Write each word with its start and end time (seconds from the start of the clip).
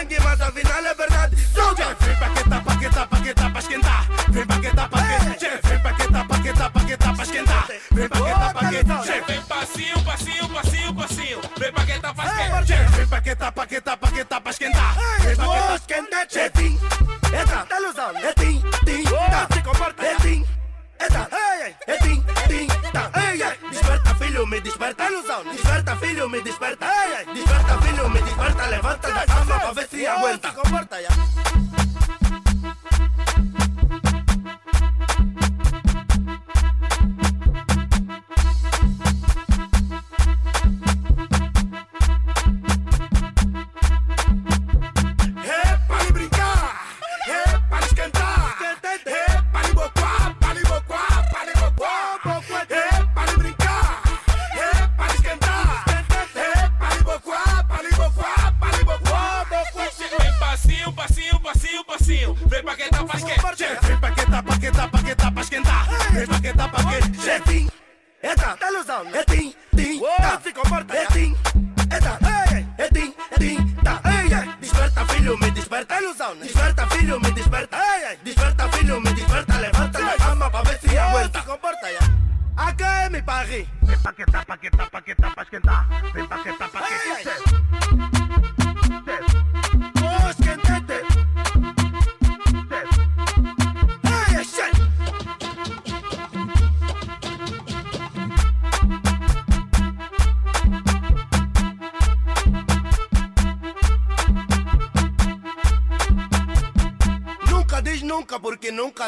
sangue, 0.00 0.20
mas 0.20 0.40
afinal 0.40 0.84
é 0.84 0.94
verdade. 0.94 1.36
Soldier, 1.54 1.96
vem 2.00 2.16
paqueta, 2.16 2.60
paqueta, 2.60 3.06
paqueta 3.06 3.50
pra 3.50 3.60
esquentar. 3.60 4.06
Vem 4.30 4.46
paqueta, 4.46 4.88
paqueta, 4.88 5.68
vem 5.68 5.82
paqueta, 5.82 6.24
paqueta, 6.24 6.70
paqueta 6.70 7.12
pra 7.12 7.24
esquentar. 7.24 7.68
Vem 7.92 8.08
paqueta, 8.08 8.54
paqueta, 8.54 9.02
vem 9.26 9.42
passinho, 9.42 10.04
passinho, 10.04 10.48
passinho, 10.48 10.94
passinho. 10.94 11.40
Vem 11.58 11.72
paqueta 11.72 12.14
pra 12.14 12.26
esquentar. 12.26 12.64
Vem 12.90 13.06
paqueta, 13.06 13.52
paqueta, 13.52 13.96
paqueta 13.96 14.40
pra 14.40 14.50
esquentar. 14.50 14.96
Vem 15.20 15.36
paqueta, 15.36 15.74
esquentar, 15.74 16.26
chetim. 16.28 16.80
Entra, 17.40 17.66
tá 17.66 17.80
ilusão, 17.80 18.16
é 18.16 18.32
tim, 18.34 18.62
tim, 18.84 19.04
tá, 19.04 19.48
se 19.52 19.62
comporta, 19.62 20.04
é 20.04 20.14
tim. 20.16 20.44
Entra, 21.00 21.28
é 21.86 21.96
tim, 21.98 22.24
tim, 22.48 22.66
tá, 22.92 23.10
desperta 23.70 24.14
filho, 24.16 24.46
me 24.46 24.60
desperta, 24.60 25.04
ilusão, 25.04 25.44
desperta 25.44 25.96
filho, 25.96 26.28
me 26.28 26.42
desperta, 26.42 26.86
desperta 26.86 26.86
filho, 26.86 27.08
me 27.08 27.09
desperta, 27.09 27.09
levanta 28.70 29.10
da 29.12 29.26
cama 29.26 29.58
pra 29.58 29.72
ver 29.72 29.88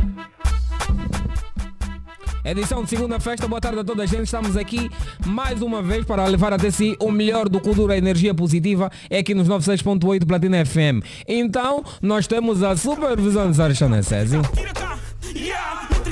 Edição 2.43 2.85
de 2.85 2.89
segunda 2.89 3.21
festa, 3.21 3.47
boa 3.47 3.61
tarde 3.61 3.81
a 3.81 3.85
toda 3.85 4.05
a 4.05 4.07
gente. 4.07 4.25
Estamos 4.25 4.57
aqui 4.57 4.91
mais 5.27 5.61
uma 5.61 5.83
vez 5.83 6.07
para 6.07 6.25
levar 6.25 6.55
até 6.55 6.71
si 6.71 6.97
o 7.01 7.11
melhor 7.11 7.47
do 7.49 7.61
Kuduro, 7.61 7.93
a 7.93 7.99
energia 7.99 8.33
positiva, 8.33 8.91
é 9.11 9.19
aqui 9.19 9.35
nos 9.35 9.47
96.8 9.47 10.27
Platina 10.27 10.65
FM. 10.65 11.05
Então, 11.29 11.85
nós 12.01 12.27
temos 12.27 12.63
a 12.63 12.75
supervisão 12.77 13.51
de 13.51 13.57
Sarchana 13.57 14.03
Césio, 14.03 14.41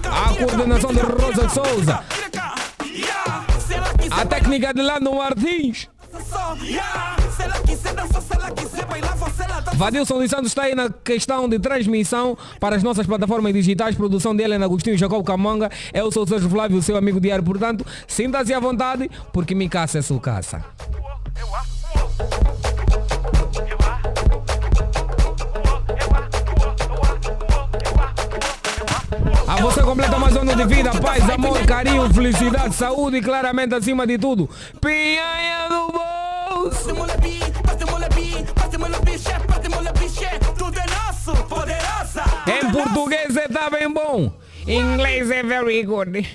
a 0.05 0.35
coordenação 0.35 0.93
de 0.93 1.01
Rosa 1.01 1.49
Souza, 1.49 2.05
a 4.11 4.27
técnica 4.27 4.75
de 4.75 4.83
Lando 4.83 5.15
Martins. 5.15 5.89
Vadilson 9.85 10.19
dos 10.19 10.31
Santos 10.31 10.47
está 10.47 10.63
aí 10.63 10.75
na 10.75 10.89
questão 10.89 11.49
de 11.49 11.59
transmissão 11.59 12.39
para 12.61 12.77
as 12.77 12.83
nossas 12.83 13.07
plataformas 13.07 13.53
digitais, 13.53 13.95
produção 13.95 14.35
dele 14.35 14.55
é 14.55 14.59
na 14.59 14.65
Agostinho 14.65 14.97
Jacob 14.97 15.25
Camanga, 15.25 15.71
eu 15.93 16.11
sou 16.11 16.23
o 16.23 16.27
Sérgio 16.27 16.49
Flávio, 16.49 16.81
seu 16.81 16.97
amigo 16.97 17.21
diário, 17.21 17.45
portanto, 17.45 17.85
sinta-se 18.07 18.55
à 18.55 18.61
vontade, 18.61 19.11
porque 19.33 19.55
me 19.55 19.69
caça 19.69 19.99
é 19.99 20.03
sua 20.03 20.21
caça. 20.21 20.65
A 29.47 29.57
você 29.61 29.83
completa 29.83 30.19
mais 30.19 30.35
um 30.35 30.41
ano 30.41 30.57
de 30.57 30.65
vida, 30.67 30.91
paz, 31.01 31.29
amor, 31.29 31.59
carinho, 31.67 32.13
felicidade, 32.15 32.75
saúde 32.75 33.19
e 33.19 33.23
claramente 33.23 33.75
acima 33.75 34.07
de 34.07 34.17
tudo. 34.19 34.49
Pianha 34.81 35.69
do 35.69 36.14
Tudo 40.57 40.79
é 40.79 40.87
nosso, 40.87 41.45
poderosa! 41.45 42.23
Em 42.47 42.73
português 42.73 43.37
é 43.37 43.49
tá 43.49 43.69
bem 43.69 43.93
bom. 43.93 44.33
Inglês 44.67 45.31
é 45.31 45.43
very 45.43 45.83
good. 45.83 46.27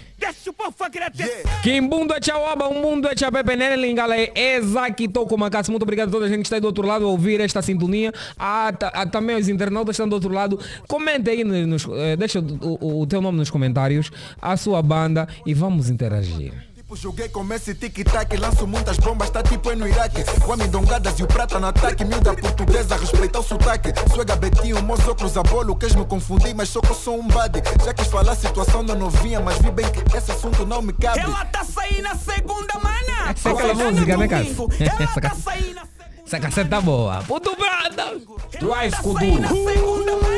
Kimbundo 1.63 2.13
é 2.13 2.21
chauaba, 2.21 2.67
um 2.67 2.81
mundo 2.81 3.07
é 3.07 3.17
chapepenene, 3.17 3.75
lingala 3.75 4.15
é 4.15 4.31
exaki 4.55 5.07
toco 5.07 5.35
macas. 5.35 5.67
Muito 5.69 5.81
obrigado 5.81 6.09
a 6.09 6.11
toda 6.11 6.25
a 6.25 6.29
gente 6.29 6.41
que 6.41 6.45
está 6.45 6.59
do 6.59 6.67
outro 6.67 6.85
lado 6.85 7.05
a 7.05 7.07
ouvir 7.07 7.41
esta 7.41 7.61
sintonia. 7.61 8.13
Ah, 8.37 8.71
ah, 8.93 9.05
também 9.07 9.35
os 9.35 9.49
internautas 9.49 9.95
estão 9.95 10.07
do 10.07 10.13
outro 10.13 10.31
lado. 10.31 10.59
Comente 10.87 11.29
aí, 11.29 11.43
nos, 11.43 11.87
eh, 11.91 12.15
deixa 12.15 12.39
o, 12.39 13.01
o 13.01 13.07
teu 13.07 13.21
nome 13.21 13.39
nos 13.39 13.49
comentários, 13.49 14.11
a 14.39 14.55
sua 14.55 14.81
banda 14.83 15.27
e 15.45 15.53
vamos 15.55 15.89
interagir. 15.89 16.69
Joguei 16.95 17.30
com 17.30 17.44
Messi 17.44 17.74
tic-tac, 17.75 18.36
lanço 18.36 18.68
muitas 18.68 18.97
bombas, 18.97 19.30
tá 19.30 19.44
tipo 19.44 19.71
é 19.71 19.75
no 19.75 19.88
Iraque. 19.88 20.24
Guame 20.45 20.68
dongadas 20.68 21.19
e 21.19 21.24
o 21.24 21.27
prata 21.27 21.59
no 21.59 21.68
ataque, 21.68 22.03
miúda 22.03 22.33
portuguesa, 22.33 22.95
respeita 22.97 23.39
o 23.39 23.44
sotaque. 23.44 23.94
Suega 24.13 24.36
betinho, 24.36 24.81
meus 24.83 25.07
óculos 25.07 25.38
a 25.38 25.44
bolo, 25.44 25.75
queres 25.75 25.95
me 25.95 26.06
confundir, 26.06 26.53
mas 26.56 26.69
só 26.69 26.81
que 26.81 26.89
eu 26.89 26.95
sou 26.95 27.19
um 27.19 27.27
bade. 27.27 27.62
Já 27.86 27.94
quis 27.94 28.07
falar 28.07 28.33
a 28.33 28.36
situação 28.36 28.83
da 28.83 28.95
novinha, 28.95 29.39
mas 29.39 29.59
vi 29.59 29.71
bem 29.71 29.86
que 29.91 30.18
esse 30.18 30.31
assunto 30.31 30.65
não 30.65 30.81
me 30.81 30.91
cabe. 30.91 31.19
Ela 31.19 31.45
tá 31.45 31.63
saindo 31.63 32.01
na 32.01 32.15
segunda, 32.15 32.74
mana. 32.81 33.31
Essa 33.31 33.50
é 33.50 33.51
aquela 33.53 33.74
música, 33.74 34.18
né, 34.18 34.27
cara? 34.27 34.45
Ela 34.45 35.21
tá 35.21 35.35
saindo 35.35 35.98
essa 36.29 36.39
casseta 36.39 36.69
tá 36.69 36.79
boa. 36.79 37.23
Puto 37.23 37.55
Brada. 37.55 38.15
Drive 38.59 38.95
Kuduro. 39.01 39.41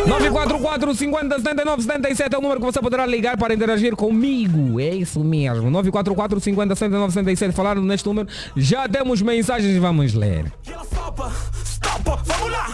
944 0.07 0.95
50 0.95 1.38
79 1.39 1.81
77 1.83 2.33
é 2.33 2.38
o 2.38 2.41
número 2.41 2.61
que 2.61 2.65
você 2.65 2.79
poderá 2.79 3.05
ligar 3.05 3.38
para 3.38 3.53
interagir 3.53 3.93
comigo. 3.97 4.79
É 4.79 4.95
isso 4.95 5.21
mesmo. 5.21 5.69
944 5.69 6.39
50 6.39 6.75
79 6.75 7.13
77. 7.13 7.53
Falaram 7.53 7.81
neste 7.81 8.07
número. 8.07 8.29
Já 8.55 8.88
temos 8.88 9.21
mensagens 9.21 9.75
e 9.75 9.79
vamos 9.79 10.13
ler. 10.13 10.51
Vamos 12.05 12.51
lá. 12.51 12.67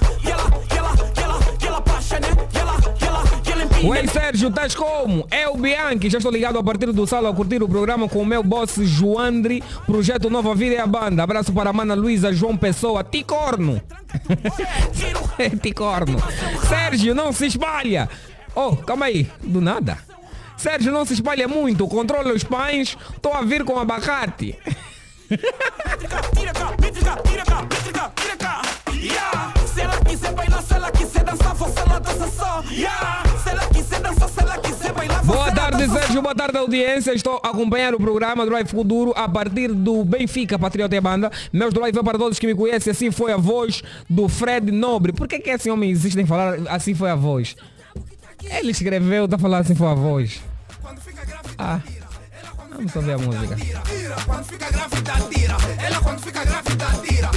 Oi 3.84 4.08
Sérgio, 4.08 4.50
estás 4.50 4.74
como? 4.74 5.28
O 5.52 5.58
Bianchi, 5.58 6.10
já 6.10 6.18
estou 6.18 6.32
ligado 6.32 6.58
a 6.58 6.64
partir 6.64 6.92
do 6.92 7.06
sala 7.06 7.30
a 7.30 7.34
curtir 7.34 7.62
o 7.62 7.70
programa 7.70 8.10
com 8.10 8.22
o 8.22 8.26
meu 8.26 8.42
boss 8.42 8.76
Joandre, 8.76 9.64
projeto 9.86 10.30
Nova 10.30 10.56
Vida 10.56 10.76
e 10.76 10.78
a 10.78 10.88
banda. 10.88 11.22
Abraço 11.22 11.54
para 11.54 11.70
a 11.70 11.74
mana 11.74 11.94
Luísa 11.94 12.34
João 12.34 12.58
Pessoa, 12.58 13.04
Ticorno. 13.04 13.80
Ticorno. 15.62 16.18
Sérgio, 16.68 17.14
não 17.14 17.32
se 17.32 17.46
espalha. 17.46 18.10
Oh, 18.56 18.76
calma 18.76 19.06
aí, 19.06 19.30
do 19.44 19.62
nada. 19.62 20.00
Sérgio, 20.58 20.92
não 20.92 21.06
se 21.06 21.14
espalha 21.14 21.48
muito, 21.48 21.88
controla 21.88 22.34
os 22.34 22.44
pães, 22.44 22.98
estou 23.16 23.32
a 23.34 23.44
vir 23.44 23.64
com 23.64 23.80
abacate. 23.80 24.58
Se 31.08 31.54
você 31.54 32.00
dança 32.00 32.28
só. 32.38 32.64
Yeah. 32.72 33.67
Boa 35.26 35.52
tarde, 35.52 35.90
Sérgio. 35.90 36.22
Boa 36.22 36.34
tarde, 36.34 36.58
audiência. 36.58 37.14
Estou 37.14 37.40
a 37.44 37.50
acompanhar 37.50 37.94
o 37.94 38.00
programa 38.00 38.46
Drive 38.46 38.68
Futuro 38.70 39.14
a 39.16 39.28
partir 39.28 39.74
do 39.74 40.06
Benfica, 40.06 40.58
Patriota 40.58 40.96
e 40.96 41.02
Banda. 41.02 41.32
Meus 41.52 41.74
drive 41.74 42.02
para 42.04 42.18
todos 42.18 42.40
que 42.40 42.48
me 42.48 42.56
conhecem. 42.56 42.92
Assim 42.92 43.12
foi 43.12 43.34
a 43.34 43.38
voz 43.38 43.84
do 44.10 44.30
Fred 44.30 44.72
Nobre. 44.72 45.12
Por 45.12 45.28
que, 45.28 45.40
que 45.40 45.50
esse 45.50 45.70
homem 45.70 45.92
insiste 45.92 46.18
em 46.18 46.26
falar 46.26 46.60
assim 46.70 46.94
foi 46.94 47.10
a 47.10 47.16
voz? 47.16 47.56
Ele 48.44 48.72
escreveu, 48.72 49.26
está 49.26 49.38
falando 49.38 49.62
assim 49.62 49.76
foi 49.76 49.88
a 49.88 49.94
voz. 49.94 50.42
Ah. 51.58 51.82
Vamos 52.78 52.96
ouvir 52.96 53.12
a 53.14 53.18
música. 53.18 53.58
Quando 54.24 54.44
fica 54.44 54.72
grávida, 54.72 55.14
tira. 55.32 55.58
Ela 55.84 56.00
quando 56.00 56.22
fica 56.22 56.46
grávida, 56.46 56.86
tira. 57.04 57.32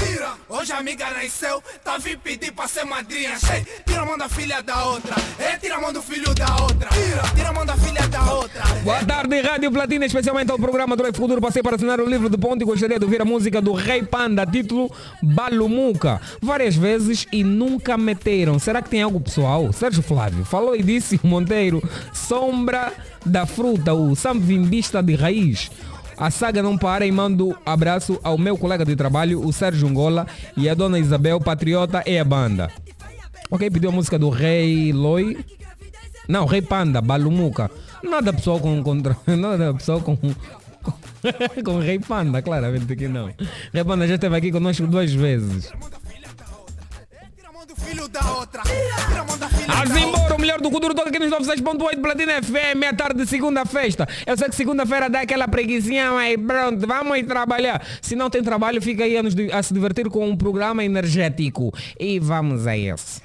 Hoje 0.51 0.73
a 0.73 0.79
amiga 0.79 1.09
nasceu, 1.11 1.63
tá 1.83 1.97
vindo 1.97 2.19
pedir 2.19 2.53
pra 2.53 2.69
ser 2.69 2.85
madrinha. 2.85 3.39
Tira 3.87 4.03
a 4.03 4.05
mão 4.05 4.19
da 4.19 4.29
filha 4.29 4.63
da 4.63 4.85
outra. 4.85 5.15
É, 5.39 5.57
tira 5.57 5.77
a 5.77 5.81
mão 5.81 5.95
do 5.95 6.03
filho 6.03 6.35
da 6.35 6.57
outra. 6.63 6.91
Tira, 6.91 7.49
a 7.49 7.53
mão 7.55 7.65
da 7.65 7.75
filha 7.75 8.07
da 8.09 8.35
outra. 8.35 8.63
Boa 8.85 9.03
tarde, 9.03 9.41
Rádio 9.41 9.73
Platina, 9.73 10.05
especialmente 10.05 10.51
ao 10.51 10.59
programa 10.59 10.95
do 10.95 11.05
Futuro. 11.15 11.41
Passei 11.41 11.63
para 11.63 11.77
assinar 11.77 12.01
o 12.01 12.07
livro 12.07 12.29
de 12.29 12.37
ponto 12.37 12.61
e 12.61 12.67
gostaria 12.67 12.99
de 12.99 13.05
ouvir 13.07 13.23
a 13.23 13.25
música 13.25 13.63
do 13.63 13.73
Rei 13.73 14.03
Panda, 14.03 14.45
título 14.45 14.91
Balumuca. 15.23 16.21
Várias 16.43 16.77
vezes 16.77 17.27
e 17.33 17.43
nunca 17.43 17.97
meteram. 17.97 18.59
Será 18.59 18.83
que 18.83 18.91
tem 18.91 19.01
algo 19.01 19.19
pessoal? 19.21 19.73
Sérgio 19.73 20.03
Flávio 20.03 20.45
falou 20.45 20.77
e 20.77 20.83
disse 20.83 21.19
Monteiro, 21.25 21.83
sombra 22.13 22.93
da 23.25 23.47
fruta, 23.47 23.95
o 23.95 24.15
samvimbista 24.15 25.03
de 25.03 25.15
raiz. 25.15 25.71
A 26.17 26.31
saga 26.31 26.63
não 26.63 26.77
para 26.77 27.07
e 27.07 27.13
mando 27.13 27.57
abraço 27.65 28.21
ao 28.23 28.37
meu 28.37 28.59
colega 28.59 28.85
de 28.85 28.95
trabalho, 28.95 29.41
o 29.43 29.53
Sérgio 29.53 29.89
Ngola, 29.89 30.27
e 30.57 30.69
a 30.69 30.75
dona 30.75 30.99
Isabel, 30.99 31.41
patriota 31.41 32.03
e 32.07 32.19
a 32.19 32.25
banda. 32.25 32.71
Ok, 33.51 33.71
pediu 33.71 33.91
a 33.91 33.93
música 33.93 34.19
do 34.19 34.29
Rei 34.29 34.93
Loi. 34.93 35.39
Não, 36.29 36.47
Rei 36.47 36.63
Panda, 36.63 37.01
Balumuca. 37.01 37.71
Nada 38.03 38.33
pessoal 38.33 38.61
com 38.61 38.83
contra. 38.83 39.17
Nada 39.27 39.75
pessoal. 39.75 40.01
Com, 40.01 40.17
com 41.65 41.79
Rei 41.79 41.99
Panda, 41.99 42.41
claramente 42.43 42.95
que 42.95 43.09
não. 43.09 43.31
Rei 43.73 43.85
Panda 43.85 44.07
já 44.07 44.15
esteve 44.15 44.37
aqui 44.37 44.53
conosco 44.53 44.87
duas 44.87 45.13
vezes. 45.13 45.73
Assim 49.83 49.93
outra. 49.93 50.09
embora, 50.09 50.35
o 50.35 50.41
melhor 50.41 50.61
do 50.61 50.71
toca 50.71 51.09
aqui 51.09 51.19
nos 51.19 51.31
96.8 51.31 52.01
Platina 52.01 52.43
FM, 52.43 52.83
à 52.91 52.95
tarde 52.95 53.23
de 53.23 53.29
segunda 53.29 53.65
festa. 53.65 54.09
Eu 54.27 54.37
sei 54.37 54.49
que 54.49 54.57
segunda-feira 54.57 55.09
dá 55.09 55.21
aquela 55.21 55.47
preguiçinha, 55.47 56.11
mas 56.11 56.37
pronto, 56.37 56.87
vamos 56.87 57.23
trabalhar. 57.27 57.81
Se 58.03 58.17
não 58.17 58.29
tem 58.29 58.43
trabalho, 58.43 58.83
fica 58.83 59.05
aí 59.05 59.17
a, 59.17 59.23
nos 59.23 59.35
a 59.53 59.63
se 59.63 59.73
divertir 59.73 60.09
com 60.09 60.29
um 60.29 60.37
programa 60.37 60.85
energético. 60.85 61.73
E 61.99 62.19
vamos 62.19 62.67
a 62.67 62.77
esse. 62.77 63.23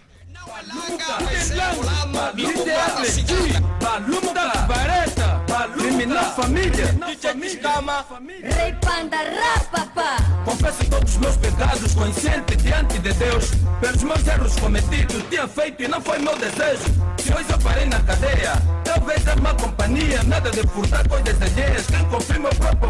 Rei 8.44 8.74
Panda, 8.82 9.18
rapapá. 9.18 10.18
Confesso 10.46 10.86
todos 10.90 11.14
os 11.14 11.18
meus 11.18 11.38
pecados, 11.38 11.94
consciente 11.94 12.56
diante 12.58 13.00
de 13.00 13.14
Deus. 13.14 13.52
Pelos 13.82 14.04
meus 14.04 14.28
erros 14.28 14.56
cometidos, 14.58 15.24
tinha 15.30 15.48
feito 15.48 15.84
e 15.84 15.88
não 15.88 16.00
foi 16.02 16.20
meu 16.20 16.38
desejo. 16.38 16.84
Se 17.18 17.34
hoje 17.34 17.50
eu 17.50 17.58
parei 17.60 17.86
na 17.86 18.00
cadeia, 18.02 18.54
talvez 18.84 19.26
é 19.28 19.36
má 19.36 19.54
companhia. 19.56 20.22
Nada 20.24 20.52
de 20.52 20.62
furtar 20.68 21.08
coisas 21.08 21.42
alheias. 21.42 21.88
Quem 21.88 22.06
confia 22.06 22.35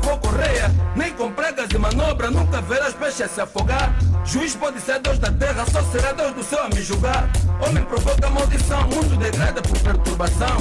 meu 0.06 0.18
correia. 0.18 0.72
Nem 0.96 1.12
com 1.14 1.32
pregas 1.32 1.70
manobra, 1.74 2.30
nunca 2.30 2.62
verás 2.62 2.94
peixe 2.94 3.28
se 3.28 3.42
afogar. 3.42 3.96
Juiz 4.26 4.56
pode 4.56 4.80
ser 4.80 5.00
Deus 5.00 5.20
da 5.20 5.32
terra, 5.32 5.66
só 5.72 5.82
será 5.84 6.12
Deus 6.14 6.34
do 6.34 6.44
céu 6.44 6.64
a 6.64 6.70
me 6.70 6.82
julgar. 6.82 7.30
Homem 7.66 7.84
provoca 7.84 8.30
maldição, 8.30 8.82
mundo 8.84 9.16
degrada 9.18 9.62
por 9.62 9.80
perturbação. 9.80 10.58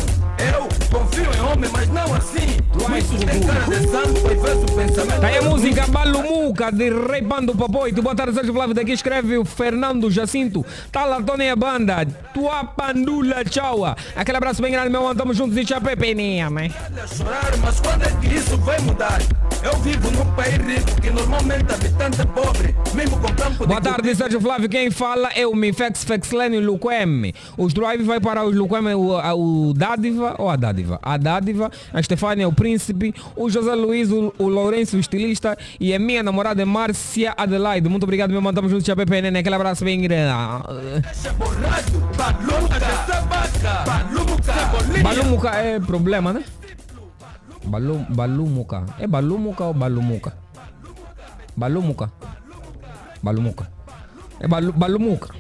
Eu 0.52 0.69
confio 0.91 1.32
em 1.32 1.41
homem, 1.41 1.70
mas 1.73 1.88
não 1.88 2.14
assim. 2.14 2.58
Muitos 2.89 3.24
têm 3.24 3.41
cara 3.41 3.65
de 3.65 3.89
santo, 3.89 4.20
pois 4.20 4.43
vês 4.43 4.63
o 4.63 4.77
pensamento. 4.77 5.20
Tá 5.20 5.27
aí 5.27 5.39
a 5.39 5.43
música 5.43 5.86
Balumuca 5.86 6.72
de 6.72 6.91
Rei 6.91 7.22
Pando 7.22 7.55
Papoito. 7.55 8.03
Boa 8.03 8.15
tarde, 8.15 8.34
Sérgio 8.34 8.53
Flávio. 8.53 8.74
Daqui 8.74 8.93
escreve 8.93 9.39
o 9.39 9.44
Fernando 9.44 10.10
Jacinto. 10.10 10.67
Tá 10.91 11.05
lá, 11.05 11.22
Tony 11.22 11.48
a 11.48 11.56
banda. 11.56 12.05
Tua 12.34 12.65
pandula, 12.65 13.44
tchau. 13.44 13.84
Aquele 14.15 14.36
abraço 14.36 14.60
bem 14.60 14.72
grande, 14.72 14.91
meu 14.91 15.03
mano. 15.03 15.15
Tamo 15.15 15.32
juntos 15.32 15.56
e 15.56 15.65
tchau, 15.65 15.81
pepeninha, 15.81 16.51
né? 16.51 16.70
a 17.03 17.06
chorar, 17.06 17.56
mas 17.63 17.81
quando 17.81 18.03
é 18.03 18.10
que 18.20 18.34
isso 18.34 18.56
vai 18.58 18.79
mudar? 18.84 19.20
Eu 19.62 19.76
vivo 19.79 20.10
num 20.10 20.31
país 20.34 20.56
rico 20.56 21.00
que 21.00 21.10
normalmente 21.10 21.72
habitante 21.72 22.20
é 22.20 22.24
pobre, 22.26 22.74
mesmo 22.93 23.19
com 23.19 23.32
campo 23.34 23.67
Boa 23.67 23.81
de 23.81 23.88
tarde, 23.88 24.14
Sérgio 24.14 24.38
Flávio. 24.41 24.69
Quem 24.69 24.91
fala 24.91 25.31
é 25.34 25.46
o 25.46 25.55
Mifex 25.55 26.05
Fexlene 26.05 26.60
Luquem. 26.60 27.32
Os 27.56 27.72
drive 27.72 28.03
vai 28.03 28.20
para 28.20 28.44
os 28.44 28.55
Luquem, 28.55 28.94
o, 28.94 29.17
a- 29.17 29.34
o 29.34 29.72
Dádiva 29.74 30.34
ou 30.38 30.50
a 30.50 30.56
Dádiva? 30.56 30.98
A 31.03 31.17
Dádiva, 31.17 31.70
a 31.94 32.00
Estefânia, 32.00 32.46
o 32.46 32.53
Príncipe, 32.53 33.14
o 33.34 33.48
José 33.48 33.74
Luiz, 33.74 34.10
o, 34.10 34.34
o 34.38 34.48
Lourenço, 34.48 34.96
o 34.98 35.00
estilista 35.00 35.56
e 35.81 35.94
a 35.94 35.98
minha 35.98 36.22
namorada 36.22 36.64
Márcia 36.67 37.32
Adelaide. 37.36 37.88
Muito 37.88 38.03
obrigado, 38.05 38.31
meu 38.32 38.43
mano. 38.43 38.55
Tamo 38.55 38.69
juntos, 38.69 38.84
tchau, 38.84 38.96
PPN. 38.96 39.38
Aquele 39.38 39.55
abraço 39.55 39.82
bem 39.84 39.98
grande. 40.03 40.31
Balumuca 45.03 45.50
é 45.50 45.81
problema, 45.81 46.32
né? 46.32 46.44
Balum, 47.66 48.04
balumuca. 48.10 48.84
É 48.98 49.06
balumuca 49.06 49.64
ou 49.64 49.74
balumuca? 49.74 50.36
Balumuca. 51.56 52.12
Balumuca. 53.22 53.70
É 54.40 54.48
balu, 54.48 54.72
balumuca. 54.72 55.34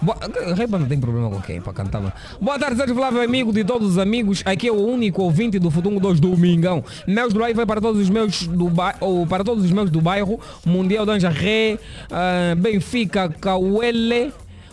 Boa, 0.00 0.18
Reba 0.54 0.78
não 0.78 0.86
tem 0.86 1.00
problema 1.00 1.30
com 1.30 1.40
quem 1.40 1.60
para 1.60 1.72
cantar. 1.72 2.00
mano. 2.00 2.12
Boa 2.40 2.58
tarde, 2.58 2.76
Sérgio 2.76 2.94
Flávio, 2.94 3.22
amigo 3.22 3.52
de 3.52 3.64
todos 3.64 3.92
os 3.92 3.98
amigos. 3.98 4.42
Aqui 4.44 4.68
é 4.68 4.72
o 4.72 4.76
único 4.76 5.22
ouvinte 5.22 5.58
do 5.58 5.70
Futungo 5.70 5.98
2 5.98 6.20
Domingão. 6.20 6.84
Meus 7.06 7.32
drive 7.32 7.56
vai 7.56 7.66
para 7.66 7.80
todos 7.80 8.02
os 8.02 8.10
meus 8.10 8.46
do 8.46 8.68
bairro, 8.68 8.98
ou 9.00 9.26
para 9.26 9.42
todos 9.42 9.64
os 9.64 9.70
meus 9.70 9.90
do 9.90 10.00
bairro. 10.00 10.38
Mundial 10.64 11.06
Danja 11.06 11.30
Ré, 11.30 11.78
ah, 12.10 12.54
Benfica, 12.56 13.28
Cauele, 13.28 14.32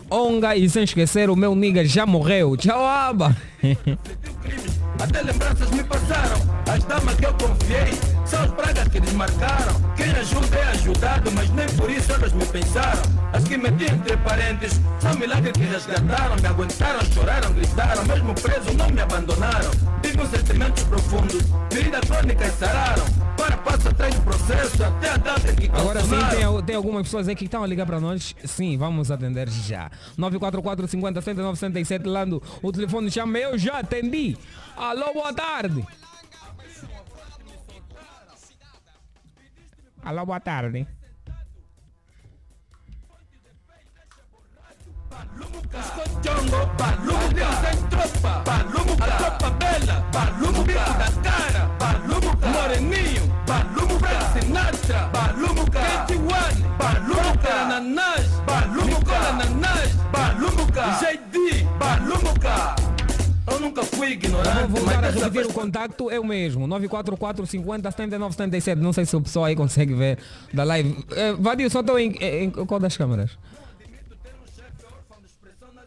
Onga 0.09 0.57
e 0.57 0.69
sem 0.69 0.83
esquecer 0.83 1.29
o 1.29 1.35
meu 1.37 1.55
nigga 1.55 1.85
já 1.85 2.05
morreu. 2.05 2.57
Tchau, 2.57 2.85
aba. 2.85 3.35
Até 4.99 5.21
lembranças 5.21 5.69
me 5.71 5.83
passaram, 5.83 6.37
as 6.71 6.83
damas 6.83 7.15
que 7.15 7.25
eu 7.25 7.33
confiei, 7.33 7.99
são 8.25 8.43
as 8.43 8.51
pragas 8.51 8.87
que 8.87 8.99
desmarcaram. 8.99 9.73
Quem 9.95 10.11
ajuda 10.11 10.57
é 10.57 10.67
ajudado, 10.69 11.31
mas 11.31 11.49
nem 11.51 11.67
por 11.69 11.89
isso 11.89 12.11
elas 12.11 12.31
me 12.33 12.45
pensaram. 12.45 13.01
As 13.33 13.43
que 13.43 13.57
meti 13.57 13.85
entre 13.85 14.17
parentes, 14.17 14.79
são 14.99 15.13
milagres 15.15 15.53
que 15.53 15.63
resgataram, 15.63 16.35
me 16.35 16.47
aguentaram, 16.47 16.99
choraram, 17.13 17.53
gritaram, 17.53 18.05
mesmo 18.05 18.33
preso 18.35 18.73
não 18.77 18.89
me 18.89 19.01
abandonaram. 19.01 19.71
Tive 20.01 20.21
uns 20.21 20.29
sentimentos 20.29 20.83
profundos, 20.83 21.41
feridas 21.71 22.01
crônicas 22.01 22.53
sararam. 22.59 23.20
Para 23.81 23.89
passo 23.89 23.89
atrás 23.89 24.15
do 24.15 24.21
processo, 24.21 24.83
até 24.83 25.09
a 25.09 25.17
data 25.17 25.55
que 25.55 25.65
Agora 25.67 26.01
sim, 26.01 26.09
tem, 26.09 26.63
tem 26.65 26.75
algumas 26.75 27.03
pessoas 27.03 27.27
aí 27.27 27.35
que 27.35 27.45
estão 27.45 27.63
a 27.63 27.67
ligar 27.67 27.85
para 27.85 27.99
nós. 27.99 28.35
Sim, 28.45 28.77
vamos 28.77 29.09
atender 29.09 29.49
já. 29.49 29.89
944 30.17 30.87
50 30.87 31.21
79 31.21 31.57
77 31.57 32.07
Lando. 32.07 32.43
O 32.61 32.71
telefone 32.71 33.09
chama, 33.09 33.37
eu 33.37 33.57
já 33.57 33.79
atendi. 33.79 34.37
Alô, 34.75 35.13
boa 35.13 35.33
tarde. 35.33 35.85
Alô, 40.03 40.25
boa 40.25 40.39
tarde. 40.39 40.87
Jongo, 46.21 46.65
Balumuca, 46.77 47.47
sem 47.61 47.83
tropa, 47.89 48.43
Balumuca, 48.45 49.05
a 49.05 49.17
tropa 49.17 49.49
bela, 49.51 50.05
Balumuca, 50.11 50.63
bico 50.63 50.93
da 50.97 51.21
cara, 51.23 51.65
Balumuca, 51.79 52.47
Moreninho, 52.47 53.30
Balumuca, 53.47 54.21
Sinatra, 54.33 55.09
Balumuca, 55.13 55.79
Ketiwane, 55.79 56.61
Balumuca, 56.77 57.53
Ananás, 57.53 58.27
Balumuca, 58.45 59.15
Ananás, 59.15 59.91
Balumuca, 60.11 60.99
JD, 60.99 61.63
Balumuca. 61.79 62.75
Eu 63.51 63.59
nunca 63.59 63.83
fui 63.83 64.11
ignorante, 64.11 64.67
Vou 64.67 64.81
voltar 64.81 65.03
a 65.03 65.09
repetir 65.09 65.45
o 65.45 65.53
contacto, 65.53 66.09
eu 66.11 66.23
mesmo. 66.23 66.67
944 66.67 67.45
50 67.45 67.91
79 67.91 68.33
77. 68.33 68.81
Não 68.81 68.93
sei 68.93 69.05
se 69.05 69.15
o 69.15 69.21
pessoal 69.21 69.45
aí 69.45 69.55
consegue 69.55 69.93
ver 69.93 70.17
da 70.53 70.63
live. 70.63 71.03
Eh, 71.11 71.33
Vadio, 71.33 71.69
só 71.69 71.81
estou 71.81 71.99
em, 71.99 72.11
em, 72.21 72.43
em 72.45 72.49
qual 72.65 72.79
das 72.79 72.95
câmeras? 72.95 73.31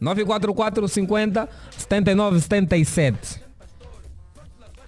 944 0.01 0.87
50 0.89 1.49
79 1.79 2.41
77. 2.41 3.44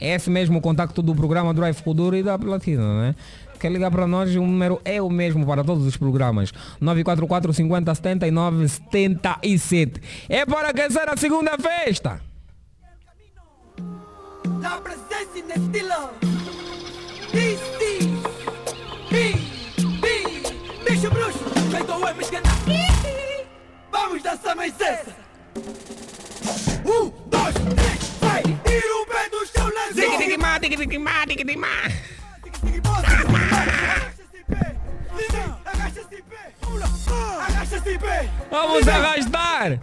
É 0.00 0.14
esse 0.14 0.30
mesmo 0.30 0.58
o 0.58 0.60
contacto 0.60 1.02
do 1.02 1.14
programa 1.14 1.54
Drive 1.54 1.76
Futuro 1.76 2.16
e 2.16 2.22
da 2.22 2.38
Platina, 2.38 3.00
né? 3.00 3.14
Quer 3.58 3.72
ligar 3.72 3.90
para 3.90 4.06
nós, 4.06 4.34
o 4.36 4.40
número 4.40 4.80
é 4.84 5.00
o 5.00 5.08
mesmo 5.08 5.46
para 5.46 5.64
todos 5.64 5.86
os 5.86 5.96
programas. 5.96 6.52
944 6.80 7.52
50 7.52 7.94
79 7.94 8.68
77. 8.68 10.00
É 10.28 10.44
para 10.44 10.68
aquecer 10.68 11.08
a 11.08 11.16
segunda 11.16 11.56
festa. 11.58 12.20
Vamos 23.90 24.22
dançar 24.22 24.56
mais 24.56 24.80
essa. 24.80 25.16
Um, 26.84 27.10
dois, 27.28 27.54
três, 27.54 28.10
vai. 28.20 28.42
Tira 28.42 29.05
Vamos 38.50 38.88
arrastar. 38.88 39.78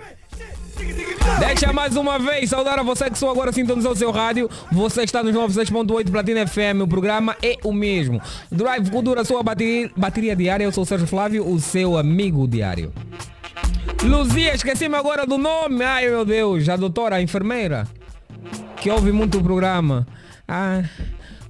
Deixa 1.39 1.71
mais 1.71 1.95
uma 1.95 2.17
vez 2.17 2.49
saudar 2.49 2.79
a 2.79 2.83
você 2.83 3.09
que 3.09 3.17
só 3.17 3.29
agora 3.29 3.51
sintonizou 3.51 3.91
o 3.91 3.95
seu 3.95 4.11
rádio. 4.11 4.49
Você 4.71 5.03
está 5.03 5.21
nos 5.23 5.33
96.8 5.35 6.09
Platina 6.11 6.47
FM. 6.47 6.81
O 6.81 6.87
programa 6.87 7.35
é 7.41 7.57
o 7.63 7.71
mesmo. 7.71 8.21
Drive 8.51 8.89
Cultura, 8.89 9.23
sua 9.23 9.43
bateria, 9.43 9.91
bateria 9.95 10.35
diária. 10.35 10.63
Eu 10.63 10.71
sou 10.71 10.83
o 10.83 10.85
Sérgio 10.85 11.07
Flávio, 11.07 11.47
o 11.47 11.59
seu 11.59 11.97
amigo 11.97 12.47
diário. 12.47 12.91
Luzia, 14.01 14.53
esqueci-me 14.53 14.95
agora 14.95 15.25
do 15.25 15.37
nome. 15.37 15.83
Ai 15.83 16.09
meu 16.09 16.25
Deus, 16.25 16.67
a 16.67 16.75
doutora, 16.75 17.17
a 17.17 17.21
enfermeira. 17.21 17.87
Que 18.77 18.89
ouve 18.89 19.11
muito 19.11 19.37
o 19.37 19.43
programa. 19.43 20.05
Ah, 20.47 20.83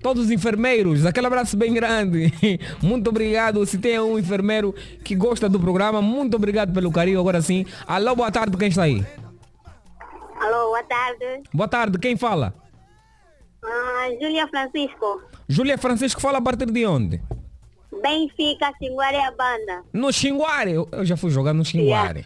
todos 0.01 0.25
os 0.25 0.31
enfermeiros, 0.31 1.05
aquele 1.05 1.27
abraço 1.27 1.57
bem 1.57 1.73
grande. 1.73 2.31
Muito 2.81 3.09
obrigado. 3.09 3.65
Se 3.65 3.77
tem 3.77 4.00
um 4.00 4.17
enfermeiro 4.19 4.73
que 5.03 5.15
gosta 5.15 5.50
do 5.50 5.59
programa, 5.59 6.01
muito 6.01 6.35
obrigado 6.35 6.71
pelo 6.73 6.91
carinho. 6.91 7.19
Agora 7.19 7.41
sim. 7.41 7.65
Alô, 7.88 8.15
boa 8.15 8.31
tarde, 8.31 8.55
quem 8.57 8.69
está 8.69 8.83
aí? 8.83 9.03
Alô, 10.39 10.67
boa 10.67 10.83
tarde. 10.83 11.43
Boa 11.53 11.67
tarde, 11.67 11.97
quem 11.97 12.15
fala? 12.17 12.53
Ah, 13.63 14.07
Júlia 14.21 14.47
Francisco. 14.47 15.21
Júlia 15.47 15.77
Francisco 15.77 16.21
fala 16.21 16.38
a 16.38 16.41
partir 16.41 16.65
de 16.69 16.85
onde? 16.85 17.21
Benfica, 18.01 18.71
Xinguaré, 18.77 19.23
a 19.23 19.31
banda. 19.31 19.83
No 19.93 20.12
Xinguare. 20.12 20.73
Eu 20.73 21.05
já 21.05 21.15
fui 21.15 21.29
jogar 21.31 21.53
no 21.53 21.63
Xinguare. 21.63 22.23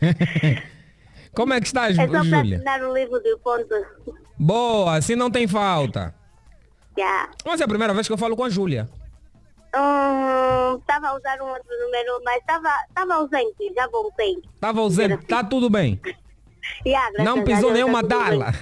Como 1.34 1.52
é 1.54 1.60
que 1.60 1.66
estás, 1.66 1.96
É 1.98 2.04
só 2.04 2.10
para 2.10 2.22
Júlia? 2.22 2.56
assinar 2.56 2.82
o 2.82 2.92
livro 2.94 3.18
do 3.20 3.38
ponto. 3.38 3.74
Boa, 4.38 4.96
assim 4.96 5.16
não 5.16 5.30
tem 5.30 5.48
falta. 5.48 6.14
Já. 6.96 7.30
Mas 7.44 7.60
é 7.60 7.64
a 7.64 7.68
primeira 7.68 7.94
vez 7.94 8.06
que 8.06 8.12
eu 8.12 8.18
falo 8.18 8.36
com 8.36 8.44
a 8.44 8.50
Júlia. 8.50 8.88
Estava 9.68 11.08
a 11.08 11.16
usar 11.16 11.40
um 11.40 11.48
outro 11.48 11.68
número, 11.80 12.20
mas 12.24 12.38
estava 12.38 13.14
ausente, 13.14 13.72
já 13.74 13.86
voltei. 13.88 14.36
Estava 14.54 14.80
ausente, 14.80 15.26
tá 15.26 15.44
tudo 15.44 15.68
bem. 15.68 16.00
Graças 16.84 17.24
Não 17.24 17.44
pisou 17.44 17.72
Deus, 17.72 17.74
nenhuma 17.74 18.02
tá 18.02 18.18
tala. 18.18 18.54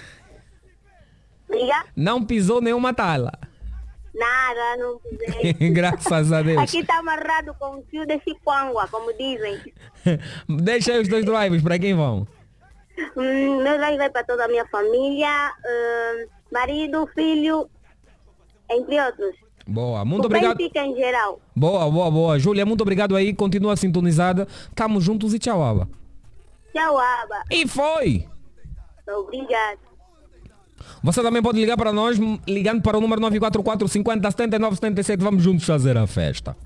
Não 1.97 2.25
pisou 2.25 2.61
nenhuma 2.61 2.95
tala. 2.95 3.33
Nada, 4.15 4.77
não 4.79 4.99
pisei. 4.99 5.53
Graças 5.71 6.33
a 6.33 6.43
Deus. 6.43 6.63
Aqui 6.63 6.79
está 6.79 6.99
amarrado 6.99 7.55
com 7.55 7.79
o 7.79 7.85
fio 7.91 8.07
de 8.07 8.19
chipangue, 8.21 8.75
como 8.91 9.13
dizem. 9.13 9.61
Deixa 10.49 10.93
aí 10.93 11.01
os 11.01 11.09
dois 11.09 11.25
drives 11.25 11.63
para 11.63 11.79
quem 11.79 11.95
vão. 11.95 12.27
Meu 13.17 13.79
live 13.79 13.99
vai 13.99 14.11
para 14.11 14.25
toda 14.25 14.45
a 14.45 14.49
minha 14.49 14.67
família, 14.67 15.53
hum, 15.65 16.27
marido, 16.53 17.07
filho, 17.15 17.69
entre 18.71 19.01
outros. 19.01 19.35
Boa, 19.67 20.05
muito 20.05 20.25
o 20.25 20.27
obrigado. 20.27 20.57
Benfica 20.57 20.81
em 20.85 20.95
geral. 20.95 21.41
Boa, 21.55 21.91
boa, 21.91 22.11
boa. 22.11 22.39
Júlia, 22.39 22.65
muito 22.65 22.83
obrigado 22.83 23.17
aí. 23.17 23.35
Continua 23.35 23.77
sintonizada. 23.77 24.47
Tamo 24.75 25.01
juntos 25.01 25.35
e 25.35 25.39
tchau, 25.39 25.63
Aba. 25.63 25.89
Tchau, 26.73 26.99
Aba. 26.99 27.43
E 27.51 27.67
foi! 27.67 28.29
Obrigado. 29.09 29.79
Você 31.03 31.23
também 31.23 31.43
pode 31.43 31.59
ligar 31.59 31.77
para 31.77 31.93
nós, 31.93 32.19
ligando 32.47 32.83
para 32.83 32.99
o 32.99 33.01
número 33.01 33.21
944 33.21 33.89
50 33.89 34.31
79 34.31 34.77
77. 34.77 35.23
Vamos 35.23 35.43
juntos 35.43 35.65
fazer 35.65 35.97
a 35.97 36.07
festa. 36.07 36.57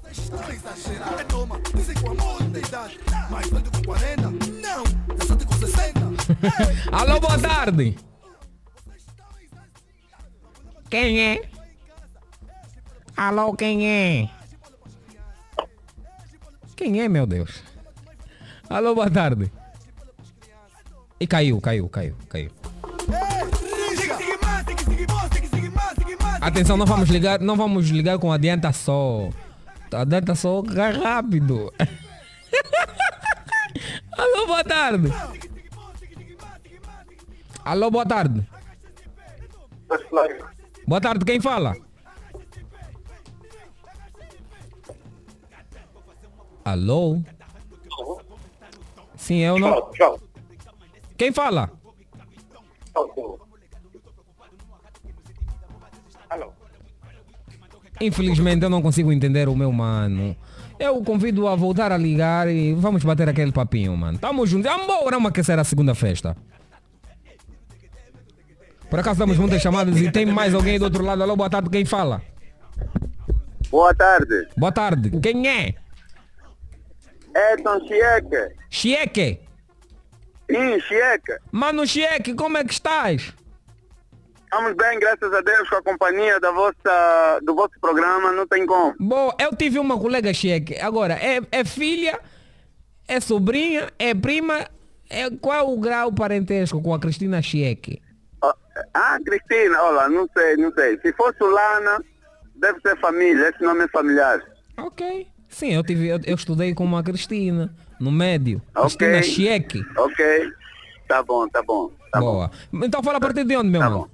É 1.19 1.25
toma, 1.25 1.61
dizem 1.75 1.95
que 1.95 2.05
o 2.05 2.11
amor 2.11 2.41
não 2.43 2.51
tem 2.51 2.63
idade. 2.63 3.01
Mais 3.31 3.49
velho 3.49 3.71
com 3.71 3.83
40? 3.85 4.23
Não, 4.31 4.85
eu 5.19 5.27
só 5.27 5.37
tenho 5.37 5.49
com 5.49 5.57
60. 5.57 6.00
Alô, 6.93 7.21
boa 7.21 7.39
tarde. 7.39 7.97
Quem 10.89 11.21
é? 11.21 11.43
Alô, 13.17 13.55
quem 13.55 13.89
é? 13.89 14.31
Quem 16.77 17.01
é, 17.01 17.09
meu 17.09 17.27
Deus? 17.27 17.63
Alô, 18.69 18.95
boa 18.95 19.11
tarde. 19.11 19.51
E 21.19 21.27
caiu, 21.27 21.61
caiu, 21.61 21.89
caiu, 21.89 22.17
caiu. 22.29 22.51
Atenção, 26.41 26.77
não 26.77 26.87
vamos 26.87 27.11
ligar, 27.11 27.41
não 27.41 27.57
vamos 27.57 27.91
ligar 27.91 28.19
com 28.19 28.33
adianta 28.33 28.73
só. 28.73 29.29
Adianta 29.93 30.35
só 30.35 30.63
rápido. 30.63 31.73
Alô, 34.17 34.47
boa 34.47 34.65
tarde. 34.65 35.13
Alô, 37.65 37.91
boa 37.91 38.07
tarde. 38.07 38.47
Boa 40.87 41.01
tarde, 41.01 41.25
quem 41.25 41.41
fala? 41.41 41.77
Alô? 46.65 47.21
Sim, 49.17 49.39
eu 49.39 49.59
não. 49.59 49.91
Tchau. 49.93 50.21
Quem 51.17 51.33
fala? 51.33 51.71
Alô. 56.31 56.53
Infelizmente 58.01 58.63
eu 58.63 58.71
não 58.71 58.81
consigo 58.81 59.13
entender 59.13 59.49
o 59.49 59.55
meu 59.57 59.71
mano. 59.71 60.35
Eu 60.79 60.97
o 60.97 61.05
convido 61.05 61.47
a 61.47 61.55
voltar 61.55 61.93
a 61.93 61.99
ligar 61.99 62.49
e 62.49 62.73
vamos 62.73 63.05
bater 63.05 63.29
aquele 63.29 63.53
papinho, 63.53 63.95
mano. 63.97 64.19
Tamo 64.19 64.47
juntos. 64.47 64.71
Vamos 64.71 64.87
vamos 65.11 65.29
aquecer 65.29 65.59
a 65.59 65.65
segunda 65.65 65.95
festa. 65.95 66.35
Por 68.91 68.99
acaso 68.99 69.21
damos 69.21 69.39
muitas 69.39 69.63
chamadas 69.63 69.97
e 69.97 70.11
tem 70.11 70.27
mais 70.27 70.53
alguém 70.53 70.77
do 70.77 70.85
outro 70.85 71.05
lado. 71.05 71.23
Alô, 71.23 71.37
boa 71.37 71.49
tarde, 71.49 71.71
quem 71.71 71.85
fala? 71.85 72.21
Boa 73.71 73.95
tarde. 73.95 74.49
Boa 74.57 74.73
tarde. 74.73 75.11
Quem 75.21 75.49
é? 75.49 75.75
Edson 77.53 77.87
Chieque. 77.87 78.55
Chieque. 78.69 79.41
Sim, 80.51 80.81
Chieque. 80.81 81.37
Mano 81.53 81.87
Chieque, 81.87 82.35
como 82.35 82.59
é 82.59 82.65
que 82.65 82.73
estás? 82.73 83.33
Estamos 84.43 84.75
bem, 84.75 84.99
graças 84.99 85.33
a 85.33 85.41
Deus, 85.41 85.69
com 85.69 85.77
a 85.77 85.83
companhia 85.83 86.41
da 86.41 86.51
vossa, 86.51 87.41
do 87.45 87.55
vosso 87.55 87.79
programa, 87.81 88.33
não 88.33 88.49
tem 88.49 88.67
como. 88.67 88.97
Bom, 88.99 89.31
eu 89.39 89.55
tive 89.55 89.79
uma 89.79 89.97
colega 89.97 90.35
Chieque. 90.35 90.77
Agora, 90.81 91.15
é, 91.15 91.41
é 91.53 91.65
filha, 91.65 92.19
é 93.07 93.21
sobrinha, 93.21 93.89
é 93.97 94.13
prima. 94.13 94.67
É, 95.09 95.31
qual 95.31 95.73
o 95.73 95.79
grau 95.79 96.13
parentesco 96.13 96.83
com 96.83 96.93
a 96.93 96.99
Cristina 96.99 97.41
Chieque? 97.41 98.03
Ah, 98.95 99.19
Cristina, 99.25 99.83
olha, 99.83 100.09
não 100.09 100.29
sei, 100.37 100.57
não 100.57 100.73
sei. 100.73 100.99
Se 101.01 101.13
fosse 101.15 101.43
Lana, 101.43 102.03
deve 102.57 102.81
ser 102.81 102.99
família, 103.01 103.49
esse 103.51 103.63
nome 103.63 103.85
é 103.85 103.89
familiar. 103.89 104.41
Ok. 104.77 105.27
Sim, 105.49 105.75
eu, 105.75 105.83
tive, 105.83 106.09
eu, 106.09 106.21
eu 106.25 106.35
estudei 106.37 106.73
com 106.75 106.85
uma 106.85 107.03
Cristina, 107.03 107.75
no 107.99 108.11
médio. 108.11 108.63
Cristina 108.75 109.23
Chieque. 109.23 109.85
Ok. 109.97 110.53
Tá 111.09 111.23
bom, 111.23 111.49
tá 111.49 111.63
bom. 111.63 111.91
Tá 112.13 112.21
Boa. 112.21 112.51
Então 112.73 113.03
fala 113.03 113.19
a 113.19 113.21
partir 113.21 113.45
de 113.45 113.57
onde, 113.57 113.69
meu 113.69 113.81
Tá 113.81 113.91
bom. 113.91 114.09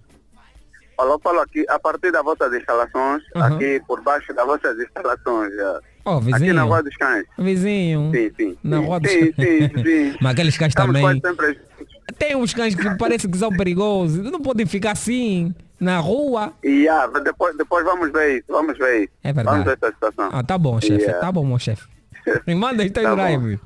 Olha, 0.99 1.11
eu 1.11 1.19
falo 1.21 1.41
aqui, 1.41 1.65
a 1.69 1.79
partir 1.79 2.11
das 2.11 2.25
vossas 2.25 2.53
instalações, 2.55 3.23
Aham. 3.35 3.55
aqui 3.57 3.83
por 3.87 4.01
baixo 4.01 4.33
das 4.33 4.47
vossas 4.47 4.79
instalações, 4.79 5.55
já. 5.55 5.81
Ó, 6.07 6.17
aqui 6.19 6.31
na 6.31 6.39
vizinho. 6.39 6.67
Rua 6.67 6.83
dos 6.83 6.97
Cães. 6.97 7.27
Vizinho. 7.39 8.11
Sim, 8.15 8.33
sim. 8.37 8.59
Na 8.65 8.79
sim, 8.79 8.85
rua 8.87 9.01
dos 9.01 9.11
sim, 9.11 9.33
sim, 9.35 9.83
sim. 9.85 10.17
Mas 10.23 10.33
aqueles 10.33 10.57
cães 10.57 10.69
Estamos 10.71 11.01
também. 11.01 11.21
sempre 11.21 11.61
Tem 12.19 12.37
uns 12.37 12.55
cães 12.55 12.75
que 12.75 12.97
parecem 12.97 13.31
que 13.31 13.39
são 13.39 13.51
perigosos. 13.51 14.19
Não 14.31 14.41
podem 14.41 14.65
ficar 14.67 14.93
assim, 14.93 15.55
na 15.81 15.99
rua. 15.99 16.53
E 16.63 16.89
ah, 16.89 17.07
depois, 17.07 17.57
depois 17.57 17.85
vamos 17.85 18.11
ver 18.13 18.37
isso, 18.39 18.45
vamos 18.49 18.79
ver 18.79 19.03
isso. 19.05 19.13
É 19.25 19.33
verdade. 19.33 19.59
Vamos 19.59 19.65
ver 19.73 19.79
essa 19.83 19.93
situação. 19.93 20.31
Ah, 20.33 20.43
tá 20.43 20.57
bom, 20.57 20.81
chefe. 20.81 21.03
Yeah. 21.03 21.21
Tá 21.21 21.33
bom, 21.33 21.45
meu 21.45 21.59
chefe. 21.59 21.87
Me 22.47 22.55
manda 22.55 22.83
aí 22.83 22.91
teu 22.91 23.03
Tá 23.03 23.15
drive. 23.15 23.59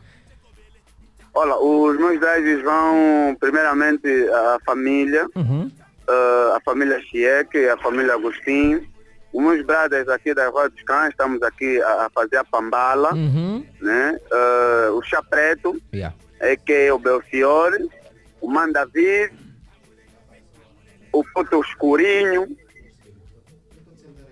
Olha, 1.33 1.55
os 1.57 1.97
meus 1.97 2.19
drives 2.19 2.63
vão 2.63 3.37
primeiramente 3.39 4.09
à 4.31 4.59
família, 4.67 5.27
Uhum. 5.37 5.71
ah, 6.09 6.55
a 6.57 6.61
família 6.65 7.01
Chieque, 7.03 7.69
a 7.69 7.77
família 7.79 8.15
Agostinho. 8.15 8.85
Os 9.33 9.41
meus 9.41 9.65
brothers 9.65 10.09
aqui 10.09 10.35
da 10.35 10.49
Rua 10.49 10.69
dos 10.69 10.83
Cães, 10.83 11.11
estamos 11.11 11.41
aqui 11.43 11.81
a, 11.83 12.07
a 12.07 12.11
fazer 12.13 12.37
a 12.39 12.45
pambala, 12.45 13.15
Uhum. 13.15 13.65
né? 13.81 14.19
Ah, 14.33 14.91
o 14.93 15.03
Chá 15.03 15.23
Preto, 15.23 15.81
Yeah. 15.95 16.17
é 16.41 16.57
que 16.57 16.73
é 16.73 16.93
o 16.93 16.99
Belfiore, 16.99 17.89
o 18.41 18.49
Mandavid, 18.49 19.33
o 21.13 21.25
Puto 21.35 21.61
Escurinho. 21.61 22.57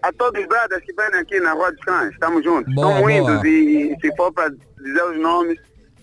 A 0.00 0.12
todos 0.12 0.40
os 0.40 0.46
brothers 0.46 0.84
que 0.84 0.92
vêm 0.92 1.20
aqui 1.20 1.40
na 1.40 1.52
Rua 1.52 1.72
dos 1.72 1.80
Cães, 1.80 2.12
estamos 2.12 2.44
juntos. 2.44 2.72
Boa, 2.72 3.00
estamos 3.00 3.22
boa. 3.26 3.34
indo 3.34 3.46
e 3.46 3.96
se 4.00 4.16
for 4.16 4.32
para 4.32 4.48
dizer 4.50 5.04
os 5.10 5.18
nomes, 5.18 5.58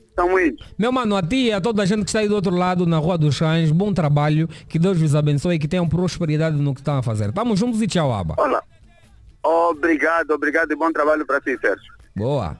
estamos 0.09 0.41
indo. 0.41 0.57
Meu 0.77 0.91
mano, 0.91 1.15
a 1.15 1.23
ti 1.23 1.45
e 1.45 1.53
a 1.53 1.61
toda 1.61 1.81
a 1.81 1.85
gente 1.85 2.03
que 2.03 2.09
está 2.09 2.19
aí 2.19 2.27
do 2.27 2.35
outro 2.35 2.53
lado, 2.53 2.85
na 2.85 2.97
Rua 2.97 3.17
dos 3.17 3.39
Cães, 3.39 3.71
bom 3.71 3.93
trabalho, 3.93 4.49
que 4.67 4.77
Deus 4.77 4.99
vos 4.99 5.15
abençoe 5.15 5.55
e 5.55 5.59
que 5.59 5.67
tenham 5.67 5.87
prosperidade 5.87 6.57
no 6.57 6.73
que 6.73 6.81
estão 6.81 6.97
a 6.97 7.03
fazer. 7.03 7.31
Tamo 7.31 7.55
juntos 7.55 7.81
e 7.81 7.87
tchau, 7.87 8.13
Aba. 8.13 8.35
Olá. 8.37 8.61
Obrigado, 9.41 10.31
obrigado 10.31 10.71
e 10.71 10.75
bom 10.75 10.91
trabalho 10.91 11.25
para 11.25 11.39
ti, 11.39 11.57
Sérgio. 11.61 11.93
Boa. 12.15 12.59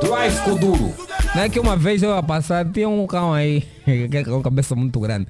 Drive 0.00 0.44
Kuduro. 0.44 0.94
Não 1.34 1.42
é 1.42 1.48
que 1.48 1.58
uma 1.58 1.76
vez 1.76 2.02
eu 2.02 2.14
ia 2.14 2.22
passar, 2.22 2.70
tinha 2.70 2.88
um 2.88 3.06
cão 3.06 3.32
aí, 3.32 3.66
é 3.86 4.24
com 4.24 4.42
cabeça 4.42 4.74
muito 4.74 5.00
grande. 5.00 5.26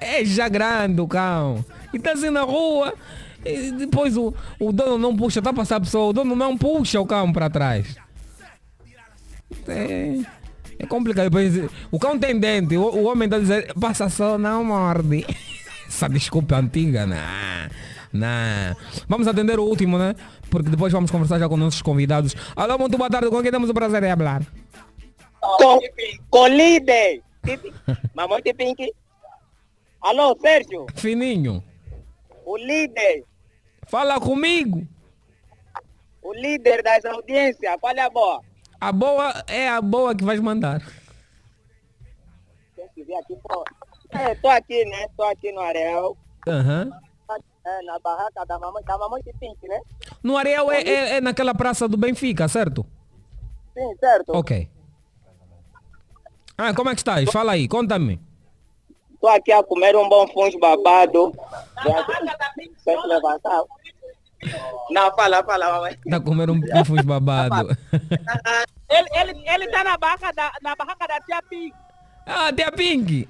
É 0.00 0.24
já 0.24 0.48
grande 0.48 1.00
o 1.00 1.08
cão. 1.08 1.64
E 1.94 1.98
tá 1.98 2.12
assim 2.12 2.30
na 2.30 2.42
rua. 2.42 2.92
E 3.44 3.72
depois 3.72 4.16
o, 4.16 4.34
o 4.58 4.72
dono 4.72 4.98
não 4.98 5.16
puxa, 5.16 5.40
tá 5.40 5.50
a 5.50 5.54
passar 5.54 5.76
a 5.76 5.80
pessoa, 5.80 6.10
o 6.10 6.12
dono 6.12 6.36
não 6.36 6.58
puxa 6.58 7.00
o 7.00 7.06
cão 7.06 7.32
para 7.32 7.48
trás. 7.48 7.96
É, 9.68 10.18
é 10.78 10.86
complicado. 10.86 11.24
Depois, 11.24 11.54
o 11.90 11.98
cão 11.98 12.18
tem 12.18 12.38
dente, 12.38 12.76
o, 12.76 12.82
o 12.82 13.04
homem 13.04 13.28
tá 13.28 13.38
dizendo, 13.38 13.74
passa 13.80 14.08
só, 14.08 14.36
não 14.36 14.64
morde. 14.64 15.24
Essa 15.86 16.08
desculpa 16.08 16.56
é 16.56 16.58
antiga, 16.58 17.06
não. 17.06 17.16
Não. 18.16 18.76
Vamos 19.08 19.28
atender 19.28 19.58
o 19.58 19.64
último, 19.64 19.98
né? 19.98 20.14
Porque 20.50 20.70
depois 20.70 20.92
vamos 20.92 21.10
conversar 21.10 21.38
já 21.38 21.48
com 21.48 21.56
nossos 21.56 21.82
convidados. 21.82 22.34
Alô, 22.54 22.78
muito 22.78 22.96
boa 22.96 23.10
tarde, 23.10 23.30
com 23.30 23.42
quem 23.42 23.50
temos 23.50 23.70
o 23.70 23.74
prazer 23.74 24.00
de 24.00 24.16
falar? 24.16 24.42
Com, 25.40 25.78
com 26.30 26.48
líder. 26.48 27.22
Mamãe 28.14 28.42
de 28.42 28.52
Pink. 28.54 28.92
Alô, 30.00 30.36
Sérgio. 30.40 30.86
Fininho. 30.94 31.62
O 32.44 32.56
líder. 32.56 33.24
Fala 33.86 34.20
comigo. 34.20 34.86
O 36.22 36.32
líder 36.34 36.82
das 36.82 37.04
audiências. 37.04 37.76
Qual 37.80 37.94
é 37.94 38.00
a 38.00 38.10
boa? 38.10 38.40
A 38.80 38.92
boa 38.92 39.44
é 39.46 39.68
a 39.68 39.80
boa 39.80 40.14
que 40.14 40.24
vais 40.24 40.40
mandar. 40.40 40.80
Tem 42.74 42.88
que 42.94 43.04
vir 43.04 43.14
aqui, 43.14 43.36
pô. 43.42 43.64
É, 44.10 44.34
tô 44.36 44.48
aqui, 44.48 44.84
né? 44.84 45.06
Tô 45.16 45.22
aqui 45.24 45.52
no 45.52 45.60
Areal. 45.60 46.16
Aham. 46.48 46.90
É, 47.66 47.82
na 47.82 47.98
barraca 47.98 48.46
da 48.46 48.58
mamãe, 48.60 48.84
da 48.84 48.96
mamãe 48.96 49.20
de 49.22 49.32
Pink, 49.32 49.66
né? 49.66 49.80
No 50.22 50.36
Areal 50.36 50.70
é, 50.70 50.82
é, 50.82 51.16
é 51.16 51.20
naquela 51.20 51.52
praça 51.52 51.88
do 51.88 51.96
Benfica, 51.96 52.46
certo? 52.46 52.86
Sim, 53.74 53.96
certo. 53.98 54.30
Ok. 54.36 54.70
Ah, 56.56 56.72
como 56.72 56.90
é 56.90 56.94
que 56.94 57.00
estás? 57.00 57.28
Fala 57.32 57.52
aí, 57.52 57.66
conta-me. 57.66 58.20
Tô 59.20 59.26
aqui 59.26 59.50
a 59.50 59.64
comer 59.64 59.96
um 59.96 60.08
bom 60.08 60.28
fungo 60.28 60.58
babado. 60.60 61.34
Levantar. 63.08 63.64
Não, 64.90 65.14
fala, 65.16 65.42
fala, 65.42 65.72
mamãe. 65.72 65.98
Tá 66.08 66.20
comendo 66.20 66.52
um 66.52 66.60
pifos 66.60 67.02
babado. 67.02 67.76
Ele, 68.88 69.08
ele, 69.14 69.50
ele 69.50 69.68
tá 69.68 69.82
na 69.82 69.98
barraca 69.98 70.32
da, 70.32 70.52
na 70.62 70.76
barraca 70.76 71.08
da 71.08 71.20
tia 71.20 71.42
Pink. 71.42 71.74
ah, 72.24 72.52
tia 72.52 72.70
Pink. 72.70 73.28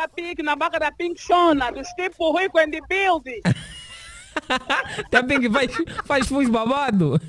Tia 0.00 0.08
Pink, 0.08 0.42
na 0.42 0.56
barraca 0.56 0.78
da 0.78 0.92
Pink 0.92 1.20
Shona, 1.20 1.70
dos 1.70 1.88
tipo 1.88 2.32
rico 2.36 2.58
and 2.58 2.70
the 2.70 2.80
building. 2.88 3.42
Tia 5.10 5.24
Pink 5.24 5.50
faz, 5.50 5.72
faz 6.06 6.28
fuz 6.28 6.48
babado. 6.48 7.20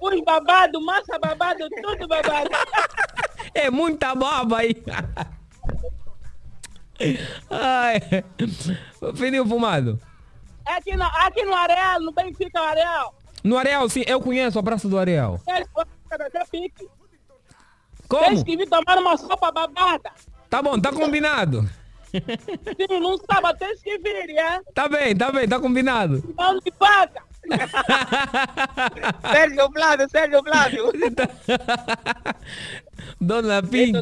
Os 0.00 0.20
babado, 0.24 0.80
massa 0.80 1.18
babado, 1.18 1.68
tudo 1.82 2.06
babado. 2.06 2.50
É 3.54 3.68
muita 3.70 4.14
baba 4.14 4.60
aí. 4.60 4.82
Ai. 7.50 8.00
Fininho 9.14 9.46
fumado. 9.46 10.00
É 10.66 10.72
Aqui 10.72 10.96
no, 10.96 11.04
aqui 11.04 11.44
no 11.44 11.54
Areal, 11.54 12.00
no 12.00 12.12
Benfica 12.12 12.58
Areal. 12.60 13.14
No 13.44 13.58
Areal, 13.58 13.86
sim, 13.90 14.04
eu 14.06 14.22
conheço 14.22 14.58
a 14.58 14.62
Praça 14.62 14.88
do 14.88 14.98
Areal. 14.98 15.38
Da. 15.44 16.46
Como? 18.08 18.24
Tens 18.24 18.42
que 18.42 18.56
vir 18.56 18.68
tomar 18.70 18.96
uma 18.96 19.18
sopa 19.18 19.52
babada. 19.52 20.12
Tá 20.52 20.60
bom, 20.60 20.78
tá 20.78 20.92
combinado. 20.92 21.66
Sim, 22.12 23.00
num 23.00 23.16
sábado 23.16 23.56
tens 23.58 23.80
que 23.80 23.96
vir, 23.96 24.36
é? 24.36 24.60
Tá 24.74 24.86
bem, 24.86 25.16
tá 25.16 25.32
bem, 25.32 25.48
tá 25.48 25.58
combinado. 25.58 26.22
Não 26.36 26.56
me 26.56 26.70
paga. 26.72 27.22
Sérgio 29.32 29.72
Flávio, 29.72 30.10
Sérgio 30.10 30.42
Flávio. 30.42 30.92
Dona 33.18 33.62
Pink. 33.62 33.98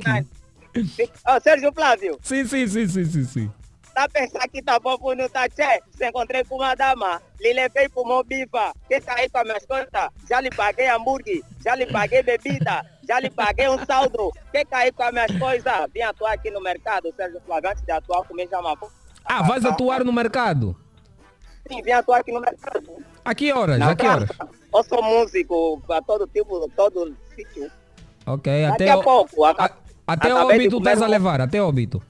Ó, 1.24 1.38
Sérgio 1.38 1.72
Flávio. 1.72 2.18
Sim, 2.20 2.44
sim, 2.44 2.66
sim, 2.66 2.88
sim, 2.88 3.04
sim, 3.04 3.24
sim. 3.24 3.52
Tá 3.94 4.08
pensando 4.08 4.48
que 4.48 4.60
tá 4.60 4.80
bom 4.80 4.98
por 4.98 5.16
não 5.16 5.28
tá 5.28 5.48
tchê? 5.48 5.80
Se 5.96 6.08
encontrei 6.08 6.42
com 6.42 6.56
uma 6.56 6.74
dama, 6.74 7.22
lhe 7.40 7.52
levei 7.52 7.88
pro 7.88 8.04
Mobiva, 8.04 8.72
que 8.88 9.00
tá 9.00 9.14
aí 9.18 9.30
com 9.30 9.38
as 9.38 9.44
minhas 9.44 9.66
contas, 9.66 10.10
já 10.28 10.40
lhe 10.40 10.50
paguei 10.50 10.88
hambúrguer, 10.88 11.42
já 11.64 11.76
lhe 11.76 11.86
paguei 11.86 12.24
bebida, 12.24 12.84
já 13.10 13.18
lhe 13.18 13.28
paguei 13.28 13.68
um 13.68 13.84
saldo, 13.84 14.30
que 14.52 14.64
tá 14.64 14.78
aí 14.78 14.92
com 14.92 15.02
as 15.02 15.12
minhas 15.12 15.36
coisas. 15.36 15.72
Vim 15.92 16.00
atuar 16.02 16.34
aqui 16.34 16.48
no 16.48 16.60
mercado, 16.62 17.12
Sérgio 17.16 17.40
Flávio, 17.44 17.70
antes 17.70 17.82
de 17.82 17.90
atuar 17.90 18.22
comigo 18.24 18.48
já 18.48 18.60
uma 18.60 18.76
Ah, 19.24 19.42
vais 19.42 19.64
atuar 19.64 20.04
no 20.04 20.12
mercado? 20.12 20.76
Sim, 21.68 21.82
vim 21.82 21.90
atuar 21.90 22.20
aqui 22.20 22.30
no 22.30 22.40
mercado. 22.40 22.88
A 23.24 23.34
que 23.34 23.52
horas? 23.52 23.78
Na 23.80 23.90
A 23.90 23.96
que 23.96 24.06
horas? 24.06 24.30
Eu 24.72 24.84
sou 24.84 25.02
músico 25.02 25.82
para 25.88 26.00
todo 26.02 26.24
tipo, 26.28 26.68
todo 26.76 27.12
sítio. 27.34 27.68
Ok, 28.24 28.62
Daqui 28.62 28.74
até 28.84 28.90
a 28.90 28.98
o, 28.98 29.02
pouco, 29.02 29.44
aca- 29.44 29.76
até 30.06 30.32
óbito 30.32 30.78
estás 30.78 31.02
a 31.02 31.06
levar, 31.08 31.40
até 31.40 31.60
óbito. 31.60 32.00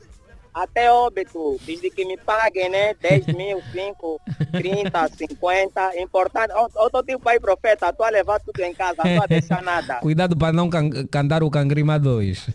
Até 0.53 0.91
óbito, 0.93 1.59
desde 1.65 1.91
que 1.91 2.05
me 2.05 2.17
paguem, 2.17 2.69
né? 2.69 2.95
10 2.95 3.27
mil, 3.29 3.63
5, 3.73 4.21
30, 4.53 5.09
50. 5.17 6.01
Importante. 6.01 6.53
Tô 6.93 7.03
tipo 7.03 7.29
aí, 7.29 7.39
profeta, 7.39 7.89
estou 7.91 8.05
a 8.05 8.11
levar 8.11 8.41
tudo 8.41 8.61
em 8.61 8.75
casa, 8.75 9.03
não 9.05 9.23
a 9.23 9.27
deixar 9.27 9.63
nada. 9.63 9.97
Cuidado 10.03 10.37
para 10.37 10.53
não 10.53 10.69
can 10.69 10.91
cantar 11.07 11.43
o 11.43 11.51
Cangrima 11.51 11.99
2. 11.99 12.39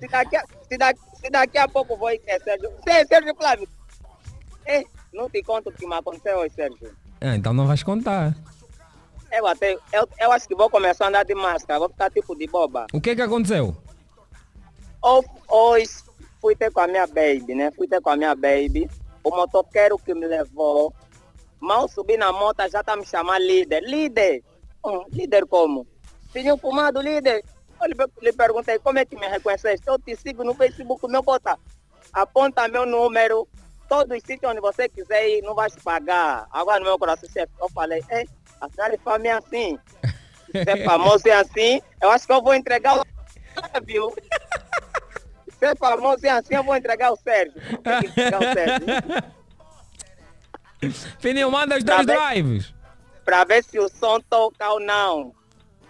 Se 0.00 0.08
daqui, 0.10 0.36
a, 0.36 0.44
se, 0.68 0.78
daqui, 0.78 1.00
se 1.20 1.30
daqui 1.30 1.58
a 1.58 1.66
pouco 1.68 1.96
vou 1.96 2.10
ir, 2.10 2.20
é, 2.26 2.38
Sérgio. 2.38 2.70
Sim, 2.88 3.06
Sérgio 3.08 3.34
Flávio. 3.34 3.68
Eh, 4.66 4.84
não 5.12 5.28
te 5.30 5.42
conto 5.42 5.70
o 5.70 5.72
que 5.72 5.86
me 5.86 5.94
aconteceu 5.94 6.38
hoje, 6.38 6.54
Sérgio. 6.54 6.94
ah, 7.20 7.34
então 7.36 7.52
não 7.52 7.66
vais 7.66 7.82
contar. 7.82 8.34
Eu, 9.32 9.46
até, 9.46 9.76
eu, 9.92 10.08
eu 10.20 10.30
acho 10.32 10.46
que 10.46 10.54
vou 10.54 10.70
começar 10.70 11.06
a 11.06 11.08
andar 11.08 11.24
de 11.24 11.34
máscara, 11.34 11.80
vou 11.80 11.88
ficar 11.88 12.10
tipo 12.10 12.36
de 12.36 12.46
boba. 12.46 12.86
O 12.92 13.00
que 13.00 13.14
que 13.16 13.22
aconteceu? 13.22 13.76
Ho- 15.02 15.24
Hoje 15.48 15.88
fui 16.46 16.54
ter 16.54 16.70
com 16.70 16.78
a 16.78 16.86
minha 16.86 17.08
baby, 17.08 17.56
né? 17.56 17.72
Fui 17.72 17.88
ter 17.88 18.00
com 18.00 18.10
a 18.10 18.16
minha 18.16 18.32
baby. 18.36 18.88
O 19.24 19.30
motoqueiro 19.30 19.98
que 19.98 20.14
me 20.14 20.28
levou, 20.28 20.94
mal 21.58 21.88
subi 21.88 22.16
na 22.16 22.30
moto, 22.30 22.62
já 22.70 22.84
tá 22.84 22.94
me 22.94 23.04
chamando 23.04 23.42
líder. 23.42 23.82
Líder? 23.82 24.44
Hum, 24.84 25.02
líder 25.10 25.44
como? 25.46 25.84
Filhinho 26.32 26.56
fumado, 26.56 27.00
líder. 27.00 27.44
Eu 27.82 27.88
lhe, 28.22 28.32
perguntei, 28.32 28.78
como 28.78 29.00
é 29.00 29.04
que 29.04 29.16
me 29.16 29.26
reconheceste? 29.26 29.88
Eu 29.88 29.98
te 29.98 30.14
sigo 30.14 30.44
no 30.44 30.54
Facebook, 30.54 31.04
meu 31.08 31.20
bota. 31.20 31.58
Aponta 32.12 32.68
meu 32.68 32.86
número. 32.86 33.48
Todos 33.88 34.16
os 34.16 34.22
sítios 34.22 34.48
onde 34.48 34.60
você 34.60 34.88
quiser 34.88 35.28
ir, 35.28 35.42
não 35.42 35.54
vai 35.56 35.68
te 35.68 35.80
pagar. 35.80 36.46
Agora 36.52 36.78
no 36.78 36.86
meu 36.86 36.98
coração, 36.98 37.28
chefe, 37.28 37.52
eu 37.60 37.68
falei, 37.70 38.04
é, 38.08 38.24
afinal 38.60 38.90
de 38.90 38.98
família 38.98 39.32
é 39.32 39.38
assim. 39.38 39.78
Se 40.52 40.70
é 40.70 40.84
famoso 40.84 41.28
é 41.28 41.32
assim, 41.32 41.82
eu 42.00 42.08
acho 42.10 42.24
que 42.24 42.32
eu 42.32 42.40
vou 42.40 42.54
entregar 42.54 43.00
o 43.00 43.04
viu? 43.84 44.14
Se 45.58 45.64
é 45.66 45.74
famoso 45.74 46.26
é 46.26 46.30
assim, 46.30 46.54
eu 46.54 46.62
vou 46.62 46.76
entregar 46.76 47.12
o 47.12 47.16
Sérgio. 47.16 47.54
Tem 47.82 48.00
que 48.00 48.06
entregar 48.08 48.40
o 48.40 48.52
Sérgio. 48.52 48.86
Fininho, 51.18 51.50
manda 51.50 51.76
os 51.78 51.84
Tá 51.84 52.02
dois 52.02 52.06
bem. 52.06 52.16
drives. 52.42 52.74
Pra 53.24 53.44
ver 53.44 53.64
se 53.64 53.78
o 53.78 53.88
som 53.88 54.20
toca 54.20 54.68
ou 54.70 54.80
não. 54.80 55.32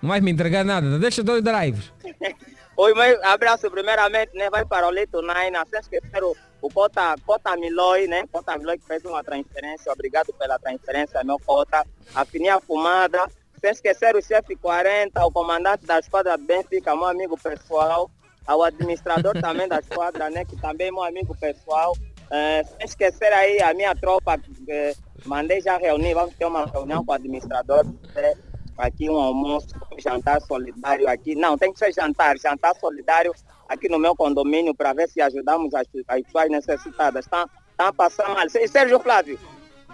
Não 0.00 0.08
vais 0.10 0.22
me 0.22 0.30
entregar 0.30 0.64
nada, 0.64 0.98
deixa 0.98 1.22
dois 1.22 1.42
drives. 1.42 1.92
Oi, 2.76 2.94
meu 2.94 3.24
abraço 3.26 3.70
primeiramente, 3.70 4.34
né? 4.36 4.50
Vai 4.50 4.64
para 4.64 4.86
o 4.86 4.90
Lito 4.90 5.20
Nine, 5.22 5.56
sem 5.70 5.80
esquecer 5.80 6.22
o, 6.22 6.36
o 6.60 6.70
Cota, 6.70 7.14
Cota 7.24 7.56
Miloi, 7.56 8.06
né? 8.06 8.24
Cota 8.30 8.56
Miloi 8.58 8.78
que 8.78 8.86
fez 8.86 9.02
uma 9.04 9.24
transferência, 9.24 9.90
obrigado 9.90 10.32
pela 10.34 10.58
transferência, 10.58 11.24
meu 11.24 11.38
Cota. 11.38 11.84
A 12.14 12.24
Fininha 12.26 12.60
Fumada, 12.60 13.26
sem 13.60 13.70
esquecer 13.70 14.14
o 14.14 14.22
chefe 14.22 14.54
40, 14.56 15.24
o 15.24 15.32
comandante 15.32 15.86
da 15.86 15.98
esquadra 15.98 16.36
Benfica, 16.36 16.94
meu 16.94 17.06
amigo 17.06 17.36
pessoal. 17.38 18.10
Ao 18.46 18.62
administrador 18.62 19.40
também 19.40 19.66
da 19.68 19.80
esquadra, 19.80 20.30
né? 20.30 20.44
Que 20.44 20.56
também 20.56 20.88
é 20.88 20.90
meu 20.90 21.02
amigo 21.02 21.36
pessoal. 21.36 21.94
Eh, 22.30 22.64
sem 22.64 22.84
esquecer 22.86 23.32
aí 23.32 23.60
a 23.62 23.72
minha 23.74 23.94
tropa, 23.94 24.38
eh, 24.68 24.94
mandei 25.24 25.60
já 25.60 25.76
reunir, 25.76 26.14
vamos 26.14 26.34
ter 26.34 26.44
uma 26.44 26.64
reunião 26.66 27.04
com 27.04 27.12
o 27.12 27.14
administrador. 27.14 27.84
né? 28.14 28.34
aqui 28.78 29.08
um 29.08 29.16
almoço, 29.16 29.68
um 29.92 29.98
jantar 30.00 30.40
solidário 30.42 31.08
aqui. 31.08 31.34
Não, 31.34 31.56
tem 31.56 31.72
que 31.72 31.78
ser 31.78 31.92
jantar, 31.92 32.36
jantar 32.38 32.74
solidário 32.76 33.32
aqui 33.68 33.88
no 33.88 33.98
meu 33.98 34.14
condomínio 34.14 34.74
para 34.74 34.92
ver 34.92 35.08
se 35.08 35.20
ajudamos 35.20 35.74
as, 35.74 35.86
as 36.08 36.22
pessoas 36.22 36.50
necessitadas. 36.50 37.24
Estão 37.24 37.48
tá 37.76 37.88
a 37.88 37.92
passar 37.92 38.28
mal. 38.34 38.48
Sé- 38.48 38.66
Sérgio 38.66 39.00
Flávio, 39.00 39.38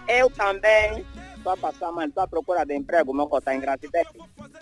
eu 0.08 0.28
também 0.30 1.04
estou 1.36 1.52
a 1.52 1.56
passar 1.56 1.92
mal, 1.92 2.06
estou 2.06 2.22
à 2.22 2.26
procura 2.28 2.64
de 2.64 2.74
emprego, 2.74 3.14
meu 3.14 3.26
cota 3.28 3.54
em 3.54 3.60
gratidão. 3.60 4.02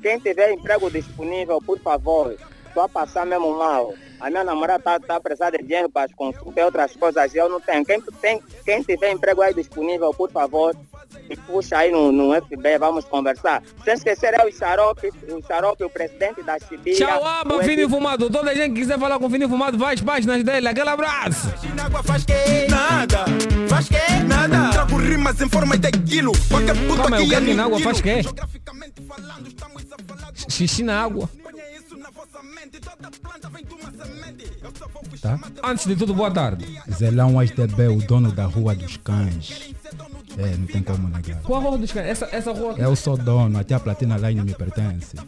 Quem 0.02 0.18
tiver 0.18 0.52
emprego 0.52 0.90
disponível, 0.90 1.58
por 1.60 1.78
favor, 1.78 2.36
a 2.78 2.88
passar 2.88 3.26
mesmo 3.26 3.56
mal. 3.58 3.94
A 4.20 4.28
minha 4.28 4.44
namorada 4.44 4.78
está 4.80 5.00
tá 5.00 5.18
precisando 5.18 5.52
de 5.56 5.64
dinheiro 5.64 5.88
para 5.88 6.04
as 6.04 6.12
consultas 6.12 6.54
e 6.56 6.60
outras 6.62 6.94
coisas, 6.94 7.34
eu 7.34 7.48
não 7.48 7.58
tenho. 7.60 7.84
Quem, 7.84 8.00
tem, 8.20 8.40
quem 8.64 8.82
tiver 8.82 9.10
emprego 9.12 9.40
aí 9.40 9.54
disponível, 9.54 10.12
por 10.12 10.30
favor, 10.30 10.76
me 11.28 11.36
puxa 11.38 11.78
aí 11.78 11.90
no, 11.90 12.12
no 12.12 12.34
FB, 12.42 12.78
vamos 12.78 13.06
conversar. 13.06 13.62
Sem 13.82 13.94
esquecer 13.94 14.34
é 14.34 14.44
o 14.46 14.52
Xarope, 14.52 15.08
o 15.08 15.42
Xarope, 15.46 15.84
o 15.84 15.88
presidente 15.90 16.42
da 16.42 16.58
Sibíria. 16.58 17.06
Tchau, 17.06 17.22
o 17.22 17.24
aba, 17.26 17.54
Edi- 17.56 17.64
Fininho 17.64 17.88
Fumado. 17.88 18.28
Toda 18.28 18.54
gente 18.54 18.74
que 18.74 18.80
quiser 18.80 18.98
falar 18.98 19.18
com 19.18 19.26
o 19.26 19.30
Fininho 19.30 19.48
Fumado, 19.48 19.78
vai 19.78 19.94
às 19.94 20.02
páginas 20.02 20.44
dele. 20.44 20.68
Aquele 20.68 20.90
abraço. 20.90 21.48
Faz 22.04 22.24
que 22.26 22.70
nada, 22.70 23.24
faz 23.68 23.88
que 23.88 24.22
nada. 24.28 24.70
Trago 24.70 24.96
rimas 24.98 25.40
em 25.40 25.48
forma 25.48 25.78
de 25.78 25.90
quilo. 25.92 26.32
Qualquer 26.48 26.76
puta 26.86 27.02
Como 27.04 27.14
é? 27.14 27.20
O 27.20 27.22
que 27.22 27.40
que 27.40 27.50
é 27.52 27.54
na 27.54 27.64
água 27.64 27.80
faz 27.80 28.00
quê? 28.02 28.20
Xixi 30.48 30.82
na 30.82 31.02
água. 31.02 31.28
Tá? 35.20 35.38
Antes 35.64 35.86
de 35.86 35.96
tudo, 35.96 36.14
boa 36.14 36.30
tarde. 36.30 36.80
Zelão 36.90 37.38
HDB, 37.38 37.88
o 37.88 38.06
dono 38.06 38.30
da 38.32 38.44
Rua 38.46 38.74
dos 38.74 38.96
Cães. 38.98 39.74
É, 40.36 40.56
não 40.56 40.66
tem 40.66 40.82
como 40.82 41.08
negar. 41.08 41.40
Qual 41.42 41.60
a 41.60 41.62
rua 41.62 41.78
dos 41.78 41.90
cães? 41.92 42.06
Essa, 42.06 42.28
essa 42.32 42.52
rua 42.52 42.72
aqui? 42.72 42.80
Eu 42.80 42.94
sou 42.94 43.16
dono, 43.16 43.58
até 43.58 43.74
a 43.74 43.80
Platina 43.80 44.16
Line 44.16 44.42
me 44.42 44.54
pertence. 44.54 45.16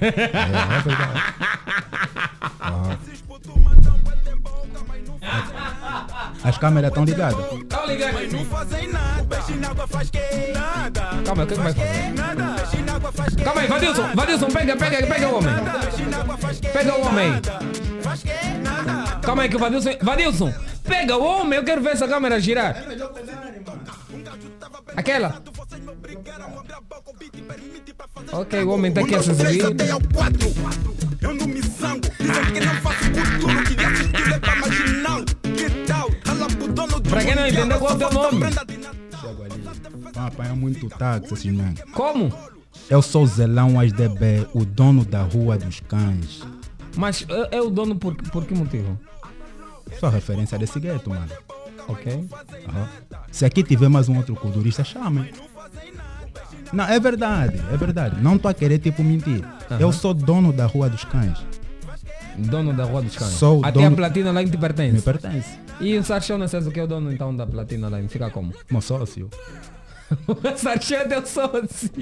É, 0.00 0.06
é 0.06 0.82
verdade. 0.82 1.20
Ah. 2.58 2.98
As 6.42 6.58
câmeras 6.58 6.90
estão 6.90 7.04
ligadas. 7.04 7.36
Tá 7.68 7.86
ligado? 7.86 8.16
Calma, 11.24 11.44
o 11.44 11.46
que, 11.46 11.54
que 11.54 11.60
vai 11.60 11.72
fazer? 11.74 13.44
Calma 13.44 13.60
aí, 13.60 13.66
Vadilson, 13.68 14.14
Vadilson, 14.14 14.46
pega, 14.48 14.76
pega, 14.76 15.06
pega 15.06 15.28
o 15.28 15.36
homem. 15.36 15.54
Pega 16.72 16.94
o 16.94 17.06
homem. 17.06 17.32
Calma 19.22 19.42
aí 19.42 19.48
que 19.48 19.56
o 19.56 19.58
Vadilson. 19.58 19.90
Vadilson, 20.00 20.54
pega 20.84 21.16
o 21.16 21.24
homem, 21.24 21.58
eu 21.58 21.64
quero 21.64 21.82
ver 21.82 21.90
essa 21.92 22.08
câmera 22.08 22.40
girar. 22.40 22.76
Aquela. 24.96 25.42
Ok, 28.32 28.62
o 28.62 28.70
homem 28.70 28.92
tá 28.92 29.00
aqui 29.00 29.14
a 29.14 29.22
se 29.22 29.30
exibir. 29.30 29.64
Eu 31.20 31.34
não 31.34 31.46
me 31.46 31.60
zango, 31.62 32.08
dizem 32.18 32.52
que 32.52 32.60
não 32.60 32.74
faço 32.76 33.04
assistir 33.04 34.32
é 34.32 34.38
pra 34.38 34.56
marginal. 34.56 35.24
Que 35.42 35.86
tal? 35.86 36.10
Rala 36.24 36.46
pro 36.46 36.72
dono 36.72 37.00
do 37.00 37.10
Pra 37.10 37.24
quem 37.24 37.34
não 37.34 37.46
entendeu, 37.46 37.78
qual 37.78 37.92
é 37.92 37.94
o 37.94 37.98
teu 37.98 38.12
nome? 38.12 38.40
Chego 39.20 39.42
ali. 39.42 39.62
Vão 40.14 40.26
apanhar 40.26 40.56
muito 40.56 40.88
táxi 40.88 41.34
esses 41.34 41.52
men. 41.52 41.74
Como? 41.92 42.32
Eu 42.88 43.02
sou 43.02 43.26
Zelão 43.26 43.78
HDB, 43.78 44.48
o 44.54 44.64
dono 44.64 45.04
da 45.04 45.22
Rua 45.22 45.58
dos 45.58 45.80
Cães. 45.80 46.42
Mas 46.96 47.24
é, 47.28 47.58
é 47.58 47.62
o 47.62 47.70
dono 47.70 47.96
por, 47.96 48.14
por 48.14 48.44
que 48.44 48.54
motivo? 48.54 48.98
Só 49.98 50.08
referência 50.08 50.58
desse 50.58 50.78
gueto, 50.80 51.10
mano. 51.10 51.28
Ok. 51.88 52.28
Aham. 52.68 52.88
Se 53.30 53.44
aqui 53.44 53.62
tiver 53.62 53.88
mais 53.88 54.08
um 54.08 54.16
outro 54.16 54.34
culturista, 54.36 54.84
chame. 54.84 55.32
Não, 56.72 56.84
é 56.84 57.00
verdade, 57.00 57.60
é 57.72 57.76
verdade. 57.76 58.20
Não 58.22 58.38
tô 58.38 58.48
a 58.48 58.54
querer 58.54 58.78
tipo 58.78 59.02
mentir. 59.02 59.44
Aham. 59.70 59.80
Eu 59.80 59.92
sou 59.92 60.14
dono 60.14 60.52
da 60.52 60.66
Rua 60.66 60.88
dos 60.88 61.04
Cães. 61.04 61.38
Dono 62.38 62.72
da 62.72 62.84
Rua 62.84 63.02
dos 63.02 63.16
Cães. 63.16 63.32
Sou 63.32 63.60
o 63.60 63.66
Até 63.66 63.80
a 63.80 63.84
dono- 63.84 63.96
Platina 63.96 64.30
Line 64.32 64.50
te 64.50 64.56
pertence. 64.56 64.96
Me 64.96 65.02
pertence. 65.02 65.58
E 65.80 65.96
o 65.98 66.04
Sarchão 66.04 66.46
César, 66.46 66.70
que 66.70 66.78
é 66.78 66.84
o 66.84 66.86
dono 66.86 67.12
então 67.12 67.34
da 67.34 67.46
Platina 67.46 67.88
Line, 67.88 68.08
fica 68.08 68.30
como? 68.30 68.52
Meu 68.70 68.80
sócio. 68.80 69.28
o 70.28 70.56
Sarchão 70.56 70.98
é 70.98 71.04
teu 71.08 71.26
sócio. 71.26 71.90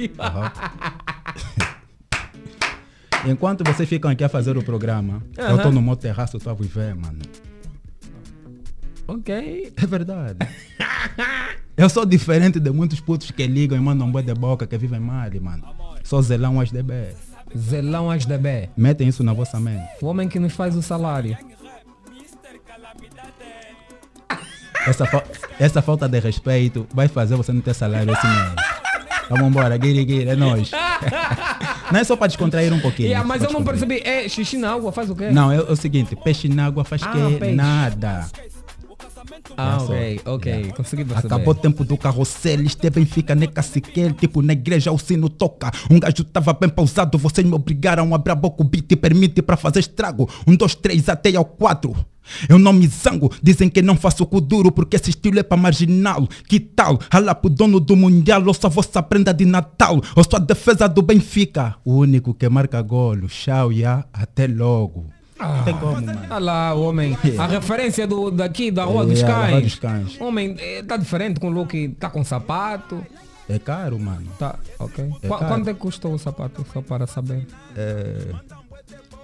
Enquanto 3.26 3.64
vocês 3.64 3.88
ficam 3.88 4.10
aqui 4.10 4.22
a 4.22 4.28
fazer 4.28 4.56
o 4.56 4.62
programa, 4.62 5.22
eu 5.36 5.44
Aham. 5.46 5.58
tô 5.62 5.72
no 5.72 5.82
meu 5.82 5.96
terraço 5.96 6.38
só 6.40 6.50
a 6.50 6.54
viver, 6.54 6.94
mano. 6.94 7.18
Ok. 9.08 9.72
É 9.76 9.86
verdade. 9.86 10.38
eu 11.76 11.88
sou 11.88 12.04
diferente 12.04 12.60
de 12.60 12.70
muitos 12.70 13.00
putos 13.00 13.30
que 13.30 13.46
ligam 13.46 13.76
e 13.76 13.80
mandam 13.80 14.10
boi 14.10 14.22
de 14.22 14.34
boca 14.34 14.66
que 14.66 14.76
vivem 14.76 15.00
mal, 15.00 15.28
mano. 15.40 15.64
Sou 16.04 16.20
zelão 16.22 16.60
HDB. 16.60 17.14
Zelão 17.56 18.10
HDB. 18.10 18.68
Metem 18.76 19.08
isso 19.08 19.24
na 19.24 19.32
vossa 19.32 19.58
mente. 19.58 19.88
O 20.02 20.06
homem 20.06 20.28
que 20.28 20.38
nos 20.38 20.52
faz 20.52 20.76
o 20.76 20.82
salário. 20.82 21.36
Essa, 24.86 25.06
fa- 25.06 25.24
essa 25.58 25.82
falta 25.82 26.08
de 26.08 26.18
respeito 26.20 26.86
vai 26.94 27.08
fazer 27.08 27.34
você 27.36 27.52
não 27.52 27.60
ter 27.60 27.74
salário 27.74 28.12
esse 28.12 28.26
mês. 28.26 28.54
Vamos 29.28 29.46
embora, 29.48 29.76
guiri, 29.76 30.04
guiri, 30.04 30.28
é 30.28 30.36
nóis. 30.36 30.70
Não 31.92 32.00
é 32.00 32.04
só 32.04 32.16
para 32.16 32.26
descontrair 32.26 32.70
um 32.72 32.80
pouquinho. 32.80 33.08
Yeah, 33.08 33.26
mas 33.26 33.40
pra 33.40 33.48
eu 33.50 33.52
não 33.54 33.64
percebi. 33.64 34.02
É 34.04 34.28
xixi 34.28 34.58
na 34.58 34.74
água, 34.74 34.92
faz 34.92 35.08
o 35.08 35.16
quê? 35.16 35.30
Não, 35.30 35.50
é, 35.50 35.56
é 35.56 35.60
o 35.60 35.74
seguinte, 35.76 36.14
peixe 36.16 36.46
na 36.46 36.66
água 36.66 36.84
faz 36.84 37.02
Ah, 37.02 37.12
que 37.12 37.36
peixe. 37.38 37.54
nada. 37.54 38.26
Ah, 39.56 39.76
É 39.76 39.78
só. 39.78 39.84
ok, 39.84 40.20
ok. 40.24 40.72
Consegui 40.76 41.04
perceber. 41.04 41.26
Acabou 41.34 41.52
o 41.52 41.56
tempo 41.56 41.84
do 41.84 41.96
carrossel, 41.96 42.60
este 42.62 42.90
Benfica 42.90 43.34
nem 43.34 43.48
caciquel, 43.48 44.12
tipo 44.12 44.42
na 44.42 44.52
igreja 44.52 44.92
o 44.92 44.98
sino 44.98 45.28
toca. 45.28 45.70
Um 45.90 45.98
gajo 45.98 46.24
tava 46.24 46.52
bem 46.52 46.68
pausado, 46.68 47.18
vocês 47.18 47.46
me 47.46 47.54
obrigaram 47.54 48.12
a 48.12 48.16
abrir 48.16 48.32
a 48.32 48.34
boca, 48.34 48.62
o 48.62 48.64
beat 48.64 48.94
permite 48.96 49.42
para 49.42 49.56
fazer 49.56 49.80
estrago. 49.80 50.28
Um, 50.46 50.54
dois, 50.56 50.74
três, 50.74 51.08
até 51.08 51.34
ao 51.34 51.44
quatro. 51.44 51.94
Eu 52.46 52.58
não 52.58 52.74
me 52.74 52.86
zango, 52.86 53.32
dizem 53.42 53.70
que 53.70 53.80
não 53.80 53.96
faço 53.96 54.26
cu 54.26 54.38
duro 54.40 54.70
porque 54.70 54.96
esse 54.96 55.08
estilo 55.10 55.38
é 55.38 55.42
para 55.42 55.56
marginal. 55.56 56.28
Que 56.46 56.60
tal? 56.60 56.98
Rala 57.10 57.34
pro 57.34 57.48
dono 57.48 57.80
do 57.80 57.96
mundial, 57.96 58.46
ou 58.46 58.52
só 58.52 58.68
vossa 58.68 59.02
prenda 59.02 59.32
de 59.32 59.46
Natal, 59.46 59.98
ou 60.14 60.22
só 60.22 60.36
a 60.36 60.40
defesa 60.40 60.86
do 60.86 61.00
Benfica. 61.00 61.76
O 61.84 61.94
único 61.96 62.34
que 62.34 62.46
marca 62.48 62.82
golo, 62.82 63.28
tchau, 63.28 63.72
ya, 63.72 64.04
até 64.12 64.46
logo. 64.46 65.06
Não 65.38 65.64
tem 65.64 65.74
como, 65.78 65.92
mano. 65.92 66.20
Olha 66.30 66.38
lá, 66.38 66.74
o 66.74 66.82
homem. 66.82 67.16
A 67.38 67.46
referência 67.46 68.06
do, 68.06 68.30
daqui 68.30 68.70
da 68.70 68.84
Rua 68.84 69.04
É, 69.04 69.06
dos 69.06 69.22
a 69.22 69.26
Rua 69.26 69.46
Cães. 69.50 69.62
dos 69.64 69.74
Cães. 69.76 70.20
Homem, 70.20 70.56
eh, 70.58 70.82
tá 70.82 70.96
diferente 70.96 71.38
com 71.40 71.48
o 71.48 71.50
look, 71.50 71.88
tá 72.00 72.10
com 72.10 72.24
sapato. 72.24 73.04
É 73.48 73.58
caro, 73.58 73.98
mano. 73.98 74.26
Tá, 74.38 74.58
ok. 74.78 75.10
É 75.22 75.28
caro. 75.28 75.46
quanto 75.46 75.70
é 75.70 75.74
que 75.74 75.80
custou 75.80 76.12
o 76.12 76.18
sapato? 76.18 76.66
Só 76.72 76.82
para 76.82 77.06
saber. 77.06 77.46
É, 77.76 78.32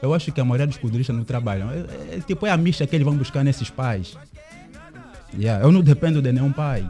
eu 0.00 0.14
acho 0.14 0.30
que 0.32 0.40
a 0.40 0.44
maioria 0.44 0.66
dos 0.66 0.76
culturistas 0.78 1.14
não 1.14 1.24
trabalham. 1.24 1.70
É, 1.70 2.16
é, 2.16 2.20
tipo, 2.26 2.46
é 2.46 2.50
a 2.50 2.56
micha 2.56 2.86
que 2.86 2.94
eles 2.96 3.04
vão 3.04 3.16
buscar 3.16 3.42
nesses 3.44 3.68
pais. 3.68 4.16
Yeah, 5.36 5.64
eu 5.64 5.72
não 5.72 5.82
dependo 5.82 6.22
de 6.22 6.32
nenhum 6.32 6.52
pai. 6.52 6.88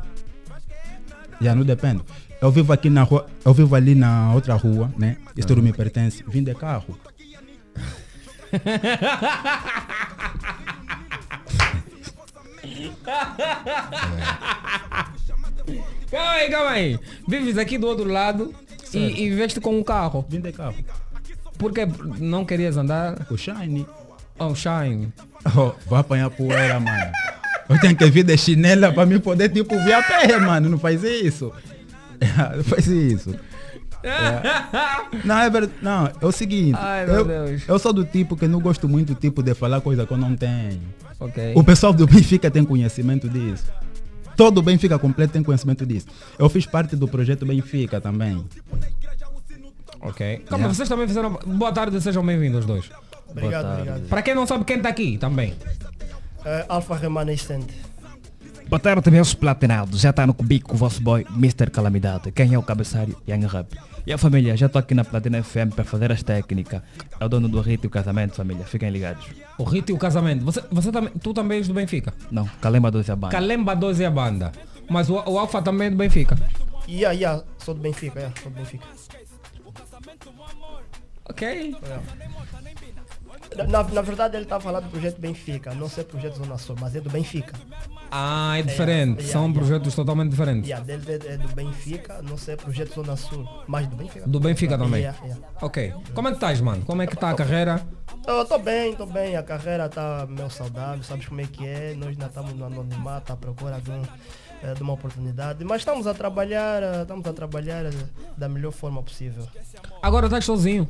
Yeah, 1.40 1.58
não 1.58 1.64
dependo. 1.64 2.04
Eu 2.40 2.50
vivo 2.50 2.72
aqui 2.72 2.90
na 2.90 3.02
rua, 3.04 3.26
eu 3.44 3.54
vivo 3.54 3.74
ali 3.74 3.94
na 3.94 4.32
outra 4.34 4.54
rua, 4.54 4.92
né? 4.98 5.16
Isso 5.36 5.48
tudo 5.48 5.62
me 5.62 5.72
pertence. 5.72 6.22
Vim 6.28 6.42
de 6.44 6.54
carro. 6.54 6.96
Calma 16.10 16.30
aí, 16.32 16.50
calma 16.50 16.70
aí. 16.70 16.98
Vives 17.26 17.58
aqui 17.58 17.76
do 17.78 17.86
outro 17.86 18.08
lado 18.08 18.54
e, 18.92 19.24
e 19.24 19.30
veste 19.30 19.60
com 19.60 19.76
um 19.76 19.82
carro. 19.82 20.24
Vim 20.28 20.40
de 20.40 20.52
carro. 20.52 20.76
Porque 21.58 21.86
não 22.18 22.44
querias 22.44 22.76
andar? 22.76 23.26
O 23.30 23.36
Shine. 23.36 23.86
Oh, 24.38 24.54
Shine. 24.54 25.12
Oh, 25.46 25.72
vou 25.86 25.98
apanhar 25.98 26.30
poeira, 26.30 26.80
mano. 26.80 27.12
Eu 27.68 27.78
tenho 27.78 27.94
que 27.94 28.06
vir 28.06 28.24
de 28.24 28.34
chinela 28.34 28.90
para 28.90 29.04
me 29.04 29.18
poder, 29.18 29.50
tipo, 29.50 29.78
vir 29.84 29.92
a 29.92 30.02
pé, 30.02 30.38
mano. 30.38 30.70
Não 30.70 30.78
faz 30.78 31.04
isso. 31.04 31.52
Não 32.56 32.64
faz 32.64 32.86
isso. 32.86 33.38
É. 34.04 35.24
Não, 35.24 35.38
é 35.38 35.48
verdade. 35.50 35.72
Não, 35.80 36.06
é 36.06 36.26
o 36.26 36.30
seguinte. 36.32 36.76
Ai, 36.78 37.06
meu 37.06 37.14
eu, 37.14 37.24
Deus. 37.24 37.62
eu 37.66 37.78
sou 37.78 37.92
do 37.92 38.04
tipo 38.04 38.36
que 38.36 38.46
não 38.46 38.60
gosto 38.60 38.88
muito 38.88 39.14
tipo, 39.14 39.42
de 39.42 39.54
falar 39.54 39.80
coisa 39.80 40.06
que 40.06 40.12
eu 40.12 40.18
não 40.18 40.36
tenho. 40.36 40.80
Ok. 41.18 41.52
O 41.56 41.64
pessoal 41.64 41.92
do 41.92 42.06
Benfica 42.06 42.50
tem 42.50 42.64
conhecimento 42.64 43.28
disso. 43.28 43.64
Todo 44.36 44.58
o 44.58 44.62
Benfica 44.62 44.98
completo 44.98 45.32
tem 45.32 45.42
conhecimento 45.42 45.86
disso. 45.86 46.06
Eu 46.38 46.48
fiz 46.48 46.66
parte 46.66 46.96
do 46.96 47.08
projeto 47.08 47.46
Benfica 47.46 48.00
também. 48.00 48.44
Ok. 50.00 50.42
Calma, 50.46 50.64
Yeah. 50.64 50.74
vocês 50.74 50.88
também 50.88 51.06
fizeram. 51.08 51.38
Boa 51.46 51.72
tarde, 51.72 51.98
sejam 52.00 52.24
bem-vindos 52.24 52.60
os 52.60 52.66
dois. 52.66 52.90
Obrigado, 53.28 53.72
obrigado. 53.72 54.08
Para 54.08 54.22
quem 54.22 54.34
não 54.34 54.46
sabe 54.46 54.64
quem 54.64 54.76
está 54.76 54.88
aqui 54.90 55.16
também. 55.18 55.54
Eh, 56.44 56.66
Alfa 56.68 56.94
Remanescente. 56.96 57.74
Boa 58.68 58.80
tarde, 58.80 59.10
meus 59.10 59.34
platinados. 59.34 60.00
Já 60.00 60.10
está 60.10 60.26
no 60.26 60.34
cubico 60.34 60.74
o 60.74 60.76
vosso 60.76 61.00
boy, 61.00 61.26
Mr. 61.36 61.70
Calamidade. 61.70 62.32
Quem 62.32 62.54
é 62.54 62.58
o 62.58 62.62
cabeçalho? 62.62 63.16
Young 63.28 63.46
Rap. 63.46 63.78
E 64.06 64.12
a 64.12 64.18
família, 64.18 64.56
já 64.56 64.66
estou 64.66 64.80
aqui 64.80 64.94
na 64.94 65.04
Platina 65.04 65.42
FM 65.42 65.74
para 65.74 65.84
fazer 65.84 66.10
as 66.10 66.22
técnicas. 66.22 66.82
É 67.20 67.24
o 67.24 67.28
dono 67.28 67.48
do 67.48 67.60
rito 67.60 67.86
e 67.86 67.88
o 67.88 67.90
casamento, 67.90 68.34
família. 68.34 68.64
Fiquem 68.64 68.90
ligados. 68.90 69.26
O 69.58 69.64
Rito 69.64 69.92
e 69.92 69.94
o 69.94 69.98
casamento. 69.98 70.44
Você, 70.44 70.62
você 70.70 70.90
também, 70.90 71.12
tu 71.22 71.32
também 71.32 71.58
és 71.58 71.68
do 71.68 71.74
Benfica? 71.74 72.12
Não, 72.30 72.46
Calemba 72.60 72.90
12 72.90 73.12
a 73.12 73.16
banda. 73.16 73.32
Calemba 73.32 73.74
12 73.76 74.02
é 74.02 74.06
a 74.06 74.10
banda. 74.10 74.52
Mas 74.90 75.08
o, 75.08 75.14
o 75.14 75.38
Alfa 75.38 75.62
também 75.62 75.88
é 75.88 75.90
do 75.90 75.96
Benfica. 75.96 76.36
Yeah, 76.88 77.12
yeah, 77.12 77.42
sou 77.58 77.74
do 77.74 77.80
Benfica, 77.80 78.18
yeah, 78.18 78.40
sou 78.42 78.50
do 78.50 78.58
Benfica. 78.58 78.84
Ok. 81.26 81.74
Na, 83.56 83.64
na, 83.64 83.82
na 83.84 84.02
verdade 84.02 84.36
ele 84.36 84.44
está 84.44 84.56
a 84.56 84.60
falar 84.60 84.80
do 84.80 84.88
projeto 84.90 85.18
Benfica, 85.18 85.74
não 85.74 85.88
sei 85.88 86.04
projeto 86.04 86.36
Zona 86.36 86.58
Sul, 86.58 86.76
mas 86.78 86.94
é 86.94 87.00
do 87.00 87.08
Benfica. 87.08 87.54
Ah, 88.10 88.58
é 88.58 88.62
diferente. 88.62 89.18
yeah, 89.20 89.32
São 89.32 89.42
yeah. 89.42 89.58
projetos 89.58 89.94
totalmente 89.94 90.30
diferentes. 90.30 90.68
Yeah, 90.68 90.84
dele 90.84 91.26
é, 91.26 91.34
é 91.34 91.36
do 91.36 91.48
Benfica, 91.48 92.22
não 92.22 92.38
sei 92.38 92.56
projeto 92.56 92.94
Zona 92.94 93.16
Sul, 93.16 93.48
mas 93.66 93.86
do 93.86 93.96
Benfica. 93.96 94.28
Do 94.28 94.40
Benfica 94.40 94.78
também. 94.78 95.04
Ok. 95.60 95.92
Como 96.14 96.28
é 96.28 96.30
que 96.30 96.36
estás, 96.36 96.60
mano? 96.60 96.82
Como 96.84 97.02
é 97.02 97.06
que 97.06 97.14
está 97.14 97.30
a 97.30 97.34
carreira? 97.34 97.84
Eu 98.26 98.44
tô 98.44 98.58
bem, 98.58 98.94
tô 98.94 99.04
bem, 99.06 99.36
a 99.36 99.42
carreira 99.42 99.88
tá 99.88 100.26
meio 100.28 100.48
saudável, 100.48 101.02
sabes 101.02 101.26
como 101.26 101.40
é 101.40 101.44
que 101.44 101.66
é, 101.66 101.94
nós 101.94 102.08
ainda 102.08 102.26
estamos 102.26 102.54
no 102.54 102.64
anonimato 102.64 103.32
à 103.32 103.36
procura 103.36 103.80
de, 103.80 103.90
um, 103.90 104.02
eh, 104.62 104.74
de 104.74 104.82
uma 104.82 104.94
oportunidade, 104.94 105.62
mas 105.64 105.82
estamos 105.82 106.06
a 106.06 106.14
trabalhar, 106.14 106.82
eh, 106.82 107.02
estamos 107.02 107.26
a 107.26 107.32
trabalhar 107.34 107.84
eh, 107.84 107.90
da 108.36 108.48
melhor 108.48 108.72
forma 108.72 109.02
possível. 109.02 109.46
Agora 110.00 110.26
estás 110.26 110.44
sozinho. 110.44 110.88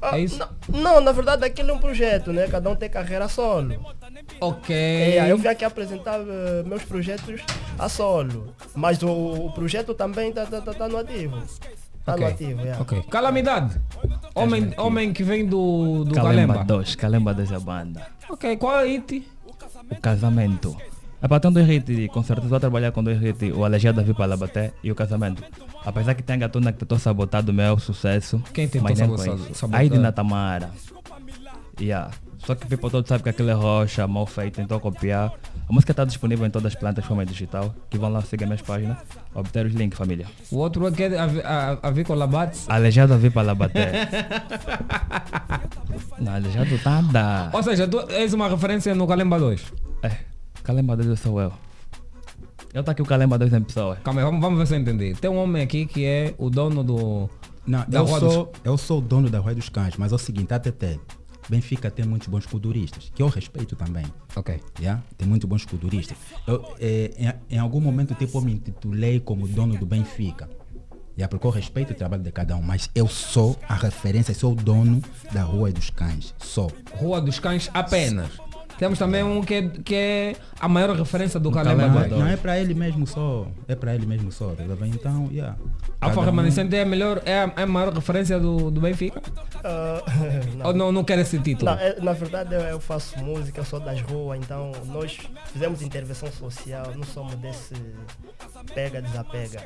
Ah, 0.00 0.16
é 0.16 0.20
isso? 0.20 0.38
Não, 0.68 0.80
não, 0.80 1.00
na 1.00 1.10
verdade 1.10 1.44
aquele 1.44 1.70
é 1.70 1.74
um 1.74 1.78
projeto, 1.78 2.32
né? 2.32 2.46
Cada 2.46 2.70
um 2.70 2.76
tem 2.76 2.88
carreira 2.88 3.26
solo. 3.28 3.94
Ok. 4.40 4.74
É, 4.74 5.30
eu 5.30 5.38
vim 5.38 5.48
aqui 5.48 5.64
apresentar 5.64 6.20
eh, 6.20 6.62
meus 6.66 6.84
projetos 6.84 7.40
a 7.78 7.88
solo, 7.88 8.54
mas 8.74 9.02
o, 9.02 9.08
o 9.08 9.52
projeto 9.52 9.94
também 9.94 10.32
tá, 10.32 10.46
tá, 10.46 10.60
tá, 10.60 10.72
tá 10.72 10.88
no 10.88 10.96
ativo. 10.98 11.36
Tá 12.04 12.16
no 12.16 12.24
Ok. 12.24 12.26
ativo, 12.26 12.60
yeah. 12.60 12.80
Ok. 12.80 13.02
Calamidade. 13.10 13.80
Homem, 14.34 14.72
homem 14.78 15.12
que 15.12 15.22
vem 15.24 15.44
do, 15.44 16.04
do 16.04 16.14
Calemba 16.14 16.54
Calemba. 16.54 16.64
2, 16.64 16.94
Calemba 16.94 17.34
2 17.34 17.52
é 17.52 17.56
a 17.56 17.60
banda. 17.60 18.06
Ok, 18.28 18.56
qual 18.56 18.78
é 18.80 18.84
o 18.84 18.86
hit? 18.86 19.26
O 19.90 20.00
casamento. 20.00 20.76
É 21.20 21.26
para 21.26 21.40
ter 21.40 21.50
dois 21.50 21.68
hits, 21.68 22.08
com 22.12 22.22
certeza 22.22 22.48
vou 22.48 22.60
trabalhar 22.60 22.92
com 22.92 23.02
dois 23.02 23.20
hits, 23.20 23.52
o 23.52 23.64
Aleijado 23.64 24.02
vir 24.04 24.14
para 24.14 24.36
bater 24.36 24.72
e 24.84 24.92
o 24.92 24.94
casamento. 24.94 25.42
Apesar 25.84 26.14
que 26.14 26.22
tem 26.22 26.38
gatona 26.38 26.72
que 26.72 26.78
tentou 26.78 26.96
sabotar 26.98 27.42
do 27.42 27.52
meu 27.52 27.76
sucesso. 27.78 28.40
Quem 28.54 28.68
tentou 28.68 28.94
sabotar? 28.94 29.36
Aí 29.72 29.88
de 29.88 29.98
Natamara. 29.98 30.70
Yeah. 31.80 32.10
Só 32.44 32.54
que 32.54 32.64
o 32.64 32.68
people 32.68 32.90
todo 32.90 33.06
sabe 33.06 33.22
que 33.24 33.28
aquilo 33.28 33.50
é 33.50 33.52
rocha, 33.52 34.06
mal 34.06 34.24
feito, 34.26 34.54
tentou 34.56 34.80
copiar. 34.80 35.32
A 35.68 35.72
música 35.72 35.92
está 35.92 36.04
disponível 36.04 36.46
em 36.46 36.50
todas 36.50 36.72
as 36.72 36.78
plataformas 36.78 37.26
digital, 37.28 37.74
que 37.90 37.98
vão 37.98 38.10
lá 38.10 38.22
seguir 38.22 38.46
minhas 38.46 38.62
páginas, 38.62 38.96
obter 39.34 39.66
os 39.66 39.74
links, 39.74 39.98
família. 39.98 40.26
O 40.50 40.56
outro 40.58 40.86
é 40.86 40.90
que 40.92 41.02
é 41.02 41.18
a, 41.18 41.26
vi- 41.26 41.42
a, 41.42 41.78
a 41.82 41.90
Vicola 41.90 42.26
Bates. 42.26 42.64
Aleijado 42.68 43.12
a 43.12 43.16
vir 43.18 43.32
para 43.32 43.54
bater. 43.54 43.92
Não, 46.18 46.32
aleijado 46.34 46.78
tá 46.78 47.00
da. 47.02 47.50
Ou 47.52 47.62
seja, 47.62 47.86
tu 47.86 48.00
és 48.10 48.32
uma 48.32 48.48
referência 48.48 48.94
no 48.94 49.06
Calemba 49.06 49.38
2. 49.38 49.72
É, 50.02 50.16
Calemba 50.62 50.96
2 50.96 51.18
sou 51.20 51.40
eu. 51.40 51.52
Eu 52.74 52.82
tá 52.84 52.92
aqui 52.92 53.02
o 53.02 53.06
Calemba 53.06 53.38
2 53.38 53.52
em 53.52 53.62
pessoa. 53.62 53.96
Calma 53.96 54.20
aí, 54.20 54.24
vamos, 54.24 54.40
vamos 54.40 54.58
ver 54.58 54.66
se 54.66 54.74
eu 54.74 54.78
entendi. 54.80 55.14
Tem 55.14 55.30
um 55.30 55.36
homem 55.38 55.62
aqui 55.62 55.86
que 55.86 56.04
é 56.04 56.34
o 56.38 56.50
dono 56.50 56.82
do. 56.84 57.28
Não, 57.66 57.84
da 57.88 57.98
eu 57.98 58.04
Rua 58.04 58.20
dos- 58.20 58.32
sou, 58.34 58.52
eu 58.64 58.78
sou 58.78 58.98
o 58.98 59.00
dono 59.00 59.28
da 59.28 59.38
Rua 59.38 59.54
dos 59.54 59.68
Cães, 59.68 59.94
mas 59.96 60.12
é 60.12 60.14
o 60.14 60.18
seguinte, 60.18 60.52
ATT, 60.54 61.00
Benfica 61.48 61.90
tem 61.90 62.04
muitos 62.04 62.28
bons 62.28 62.46
culturistas, 62.46 63.10
que 63.14 63.22
eu 63.22 63.28
respeito 63.28 63.74
também. 63.74 64.04
Ok. 64.36 64.60
Yeah? 64.78 65.02
Tem 65.16 65.26
muitos 65.26 65.48
bons 65.48 65.64
culturistas. 65.64 66.16
Eu, 66.46 66.74
eh, 66.78 67.34
em, 67.50 67.56
em 67.56 67.58
algum 67.58 67.80
momento, 67.80 68.14
tipo, 68.14 68.38
eu 68.38 68.42
me 68.42 68.52
intitulei 68.52 69.20
como 69.20 69.48
dono 69.48 69.76
do 69.76 69.86
Benfica. 69.86 70.48
Yeah, 71.18 71.28
porque 71.28 71.44
eu 71.48 71.50
respeito 71.50 71.92
o 71.92 71.96
trabalho 71.96 72.22
de 72.22 72.30
cada 72.30 72.54
um, 72.54 72.62
mas 72.62 72.88
eu 72.94 73.08
sou 73.08 73.58
a 73.68 73.74
referência, 73.74 74.32
sou 74.32 74.52
o 74.52 74.54
dono 74.54 75.02
da 75.32 75.42
Rua 75.42 75.72
dos 75.72 75.90
Cães. 75.90 76.32
Sou. 76.38 76.70
Rua 76.92 77.20
dos 77.20 77.40
Cães 77.40 77.68
apenas. 77.74 78.30
Temos 78.78 78.98
também 78.98 79.22
um 79.24 79.42
que 79.42 79.54
é, 79.54 79.68
que 79.68 79.94
é 79.94 80.36
a 80.60 80.68
maior 80.68 80.94
referência 80.96 81.38
do 81.40 81.50
Não, 81.50 81.54
Calemba 81.56 81.88
não, 81.88 82.08
2. 82.08 82.10
não 82.12 82.26
é 82.28 82.36
para 82.36 82.58
ele 82.58 82.74
mesmo 82.74 83.06
só. 83.06 83.46
É 83.66 83.74
para 83.74 83.94
ele 83.94 84.06
mesmo 84.06 84.30
só. 84.30 84.50
tá 84.50 84.62
vendo? 84.62 84.94
Então, 84.94 85.28
yeah. 85.32 85.56
Alfa 86.00 86.20
um- 86.20 86.24
Remanescente 86.24 86.74
é 86.76 86.82
a 86.82 86.86
melhor, 86.86 87.20
é 87.24 87.40
a, 87.40 87.52
é 87.56 87.62
a 87.62 87.66
maior 87.66 87.92
referência 87.92 88.38
do, 88.38 88.70
do 88.70 88.80
Benfica? 88.80 89.20
Ah, 89.64 90.02
Ou 90.68 90.72
não, 90.72 90.92
não 90.92 91.02
quer 91.02 91.18
esse 91.18 91.38
título? 91.40 91.70
Não, 91.70 91.78
é- 91.78 92.00
na 92.00 92.12
verdade 92.12 92.54
eu, 92.54 92.60
eu 92.60 92.80
faço 92.80 93.18
música, 93.18 93.60
eu 93.60 93.64
sou 93.64 93.80
das 93.80 94.00
ruas, 94.00 94.38
então 94.38 94.70
nós 94.86 95.18
fizemos 95.52 95.82
intervenção 95.82 96.30
social, 96.30 96.92
não 96.96 97.02
somos 97.04 97.34
desse 97.34 97.74
pega, 98.74 99.02
desapega. 99.02 99.62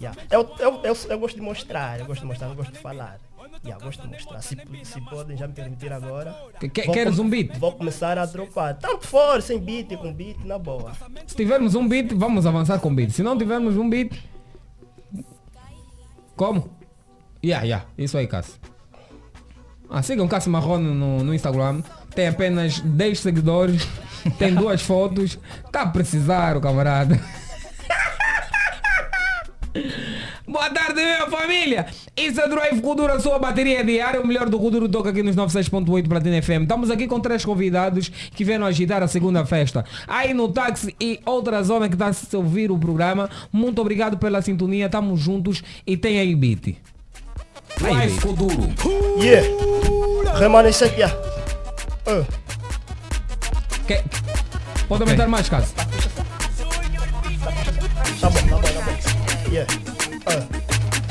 Yeah. 0.00 0.18
Eu, 0.30 0.50
eu, 0.58 0.80
eu, 0.84 0.96
eu 1.10 1.18
gosto 1.18 1.36
de 1.36 1.42
mostrar, 1.42 2.00
eu 2.00 2.06
gosto 2.06 2.20
de 2.22 2.26
mostrar, 2.26 2.48
não 2.48 2.54
gosto 2.54 2.72
de 2.72 2.78
falar. 2.78 3.18
Yeah, 3.62 3.84
gosto 3.84 4.02
de 4.02 4.08
mostrar. 4.08 4.40
Se, 4.40 4.56
se 4.84 5.00
podem 5.02 5.36
já 5.36 5.46
me 5.46 5.52
permitir 5.52 5.92
agora. 5.92 6.34
Que- 6.58 6.68
que- 6.68 6.82
vou 6.84 6.94
queres 6.94 7.18
um 7.18 7.28
beat? 7.28 7.58
Vou 7.58 7.72
começar 7.72 8.16
a 8.18 8.24
dropar. 8.24 8.78
Tanto 8.78 9.06
for, 9.06 9.42
sem 9.42 9.58
beat, 9.58 9.94
com 9.98 10.12
beat, 10.12 10.38
na 10.44 10.58
boa. 10.58 10.92
Se 11.26 11.36
tivermos 11.36 11.74
um 11.74 11.86
beat, 11.86 12.12
vamos 12.14 12.46
avançar 12.46 12.78
com 12.80 12.94
beat. 12.94 13.10
Se 13.10 13.22
não 13.22 13.36
tivermos 13.36 13.76
um 13.76 13.88
beat. 13.90 14.18
Como? 16.36 16.70
Yeah, 17.44 17.64
yeah. 17.64 17.86
Isso 17.98 18.16
aí, 18.16 18.26
Cássio. 18.26 18.54
Ah, 19.90 20.02
sigam 20.02 20.26
Cássio 20.28 20.50
Marrone 20.50 20.94
no, 20.94 21.22
no 21.22 21.34
Instagram. 21.34 21.82
Tem 22.14 22.28
apenas 22.28 22.80
10 22.80 23.18
seguidores. 23.20 23.86
Tem 24.38 24.54
duas 24.54 24.80
fotos. 24.82 25.38
Tá 25.70 25.82
a 25.82 25.86
precisar, 25.88 26.56
o 26.56 26.60
camarada. 26.60 27.20
Boa 30.50 30.68
tarde, 30.68 30.94
minha 31.00 31.28
família! 31.28 31.86
Isso 32.16 32.40
é 32.40 32.48
Drive 32.48 32.82
a 33.14 33.20
sua 33.20 33.38
bateria 33.38 33.84
diária. 33.84 34.20
O 34.20 34.26
melhor 34.26 34.48
do 34.48 34.58
Kuduro 34.58 34.88
toca 34.88 35.10
aqui 35.10 35.22
nos 35.22 35.36
96.8 35.36 36.08
Platina 36.08 36.42
FM. 36.42 36.62
Estamos 36.62 36.90
aqui 36.90 37.06
com 37.06 37.20
três 37.20 37.44
convidados 37.44 38.08
que 38.08 38.44
vieram 38.44 38.66
agitar 38.66 39.00
a 39.00 39.06
segunda 39.06 39.46
festa. 39.46 39.84
Aí 40.08 40.34
no 40.34 40.48
táxi 40.48 40.92
e 41.00 41.20
outra 41.24 41.62
zona 41.62 41.88
que 41.88 41.94
está 41.94 42.08
a 42.08 42.12
se 42.12 42.36
ouvir 42.36 42.72
o 42.72 42.76
programa. 42.78 43.30
Muito 43.52 43.80
obrigado 43.80 44.18
pela 44.18 44.42
sintonia. 44.42 44.86
Estamos 44.86 45.20
juntos 45.20 45.62
e 45.86 45.96
tem 45.96 46.18
aí 46.18 46.34
beat. 46.34 46.74
Drive 47.78 48.20
Kuduro. 48.20 48.68
Yeah! 49.22 49.46
Remanescente, 50.36 50.96
yeah. 50.96 51.16
Uh. 52.08 52.26
Que- 53.86 54.02
Pode 54.88 55.04
aumentar 55.04 55.28
mais, 55.28 55.48
Cássio? 55.48 55.76
Tá 58.20 58.28
bom, 58.28 58.40
tá 58.40 58.56
bom, 58.56 58.60
tá 58.60 58.80
bom. 58.80 59.50
Yeah. 59.52 59.99
Ah. 60.26 60.42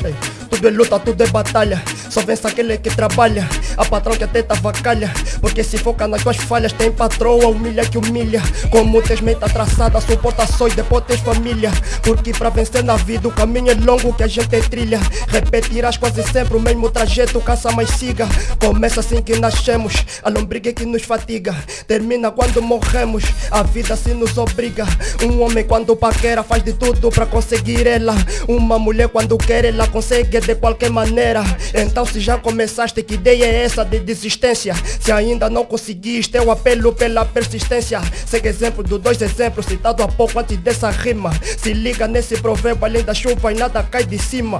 Ei, 0.06 0.16
Tudo 0.50 0.68
é 0.68 0.72
luta, 0.72 1.00
tudo 1.00 1.24
é 1.24 1.28
batalha. 1.28 1.82
Só 2.10 2.22
vence 2.22 2.46
aquele 2.48 2.78
que 2.78 2.90
trabalha. 2.90 3.48
A 3.78 3.86
patrão 3.86 4.16
que 4.16 4.24
até 4.24 4.42
tava 4.42 4.74
calha. 4.74 5.12
Porque 5.40 5.64
se 5.64 5.78
foca 5.78 6.08
nas 6.08 6.24
tuas 6.24 6.38
falhas, 6.38 6.74
tem 6.74 6.92
patroa, 6.92 7.48
humilha 7.48 7.86
que 7.86 7.98
humilha. 7.98 8.42
Como 8.70 9.02
tens 9.02 9.22
meta 9.22 9.48
traçada, 9.48 10.02
suporta 10.02 10.46
só 10.48 10.68
e 10.68 10.72
depois 10.72 11.04
tens 11.06 11.20
família. 11.20 11.72
Porque 12.04 12.32
pra 12.32 12.50
vencer 12.50 12.84
na 12.84 12.96
vida 12.96 13.28
o 13.28 13.32
caminho 13.32 13.72
é 13.72 13.76
longo 13.76 14.14
que 14.14 14.24
a 14.24 14.28
gente 14.28 14.60
trilha. 14.70 15.00
Repetirás 15.28 15.98
quase 15.98 16.24
sempre 16.24 16.58
o 16.58 16.60
mesmo 16.60 16.90
trajeto, 16.90 17.40
caça 17.40 17.72
mais 17.72 17.90
siga. 17.92 18.28
Começa 18.60 19.00
assim 19.00 19.22
que 19.22 19.40
nascemos, 19.40 20.06
a 20.24 20.30
lombriga 20.30 20.70
é 20.70 20.74
que 20.74 20.86
nos 20.86 21.04
fatiga. 21.04 21.56
Termina 21.88 22.32
quando 22.32 22.62
morremos, 22.62 23.24
a 23.52 23.64
vida 23.64 23.96
se 23.96 24.14
nos 24.14 24.38
obriga. 24.38 24.86
Um 25.24 25.42
homem 25.42 25.64
quando 25.64 25.96
paquera 25.96 26.44
faz 26.44 26.64
de 26.64 26.74
tudo 26.74 27.10
pra 27.10 27.26
conseguir 27.26 27.88
ela. 27.88 28.16
Uma 28.48 28.80
mulher 28.80 29.10
quando 29.10 29.38
quer 29.38 29.66
ela 29.66 29.88
consegue 29.88 30.39
de 30.42 30.56
qualquer 30.56 30.90
maneira. 30.90 31.44
Então 31.74 32.06
se 32.06 32.20
já 32.20 32.38
começaste, 32.38 33.02
que 33.04 33.16
ideia 33.16 33.46
é 33.46 33.64
essa 33.64 33.84
de 33.84 34.00
desistência? 34.00 34.74
Se 35.00 35.12
ainda 35.12 35.50
não 35.50 35.66
conseguiste, 35.66 36.38
eu 36.38 36.52
apelo 36.52 36.94
pela 36.94 37.26
persistência. 37.26 38.02
Segue 38.26 38.48
exemplo 38.50 38.84
dos 38.84 39.00
dois 39.00 39.22
exemplos 39.22 39.66
citado 39.66 40.04
há 40.04 40.08
pouco 40.08 40.40
antes 40.40 40.58
dessa 40.58 40.90
rima. 40.90 41.32
Se 41.58 41.74
liga 41.74 42.08
nesse 42.08 42.38
provérbio, 42.38 42.86
além 42.86 43.04
da 43.04 43.14
chuva 43.14 43.52
e 43.52 43.56
nada 43.56 43.84
cai 43.84 44.04
de 44.04 44.18
cima. 44.18 44.60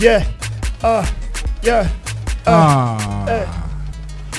Yeah, 0.00 0.26
ah, 0.82 1.04
yeah, 1.64 1.90
ah. 2.46 2.96
Ah. 3.26 3.30
eh. 3.30 3.57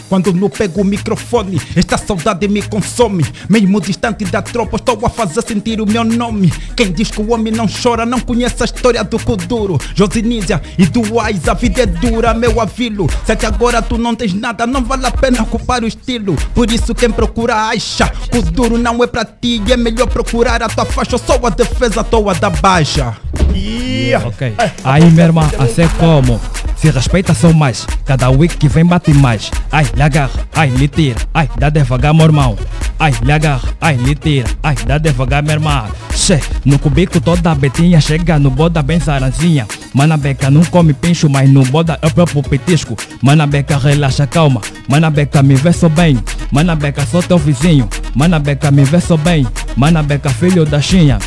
Quando 0.10 0.34
não 0.34 0.50
pego 0.50 0.82
o 0.82 0.84
microfone, 0.84 1.62
esta 1.76 1.96
saudade 1.96 2.48
me 2.48 2.64
consome. 2.64 3.24
Mesmo 3.48 3.80
distante 3.80 4.26
da 4.26 4.42
tropa, 4.42 4.78
estou 4.78 5.06
a 5.06 5.10
fazer 5.10 5.44
sentir 5.44 5.80
o 5.80 5.86
meu 5.86 6.04
nome. 6.04 6.52
Quem 6.76 6.92
diz 6.92 7.12
que 7.12 7.22
o 7.22 7.32
homem 7.32 7.54
não 7.54 7.68
chora, 7.68 8.08
não 8.08 8.20
conhece 8.20 8.64
a 8.64 8.66
história 8.66 9.04
do 9.04 9.20
Kuduro. 9.20 9.78
Josinísia 9.94 10.62
e 10.80 10.88
do 10.88 11.20
Ais, 11.20 11.48
a 11.48 11.54
vida 11.54 11.84
é 11.84 11.86
dura, 11.86 12.34
meu 12.34 12.60
avilo. 12.60 13.08
Se 13.24 13.34
até 13.34 13.46
agora 13.46 13.84
tu 13.84 14.00
não 14.00 14.16
tens 14.16 14.34
nada, 14.34 14.66
não 14.66 14.84
vale 14.84 15.06
a 15.06 15.12
pena 15.12 15.44
ocupar 15.44 15.84
o 15.84 15.88
estilo. 15.88 16.36
Por 16.56 16.72
isso, 16.72 16.96
quem 16.96 17.12
procura 17.12 17.70
acha. 17.70 18.12
Kuduro 18.32 18.80
não 18.80 19.04
é 19.04 19.08
pra 19.08 19.24
ti, 19.24 19.62
é 19.70 19.78
melhor 19.78 20.08
procurar 20.08 20.64
a 20.64 20.70
tua 20.70 20.86
faixa. 20.86 21.20
Sou 21.20 21.46
a 21.46 21.50
defesa 21.50 22.04
toa 22.04 22.34
da 22.34 22.50
baixa. 22.50 23.16
Yeah. 23.54 24.28
Ok. 24.28 24.54
Aí, 24.84 25.04
minha 25.12 25.26
irmã, 25.26 25.50
assim 25.60 25.88
como? 25.98 26.40
Se 26.76 26.90
respeita 26.90 27.34
só 27.34 27.52
mais. 27.52 27.86
Cada 28.06 28.30
week 28.30 28.58
que 28.58 28.68
vem 28.68 28.86
bate 28.86 29.14
mais. 29.14 29.52
Ai, 29.72 29.86
lhe 29.96 30.02
agarra, 30.02 30.48
ai, 30.56 30.70
lhe 30.70 30.88
tira. 30.88 31.20
Ai, 31.34 31.50
dá 31.58 31.70
devagar, 31.70 32.14
meu 32.14 32.26
irmão. 32.26 32.58
Ai, 32.98 33.14
lhe 33.22 33.32
agarra, 33.32 33.70
ai, 33.82 33.96
lhe 33.96 34.16
tira. 34.16 34.48
Ai, 34.64 34.76
dá 34.86 34.98
devagar, 34.98 35.44
minha 35.44 35.56
irmã. 35.56 35.86
Che, 36.16 36.40
no 36.66 36.80
cubico 36.80 37.20
toda 37.20 37.54
betinha 37.54 38.00
chega 38.00 38.40
no 38.40 38.50
boda 38.50 38.82
bem 38.82 39.00
saranzinha. 39.00 39.68
Mana 39.94 40.18
beca 40.18 40.50
não 40.50 40.64
come 40.66 40.94
pincho, 40.94 41.30
mas 41.30 41.50
no 41.50 41.64
boda 41.64 42.00
é 42.02 42.08
o 42.08 42.12
próprio 42.12 42.44
petisco. 42.44 42.96
Mana 43.22 43.46
beca 43.46 43.78
relaxa, 43.78 44.26
calma. 44.26 44.62
Mana 44.88 45.10
beca 45.10 45.44
me 45.44 45.56
vê 45.56 45.74
só 45.74 45.90
bem. 45.90 46.18
Mana 46.52 46.76
beca 46.76 47.06
sou 47.06 47.22
teu 47.22 47.38
vizinho. 47.38 47.90
Mana 48.16 48.40
beca 48.40 48.72
me 48.72 48.84
vê 48.84 49.00
só 49.00 49.18
bem. 49.18 49.46
Mana 49.76 50.02
beca 50.02 50.30
filho 50.30 50.66
da 50.66 50.82
chinha. 50.82 51.20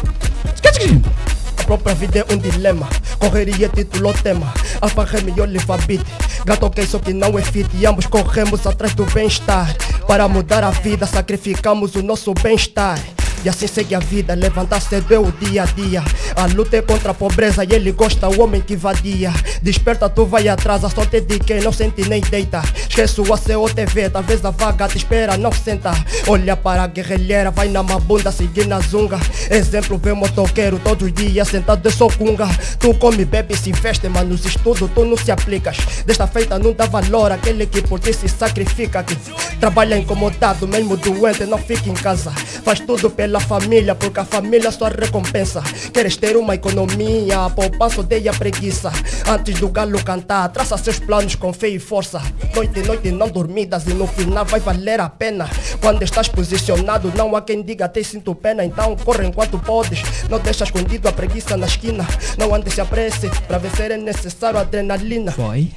Própria 1.72 1.94
vida 1.94 2.18
é 2.18 2.34
um 2.34 2.36
dilema. 2.36 2.86
Correria 3.18 3.66
titulou 3.66 4.12
tema. 4.12 4.52
Alfa 4.78 5.04
Remy 5.04 5.32
e 5.34 5.40
Oliva 5.40 5.78
Beat. 5.78 6.04
Gato 6.44 6.68
que 6.68 6.82
isso 6.82 7.00
que 7.00 7.14
não 7.14 7.38
é 7.38 7.42
fit. 7.42 7.66
E 7.72 7.86
ambos 7.86 8.06
corremos 8.06 8.66
atrás 8.66 8.92
do 8.92 9.06
bem-estar. 9.06 9.74
Para 10.06 10.28
mudar 10.28 10.64
a 10.64 10.70
vida, 10.70 11.06
sacrificamos 11.06 11.94
o 11.94 12.02
nosso 12.02 12.34
bem-estar. 12.34 12.98
E 13.44 13.48
assim 13.48 13.66
segue 13.66 13.94
a 13.94 13.98
vida, 13.98 14.34
levantar 14.34 14.80
cedo 14.80 15.12
é 15.12 15.18
o 15.18 15.32
dia 15.32 15.64
a 15.64 15.66
dia. 15.66 16.02
A 16.36 16.46
luta 16.46 16.76
é 16.76 16.82
contra 16.82 17.10
a 17.10 17.14
pobreza 17.14 17.64
e 17.64 17.74
ele 17.74 17.90
gosta, 17.90 18.28
o 18.28 18.40
homem 18.40 18.60
que 18.60 18.76
vadia. 18.76 19.32
Desperta, 19.60 20.08
tu 20.08 20.24
vai 20.24 20.48
atrás, 20.48 20.84
a 20.84 20.90
sorte 20.90 21.16
é 21.16 21.20
de 21.20 21.38
quem 21.40 21.60
não 21.60 21.72
sente 21.72 22.08
nem 22.08 22.20
deita. 22.20 22.62
Esquece 22.88 23.20
o 23.20 23.34
ACO 23.34 23.74
TV, 23.74 24.10
talvez 24.10 24.44
a 24.44 24.50
vaga 24.50 24.86
te 24.86 24.98
espera, 24.98 25.36
não 25.36 25.50
senta. 25.50 25.92
Olha 26.28 26.56
para 26.56 26.84
a 26.84 26.86
guerrilheira, 26.86 27.50
vai 27.50 27.68
na 27.68 27.82
mabunda, 27.82 28.30
seguir 28.30 28.66
na 28.66 28.78
zunga. 28.78 29.18
Exemplo, 29.50 29.98
vê 29.98 30.12
motoqueiro 30.12 30.78
todos 30.78 31.08
os 31.08 31.12
dias 31.12 31.48
sentado 31.48 31.82
de 31.82 31.94
socunga. 31.94 32.46
Tu 32.78 32.94
come, 32.94 33.24
bebe, 33.24 33.56
se 33.56 33.70
investe, 33.70 34.08
mas 34.08 34.26
nos 34.28 34.44
estudos 34.44 34.88
tu 34.94 35.04
não 35.04 35.16
se 35.16 35.32
aplicas. 35.32 35.78
Desta 36.06 36.26
feita 36.26 36.58
não 36.58 36.72
dá 36.72 36.86
valor 36.86 37.32
àquele 37.32 37.66
que 37.66 37.82
por 37.82 37.98
ti 37.98 38.12
se 38.12 38.28
sacrifica. 38.28 39.02
Que 39.02 39.16
trabalha 39.58 39.96
incomodado, 39.96 40.68
mesmo 40.68 40.96
doente, 40.96 41.44
não 41.44 41.58
fica 41.58 41.88
em 41.88 41.94
casa. 41.94 42.30
Faz 42.30 42.78
tudo 42.80 43.10
pela 43.10 43.31
família, 43.40 43.94
porque 43.94 44.20
a 44.20 44.24
família 44.24 44.68
é 44.68 44.70
sua 44.70 44.88
recompensa. 44.88 45.62
Queres 45.92 46.16
ter 46.16 46.36
uma 46.36 46.54
economia, 46.54 47.46
a 47.46 47.50
poupança 47.50 48.00
odeia 48.00 48.30
a 48.30 48.34
preguiça. 48.34 48.92
Antes 49.28 49.58
do 49.58 49.68
galo 49.68 50.02
cantar. 50.04 50.48
Traça 50.48 50.76
seus 50.76 50.98
planos 50.98 51.34
com 51.34 51.52
fé 51.52 51.68
e 51.68 51.78
força. 51.78 52.20
Noite 52.54 52.80
e 52.80 52.82
noite 52.82 53.10
não 53.10 53.28
dormidas 53.28 53.86
e 53.86 53.94
no 53.94 54.06
final 54.06 54.44
vai 54.44 54.60
valer 54.60 55.00
a 55.00 55.08
pena. 55.08 55.48
Quando 55.80 56.02
estás 56.02 56.28
posicionado, 56.28 57.12
não 57.16 57.34
há 57.36 57.42
quem 57.42 57.62
diga 57.62 57.84
até 57.84 58.02
sinto 58.02 58.34
pena. 58.34 58.64
Então 58.64 58.96
corre 58.96 59.26
enquanto 59.26 59.58
podes. 59.58 60.02
Não 60.28 60.38
deixa 60.38 60.64
escondido 60.64 61.08
a 61.08 61.12
preguiça 61.12 61.56
na 61.56 61.66
esquina. 61.66 62.06
Não 62.38 62.54
antes 62.54 62.74
se 62.74 62.80
apresse. 62.80 63.28
Para 63.46 63.58
vencer 63.58 63.90
é 63.90 63.96
necessário 63.96 64.58
adrenalina. 64.58 65.32
Foi. 65.32 65.70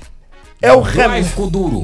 É 0.62 0.72
o 0.74 0.82
remo. 0.82 1.10
Drive 1.10 1.34
com 1.34 1.48
duro. 1.48 1.84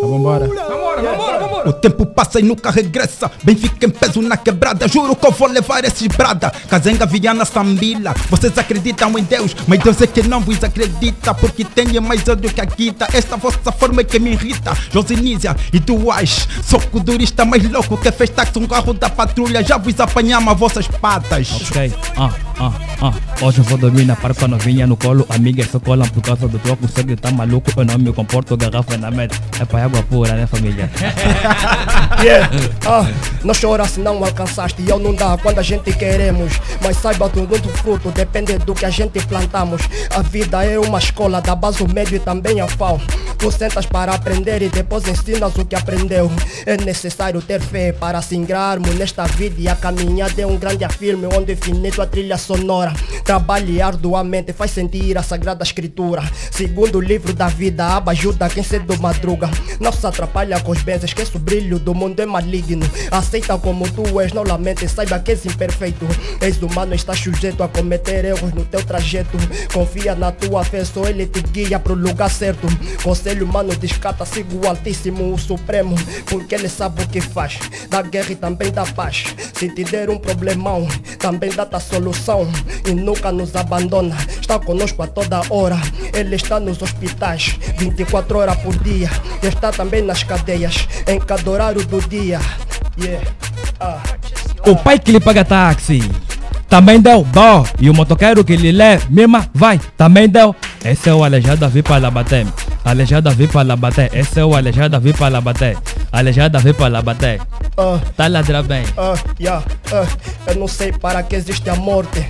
Vambora. 0.00 0.46
Vambora, 0.46 1.02
vambora, 1.02 1.02
vambora. 1.02 1.39
O 1.66 1.72
tempo 1.72 2.06
passa 2.06 2.40
e 2.40 2.42
nunca 2.42 2.70
regressa. 2.70 3.30
Benfica 3.42 3.86
em 3.86 3.90
peso 3.90 4.22
na 4.22 4.36
quebrada. 4.36 4.88
Juro 4.88 5.14
que 5.16 5.26
eu 5.26 5.32
vou 5.32 5.48
levar 5.48 5.84
esses 5.84 6.06
brada. 6.08 6.50
Cazenga, 6.68 7.06
Viana, 7.06 7.44
Sambila. 7.44 8.14
Vocês 8.28 8.56
acreditam 8.56 9.18
em 9.18 9.22
Deus, 9.22 9.54
mas 9.66 9.78
Deus 9.78 10.00
é 10.00 10.06
que 10.06 10.22
não 10.22 10.40
vos 10.40 10.62
acredita. 10.62 11.34
Porque 11.34 11.64
tem 11.64 11.98
mais 12.00 12.26
ódio 12.28 12.52
que 12.52 12.60
a 12.60 12.66
quita. 12.66 13.08
Esta 13.12 13.36
vossa 13.36 13.72
forma 13.72 14.00
é 14.00 14.04
que 14.04 14.18
me 14.18 14.32
irrita. 14.32 14.76
Josinísia 14.90 15.56
e 15.72 15.78
Duais. 15.78 16.48
Sou 16.64 16.80
o 16.92 17.00
durista 17.00 17.44
mais 17.44 17.68
louco 17.70 17.96
que 17.96 18.10
fez 18.12 18.30
táxi 18.30 18.58
um 18.58 18.66
carro 18.66 18.94
da 18.94 19.08
patrulha. 19.08 19.62
Já 19.62 19.76
vos 19.76 19.98
apanhamos 20.00 20.52
a 20.52 20.54
vossas 20.54 20.86
patas. 20.86 21.50
Ok, 21.52 21.92
ah, 22.16 22.30
ah, 22.60 22.72
ah. 23.00 23.30
Hoje 23.42 23.60
eu 23.60 23.64
vou 23.64 23.78
dormir 23.78 24.04
na 24.04 24.14
parque 24.14 24.46
novinha 24.46 24.86
no 24.86 24.94
colo. 24.94 25.24
Amigas 25.30 25.70
só 25.70 25.80
colam 25.80 26.06
por 26.08 26.22
causa 26.22 26.46
do 26.46 26.58
troco. 26.58 26.86
Sangue 26.88 27.16
tá 27.16 27.30
maluco, 27.30 27.70
eu 27.74 27.84
não 27.86 27.96
me 27.96 28.12
comporto. 28.12 28.54
Garrafa 28.54 28.98
na 28.98 29.10
meta. 29.10 29.34
É 29.58 29.64
pra 29.64 29.84
água 29.84 30.02
pura, 30.02 30.34
né, 30.34 30.46
família? 30.46 30.90
Yeah. 32.20 32.50
Ah, 32.84 33.10
não 33.42 33.54
chora 33.58 33.86
se 33.86 33.98
não 33.98 34.22
alcançaste. 34.22 34.86
Eu 34.86 34.98
não 34.98 35.14
dá 35.14 35.38
quando 35.38 35.58
a 35.58 35.62
gente 35.62 35.90
queremos. 35.96 36.52
Mas 36.82 36.98
saiba 36.98 37.30
tudo 37.30 37.58
do 37.58 37.68
fruto, 37.70 38.10
depende 38.10 38.58
do 38.58 38.74
que 38.74 38.84
a 38.84 38.90
gente 38.90 39.24
plantamos. 39.24 39.82
A 40.10 40.20
vida 40.20 40.62
é 40.62 40.78
uma 40.78 40.98
escola, 40.98 41.40
da 41.40 41.54
base 41.54 41.82
o 41.82 41.88
médio 41.88 42.16
e 42.16 42.18
também 42.18 42.60
a 42.60 42.68
FAO. 42.68 43.00
Tu 43.38 43.50
sentas 43.50 43.86
para 43.86 44.12
aprender 44.12 44.60
e 44.60 44.68
depois 44.68 45.08
ensinas 45.08 45.56
o 45.56 45.64
que 45.64 45.74
aprendeu. 45.74 46.30
É 46.66 46.76
necessário 46.76 47.40
ter 47.40 47.62
fé 47.62 47.92
para 47.92 48.20
se 48.20 48.36
ingrarmos 48.36 48.94
nesta 48.96 49.24
vida. 49.24 49.56
E 49.58 49.68
a 49.68 49.74
caminhada 49.74 50.42
é 50.42 50.46
um 50.46 50.58
grande 50.58 50.86
filme 50.90 51.26
onde 51.34 51.54
infinito 51.54 52.02
a 52.02 52.06
trilha 52.06 52.36
sonora. 52.50 52.92
Trabalhe 53.24 53.80
arduamente, 53.80 54.52
faz 54.52 54.72
sentir 54.72 55.16
a 55.16 55.22
sagrada 55.22 55.62
escritura. 55.62 56.20
Segundo 56.50 56.98
o 56.98 57.00
livro 57.00 57.32
da 57.32 57.46
vida, 57.46 57.84
a 57.84 57.96
aba 57.96 58.10
ajuda 58.10 58.48
quem 58.48 58.64
cedo 58.64 59.00
madruga. 59.00 59.48
Não 59.78 59.92
se 59.92 60.04
atrapalha 60.04 60.58
com 60.58 60.72
os 60.72 60.82
bens, 60.82 61.04
esquece 61.04 61.36
o 61.36 61.38
brilho 61.38 61.78
do 61.78 61.94
mundo 61.94 62.18
é 62.18 62.26
maligno. 62.26 62.84
Aceita 63.08 63.56
como 63.56 63.88
tu 63.92 64.20
és, 64.20 64.32
não 64.32 64.42
lamente, 64.42 64.88
saiba 64.88 65.20
que 65.20 65.30
és 65.30 65.46
imperfeito. 65.46 66.06
És 66.40 66.60
humano, 66.60 66.92
estás 66.92 67.20
sujeito 67.20 67.62
a 67.62 67.68
cometer 67.68 68.24
erros 68.24 68.52
no 68.52 68.64
teu 68.64 68.82
trajeto. 68.82 69.38
Confia 69.72 70.16
na 70.16 70.32
tua 70.32 70.64
fé, 70.64 70.84
só 70.84 71.06
ele 71.06 71.26
te 71.26 71.40
guia 71.42 71.78
pro 71.78 71.94
lugar 71.94 72.30
certo. 72.30 72.66
Conselho 73.04 73.46
humano 73.46 73.76
descata, 73.76 74.24
siga 74.24 74.56
o 74.56 74.66
Altíssimo, 74.66 75.32
o 75.32 75.38
Supremo, 75.38 75.94
porque 76.26 76.56
ele 76.56 76.68
sabe 76.68 77.04
o 77.04 77.08
que 77.08 77.20
faz. 77.20 77.60
Da 77.88 78.02
guerra 78.02 78.32
e 78.32 78.34
também 78.34 78.72
da 78.72 78.84
paz. 78.84 79.24
Se 79.54 79.68
te 79.68 79.84
der 79.84 80.10
um 80.10 80.18
problemão, 80.18 80.88
também 81.18 81.50
dá-te 81.50 81.76
a 81.76 81.80
solução. 81.80 82.39
E 82.86 82.92
nunca 82.92 83.32
nos 83.32 83.54
abandona, 83.56 84.16
está 84.40 84.58
conosco 84.58 85.02
a 85.02 85.06
toda 85.06 85.42
hora. 85.50 85.78
Ele 86.14 86.36
está 86.36 86.60
nos 86.60 86.80
hospitais, 86.82 87.58
24 87.78 88.38
horas 88.38 88.56
por 88.58 88.76
dia. 88.78 89.10
Está 89.42 89.70
também 89.70 90.02
nas 90.02 90.22
cadeias, 90.22 90.88
em 91.06 91.18
cada 91.18 91.50
horário 91.50 91.84
do 91.84 92.00
dia. 92.08 92.40
Yeah. 92.98 93.26
Ah. 93.78 94.02
O 94.66 94.76
pai 94.76 94.98
que 94.98 95.12
lhe 95.12 95.20
paga 95.20 95.44
táxi 95.44 96.02
também 96.68 97.00
deu 97.00 97.24
dó. 97.24 97.64
E 97.78 97.90
o 97.90 97.94
motoqueiro 97.94 98.44
que 98.44 98.56
lhe 98.56 98.70
lê, 98.70 98.98
mesma 99.10 99.48
vai, 99.52 99.80
também 99.96 100.28
deu. 100.28 100.54
Esse 100.84 101.08
é 101.10 101.14
o 101.14 101.24
aleijado 101.24 101.64
a 101.64 101.68
vir 101.68 101.82
para 102.90 102.92
Labaté. 102.92 102.92
Aleijado 102.92 103.28
a 103.28 103.32
vir 103.32 103.48
para 103.48 103.62
Labaté. 103.62 104.10
Esse 104.12 104.40
é 104.40 104.44
o 104.44 104.54
aleijado 104.54 104.96
a 104.96 104.98
vir 104.98 105.16
para 105.16 105.28
Labaté. 105.28 105.76
Aleijado 106.10 106.56
a 106.56 106.60
vir 106.60 106.74
para 106.74 106.88
Labaté. 106.88 107.38
Ah. 107.76 108.00
Tá 108.16 108.26
ladra 108.26 108.62
bem. 108.62 108.84
Ah, 108.96 109.14
yeah, 109.38 109.64
ah, 109.92 110.06
eu 110.48 110.56
não 110.56 110.68
sei 110.68 110.92
para 110.92 111.22
que 111.22 111.36
existe 111.36 111.68
a 111.70 111.76
morte. 111.76 112.26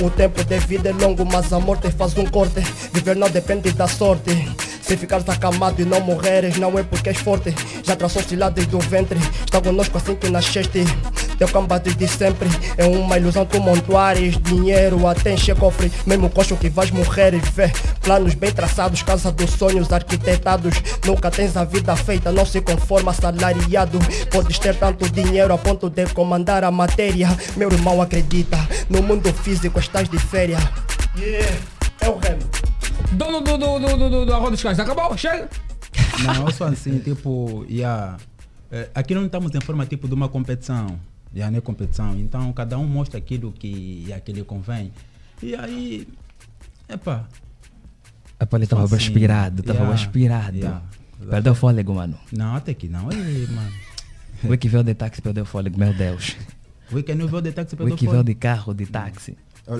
O 0.00 0.10
tempo 0.10 0.44
de 0.44 0.58
vida 0.58 0.90
é 0.90 0.92
longo, 0.92 1.24
mas 1.24 1.52
a 1.52 1.58
morte 1.58 1.90
faz 1.90 2.16
um 2.18 2.26
corte. 2.26 2.60
Viver 2.92 3.16
não 3.16 3.30
depende 3.30 3.72
da 3.72 3.86
sorte. 3.86 4.30
Se 4.82 4.96
ficares 4.96 5.26
acamado 5.28 5.80
e 5.80 5.84
não 5.84 6.00
morreres, 6.00 6.58
não 6.58 6.76
é 6.78 6.82
porque 6.82 7.08
és 7.08 7.18
forte. 7.18 7.54
Já 7.82 7.96
traçou-se 7.96 8.36
lá 8.36 8.50
desde 8.50 8.74
o 8.74 8.80
ventre. 8.80 9.18
Está 9.44 9.60
conosco 9.60 9.96
assim 9.96 10.14
que 10.16 10.28
nasceste. 10.28 10.84
Teu 11.38 11.48
combate 11.48 11.94
de 11.94 12.08
sempre 12.08 12.48
é 12.76 12.84
uma 12.84 13.16
ilusão. 13.16 13.46
Tu 13.46 13.60
montuares 13.60 14.36
dinheiro 14.42 15.06
até 15.06 15.32
encher 15.32 15.56
cofre. 15.56 15.90
Mesmo 16.04 16.28
coxo 16.28 16.56
que 16.56 16.68
vais 16.68 16.90
morrer, 16.90 17.38
vê. 17.54 17.70
Planos 18.00 18.34
bem 18.34 18.52
traçados, 18.52 19.02
casa 19.02 19.30
dos 19.30 19.50
sonhos 19.50 19.92
arquitetados. 19.92 20.74
Nunca 21.06 21.30
tens 21.30 21.56
a 21.56 21.64
vida 21.64 21.94
feita, 21.96 22.32
não 22.32 22.44
se 22.44 22.60
conforma 22.60 23.12
salariado. 23.12 23.98
Podes 24.30 24.58
ter 24.58 24.74
tanto 24.76 25.08
dinheiro 25.10 25.54
a 25.54 25.58
ponto 25.58 25.88
de 25.88 26.06
comandar 26.06 26.64
a 26.64 26.70
matéria. 26.70 27.28
Meu 27.56 27.70
irmão 27.70 28.02
acredita, 28.02 28.58
no 28.90 29.02
mundo 29.02 29.32
físico 29.32 29.78
estás 29.78 30.08
de 30.08 30.18
férias. 30.18 30.62
Yeah, 31.16 31.56
é 32.00 32.08
o 32.08 32.16
remo. 32.16 32.71
Dono 33.12 33.40
do, 33.40 33.58
do, 33.58 33.78
do, 33.78 33.96
do, 33.98 34.10
do, 34.10 34.26
do 34.26 34.34
Arroz 34.34 34.52
dos 34.52 34.62
Cães, 34.62 34.78
acabou? 34.78 35.16
Chega! 35.16 35.48
Não, 36.24 36.46
eu 36.46 36.52
sou 36.52 36.66
assim, 36.66 36.98
tipo, 37.04 37.66
yeah, 37.68 38.16
eh, 38.70 38.88
aqui 38.94 39.14
não 39.14 39.26
estamos 39.26 39.54
em 39.54 39.60
forma 39.60 39.84
tipo 39.86 40.08
de 40.08 40.14
uma 40.14 40.28
competição. 40.28 40.98
Já 41.34 41.50
não 41.50 41.58
é 41.58 41.60
competição. 41.60 42.16
Então 42.18 42.52
cada 42.52 42.78
um 42.78 42.86
mostra 42.86 43.18
aquilo 43.18 43.52
que, 43.52 44.02
yeah, 44.04 44.20
que 44.20 44.32
lhe 44.32 44.44
convém. 44.44 44.92
E 45.42 45.54
aí, 45.54 46.06
epá. 46.88 47.24
Epá, 48.40 48.56
ele 48.56 48.66
tava 48.66 48.84
Assim, 48.84 48.96
aspirado, 48.96 49.62
tava 49.62 49.78
yeah, 49.80 49.94
aspirado. 49.94 50.56
yeah. 50.56 50.82
Perdeu 51.28 51.54
fôlego, 51.54 51.94
mano. 51.94 52.18
Não, 52.32 52.56
até 52.56 52.74
que 52.74 52.88
não. 52.88 53.10
Ei, 53.12 53.46
mano. 53.48 53.72
O 54.44 54.58
que 54.58 54.68
veio 54.68 54.82
de 54.82 54.94
táxi 54.94 55.22
perdeu 55.22 55.44
fôlego, 55.44 55.78
meu 55.78 55.92
Deus. 55.94 56.36
O 56.90 57.00
que 57.02 57.14
não 57.14 57.28
veio 57.28 57.42
de 57.42 57.52
táxi 57.52 57.74
O 57.74 57.78
perdeu 57.78 57.96
que 57.96 58.04
veio 58.06 58.10
fôlego. 58.18 58.26
de 58.28 58.34
carro, 58.34 58.74
de 58.74 58.86
táxi. 58.86 59.36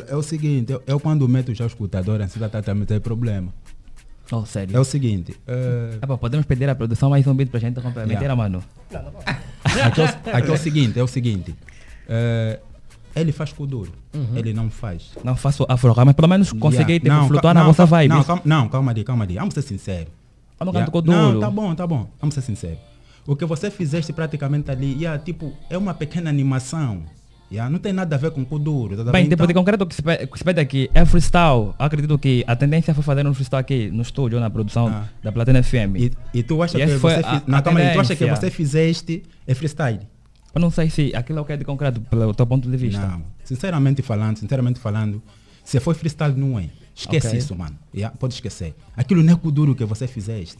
É 0.08 0.14
o 0.16 0.22
seguinte, 0.22 0.72
eu, 0.72 0.82
eu 0.86 1.00
quando 1.00 1.28
meto 1.28 1.52
já 1.54 1.64
o 1.64 1.66
escutador, 1.66 2.20
assim, 2.22 2.38
tá, 2.38 2.48
tá, 2.48 2.62
tem 2.86 3.00
problema. 3.00 3.52
Oh, 4.30 4.46
sério. 4.46 4.76
É 4.76 4.80
o 4.80 4.84
seguinte, 4.84 5.34
eh, 5.46 5.98
Epá, 6.00 6.16
podemos 6.16 6.46
pedir 6.46 6.68
à 6.68 6.74
produção 6.74 7.10
mais 7.10 7.26
um 7.26 7.34
beat 7.34 7.50
pra 7.50 7.58
gente 7.60 7.74
comprar. 7.80 8.02
Yeah. 8.02 8.14
Mentira, 8.14 8.36
mano. 8.36 8.62
aqui, 9.64 10.00
é 10.00 10.04
o, 10.04 10.36
aqui 10.36 10.50
é 10.50 10.54
o 10.54 10.56
seguinte, 10.56 10.98
é 10.98 11.02
o 11.02 11.06
seguinte. 11.08 11.54
eh, 12.08 12.60
ele 13.14 13.30
faz 13.32 13.52
com 13.52 13.66
duro, 13.66 13.92
Uhum. 14.14 14.36
ele 14.36 14.54
não 14.54 14.70
faz. 14.70 15.10
Não 15.22 15.36
faço 15.36 15.66
afro, 15.68 15.92
mas 16.06 16.14
pelo 16.14 16.28
menos 16.28 16.52
consegui 16.52 16.92
Yeah. 16.94 17.20
Não, 17.20 17.28
flutuar 17.28 17.52
na 17.52 17.60
não, 17.60 17.66
vossa 17.66 17.78
calma- 17.82 17.96
vibe. 17.98 18.08
Não, 18.10 18.24
calma, 18.24 18.42
não, 18.44 18.68
calma 18.68 18.90
ali, 18.92 19.04
calma 19.04 19.24
ali. 19.24 19.34
Vamos 19.34 19.52
ser 19.54 19.62
sinceros. 19.62 20.12
Não 20.60 20.72
Yeah. 20.72 20.90
Não, 21.04 21.40
tá 21.40 21.50
bom, 21.50 21.74
tá 21.74 21.86
bom. 21.86 22.08
Vamos 22.20 22.34
ser 22.34 22.40
sinceros. 22.42 22.78
O 23.26 23.36
que 23.36 23.44
você 23.44 23.70
fizeste 23.70 24.12
praticamente 24.12 24.70
ali, 24.70 24.94
yeah, 24.94 25.22
tipo, 25.22 25.52
é 25.68 25.76
uma 25.76 25.92
pequena 25.92 26.30
animação. 26.30 27.02
Yeah, 27.52 27.70
não 27.70 27.78
tem 27.78 27.92
nada 27.92 28.16
a 28.16 28.18
ver 28.18 28.30
com 28.30 28.40
o 28.48 28.58
duro. 28.58 28.96
Tá 28.96 29.04
Bem, 29.04 29.12
bem? 29.12 29.28
tipo, 29.28 29.46
de 29.46 29.52
concreto, 29.52 29.84
o 29.84 29.86
que 29.86 29.94
se 29.94 30.02
pe- 30.02 30.24
o 30.24 30.28
que 30.28 30.38
se 30.38 30.44
pede 30.44 30.58
aqui 30.60 30.90
é 30.94 31.04
freestyle. 31.04 31.74
Acredito 31.78 32.18
que 32.18 32.42
a 32.46 32.56
tendência 32.56 32.94
foi 32.94 33.02
fazer 33.04 33.26
um 33.26 33.34
freestyle 33.34 33.60
aqui 33.60 33.90
no 33.90 34.00
estúdio, 34.02 34.40
na 34.40 34.48
produção 34.48 34.88
Ah. 34.88 35.04
da 35.22 35.30
Platina 35.30 35.62
FM. 35.62 35.96
E, 35.96 36.12
e 36.32 36.42
tu 36.42 36.62
acha 36.62 36.78
E 36.78 36.86
que 36.86 36.96
você 36.98 37.06
a- 37.08 37.16
fiz... 37.16 37.26
a 37.26 37.32
aí, 37.34 37.92
tu 37.92 38.00
acha 38.00 38.16
que 38.16 38.26
você 38.26 38.50
fizeste 38.50 39.22
é 39.46 39.54
freestyle? 39.54 40.00
Eu 40.54 40.60
não 40.60 40.70
sei 40.70 40.88
se 40.88 41.12
aquilo 41.14 41.38
é 41.38 41.42
o 41.42 41.44
que 41.44 41.52
é 41.52 41.56
de 41.58 41.64
concreto, 41.64 42.00
pelo 42.00 42.32
teu 42.34 42.46
ponto 42.46 42.70
de 42.70 42.76
vista. 42.76 43.06
Não. 43.06 43.22
Sinceramente 43.44 44.00
falando, 44.02 44.38
sinceramente 44.38 44.80
falando, 44.80 45.22
se 45.64 45.78
foi 45.78 45.94
freestyle 45.94 46.34
não 46.34 46.58
é. 46.58 46.70
Esquece 46.94 47.26
Ok. 47.28 47.38
isso, 47.38 47.54
mano. 47.56 47.76
Yeah, 47.94 48.14
pode 48.18 48.34
esquecer. 48.34 48.74
Aquilo 48.96 49.22
não 49.22 49.32
é 49.32 49.36
Kuduro 49.36 49.74
que 49.74 49.84
você 49.84 50.06
fizeste. 50.06 50.56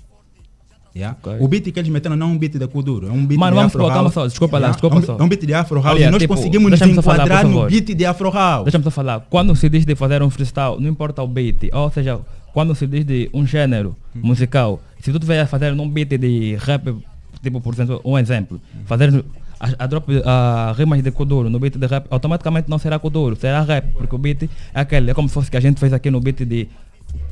Yeah? 0.95 1.17
O 1.41 1.49
beat 1.49 1.73
que 1.73 1.79
eles 1.79 1.89
meteram 1.91 2.17
não 2.17 2.29
é 2.29 2.33
um 2.33 2.39
beat 2.39 2.53
de 2.59 2.67
Kuduro, 2.69 3.09
é 3.09 3.11
um 3.11 3.25
beat 3.25 3.39
Mano, 3.41 3.53
de 3.53 3.57
vamos 3.57 3.67
Afro 3.73 3.81
supor, 3.81 3.89
calma 3.95 4.03
House. 4.05 4.15
só, 4.15 4.27
desculpa 4.27 4.57
lá, 4.59 4.67
Yeah? 4.69 4.73
desculpa 4.73 4.97
é 4.97 4.99
um, 4.99 5.03
só. 5.03 5.17
É 5.19 5.23
um 5.23 5.29
beat 5.29 5.47
de 5.47 5.55
Afro 5.55 5.81
House 5.81 5.95
Olha, 5.97 6.07
e 6.07 6.11
nós 6.11 6.21
tipo, 6.23 6.35
conseguimos 6.35 6.71
nos 6.71 6.79
só 6.81 7.03
falar, 7.03 7.15
enquadrar 7.25 7.47
no 7.49 7.67
beat 7.67 7.95
de 7.95 8.05
Afro 8.05 8.31
House. 8.31 8.65
Deixa-me 8.65 8.85
só 8.85 8.91
falar. 8.91 9.27
Quando 9.31 9.57
se 9.57 9.69
diz 9.71 9.87
de 9.87 9.95
fazer 9.95 10.23
um 10.23 10.29
freestyle, 10.29 10.77
não 10.79 10.89
importa 10.91 11.23
o 11.23 11.27
beat. 11.27 11.71
Ou 11.73 11.91
seja, 11.91 12.21
quando 12.53 12.75
se 12.75 12.87
diz 12.87 13.05
de 13.07 13.31
um 13.33 13.47
gênero 13.47 13.97
Hum. 14.15 14.21
musical, 14.23 14.81
se 15.01 15.11
tu 15.11 15.17
estiver 15.17 15.41
a 15.41 15.47
fazer 15.47 15.75
num 15.75 15.89
beat 15.89 16.11
de 16.19 16.57
rap, 16.57 16.95
tipo, 17.43 17.59
por 17.63 17.73
exemplo, 17.73 18.01
um 18.05 18.19
exemplo, 18.19 18.61
fazer 18.85 19.25
a, 19.59 19.85
a 19.85 19.87
drop 19.87 20.07
a 20.27 20.75
rimas 20.77 21.03
de 21.03 21.11
Kuduro 21.11 21.49
no 21.49 21.59
beat 21.59 21.79
de 21.79 21.87
rap, 21.87 22.07
automaticamente 22.11 22.69
não 22.69 22.79
será 22.79 22.99
Kuduro, 22.99 23.35
será 23.35 23.63
rap, 23.63 23.87
porque 23.97 24.15
o 24.15 24.19
beat 24.19 24.43
é 24.43 24.81
aquele, 24.81 25.11
é 25.11 25.15
como 25.15 25.27
se 25.29 25.33
fosse 25.35 25.51
que 25.51 25.57
a 25.57 25.61
gente 25.61 25.81
fez 25.81 25.93
aqui 25.95 26.11
no 26.11 26.21
beat 26.21 26.41
de 26.45 26.69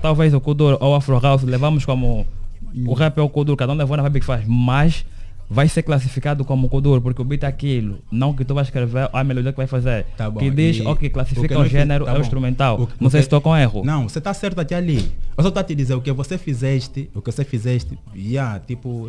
talvez 0.00 0.32
o 0.32 0.40
Kuduro 0.40 0.78
ou 0.80 0.94
Afro 0.94 1.18
House, 1.20 1.42
levamos 1.42 1.84
como 1.84 2.26
o 2.86 2.94
rap 2.94 3.18
é 3.18 3.22
o 3.22 3.28
Kuduro, 3.28 3.56
cada 3.56 3.72
um 3.72 3.76
levou 3.76 3.96
na 3.96 4.02
vibe 4.04 4.20
que 4.20 4.26
faz, 4.26 4.44
mas 4.46 5.04
vai 5.52 5.66
ser 5.68 5.82
classificado 5.82 6.44
como 6.44 6.68
Kuduro, 6.68 7.02
porque 7.02 7.20
o 7.20 7.24
beat 7.24 7.42
é 7.42 7.46
aquilo, 7.48 7.98
não 8.10 8.32
que 8.32 8.44
tu 8.44 8.54
vais 8.54 8.68
escrever 8.68 9.08
a 9.12 9.24
melodia 9.24 9.50
que 9.52 9.56
vai 9.56 9.66
fazer, 9.66 10.04
Tá 10.16 10.30
bom. 10.30 10.38
que 10.38 10.48
diz, 10.48 10.76
E 10.76 10.82
ok, 10.82 11.08
o 11.08 11.12
classifica 11.12 11.58
o 11.58 11.62
fiz- 11.64 11.72
gênero, 11.72 12.04
tá 12.04 12.12
é 12.12 12.18
o 12.18 12.20
instrumental. 12.20 12.80
O 12.82 12.86
que- 12.86 12.92
não 13.00 13.08
o 13.08 13.10
sei 13.10 13.18
que- 13.18 13.22
se 13.22 13.26
estou 13.26 13.40
com 13.40 13.56
erro. 13.56 13.84
Não, 13.84 14.08
você 14.08 14.18
está 14.18 14.32
certo 14.32 14.60
até 14.60 14.76
ali. 14.76 14.98
Eu 15.36 15.42
só 15.42 15.48
estou 15.48 15.60
a 15.60 15.64
te 15.64 15.74
dizer 15.74 15.94
o 15.94 16.00
que 16.00 16.12
você 16.12 16.38
fizeste, 16.38 17.10
o 17.14 17.20
que 17.20 17.32
você 17.32 17.44
fizeste, 17.44 17.98
yeah, 18.14 18.60
tipo, 18.60 19.08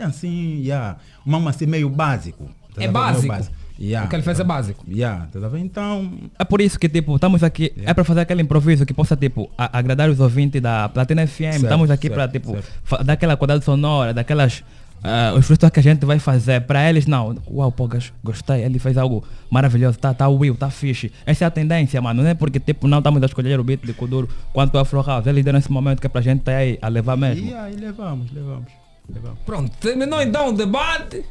é 0.00 0.04
assim, 0.04 0.60
yeah, 0.62 0.96
um 1.26 1.48
assim 1.48 1.66
meio 1.66 1.90
básico. 1.90 2.48
Tá 2.74 2.82
É? 2.82 2.86
Meio 2.86 2.92
básico? 3.28 3.54
Yeah, 3.80 4.06
O 4.06 4.08
que 4.08 4.14
ele 4.14 4.22
fez 4.22 4.38
é 4.38 4.44
básico. 4.44 4.84
Yeah, 4.88 5.24
a? 5.24 5.58
Então, 5.58 6.12
É 6.38 6.44
por 6.44 6.60
isso 6.60 6.78
que, 6.78 6.88
tipo, 6.88 7.12
estamos 7.16 7.42
aqui, 7.42 7.72
é 7.84 7.92
para 7.92 8.04
fazer 8.04 8.20
aquele 8.20 8.40
improviso 8.42 8.86
que 8.86 8.94
possa, 8.94 9.16
tipo, 9.16 9.50
a- 9.58 9.76
agradar 9.78 10.08
os 10.08 10.20
ouvintes 10.20 10.62
da 10.62 10.88
Platina 10.88 11.26
FM. 11.26 11.38
Certo, 11.40 11.62
estamos 11.64 11.90
aqui 11.90 12.08
para, 12.08 12.28
tipo, 12.28 12.56
dar 13.04 13.14
aquela 13.14 13.36
qualidade 13.36 13.64
sonora, 13.64 14.14
daquelas... 14.14 14.62
ah, 15.02 15.34
os 15.36 15.44
frutos 15.44 15.68
que 15.70 15.80
a 15.80 15.82
gente 15.82 16.06
vai 16.06 16.20
fazer 16.20 16.60
para 16.60 16.88
eles, 16.88 17.04
não. 17.08 17.36
Uau, 17.50 17.72
pô, 17.72 17.88
gas- 17.88 18.12
gostei, 18.22 18.62
ele 18.62 18.78
fez 18.78 18.96
algo 18.96 19.24
maravilhoso, 19.50 19.98
tá, 19.98 20.14
tá 20.14 20.28
Will, 20.28 20.54
tá 20.54 20.70
fixe. 20.70 21.10
Essa 21.26 21.44
é 21.44 21.46
a 21.48 21.50
tendência, 21.50 22.00
mano. 22.00 22.22
Não 22.22 22.30
é 22.30 22.34
porque, 22.34 22.60
tipo, 22.60 22.86
não 22.86 22.98
estamos 22.98 23.20
a 23.24 23.26
escolher 23.26 23.58
o 23.58 23.64
beat 23.64 23.84
de 23.84 23.92
Kuduro 23.92 24.28
quanto 24.52 24.76
o 24.76 24.78
Afro 24.78 25.02
House. 25.02 25.26
Eles 25.26 25.44
deram 25.44 25.58
esse 25.58 25.72
momento 25.72 25.98
que 26.00 26.06
é 26.06 26.10
pra 26.10 26.20
gente 26.20 26.42
tá 26.42 26.52
aí 26.52 26.78
a 26.80 26.86
levar 26.86 27.16
mesmo. 27.16 27.48
e 27.48 27.52
aí 27.52 27.74
levamos, 27.74 28.30
levamos, 28.30 28.70
levamos. 29.12 29.38
Pronto, 29.44 29.76
terminou 29.78 30.22
então 30.22 30.50
o 30.50 30.52
debate. 30.52 31.24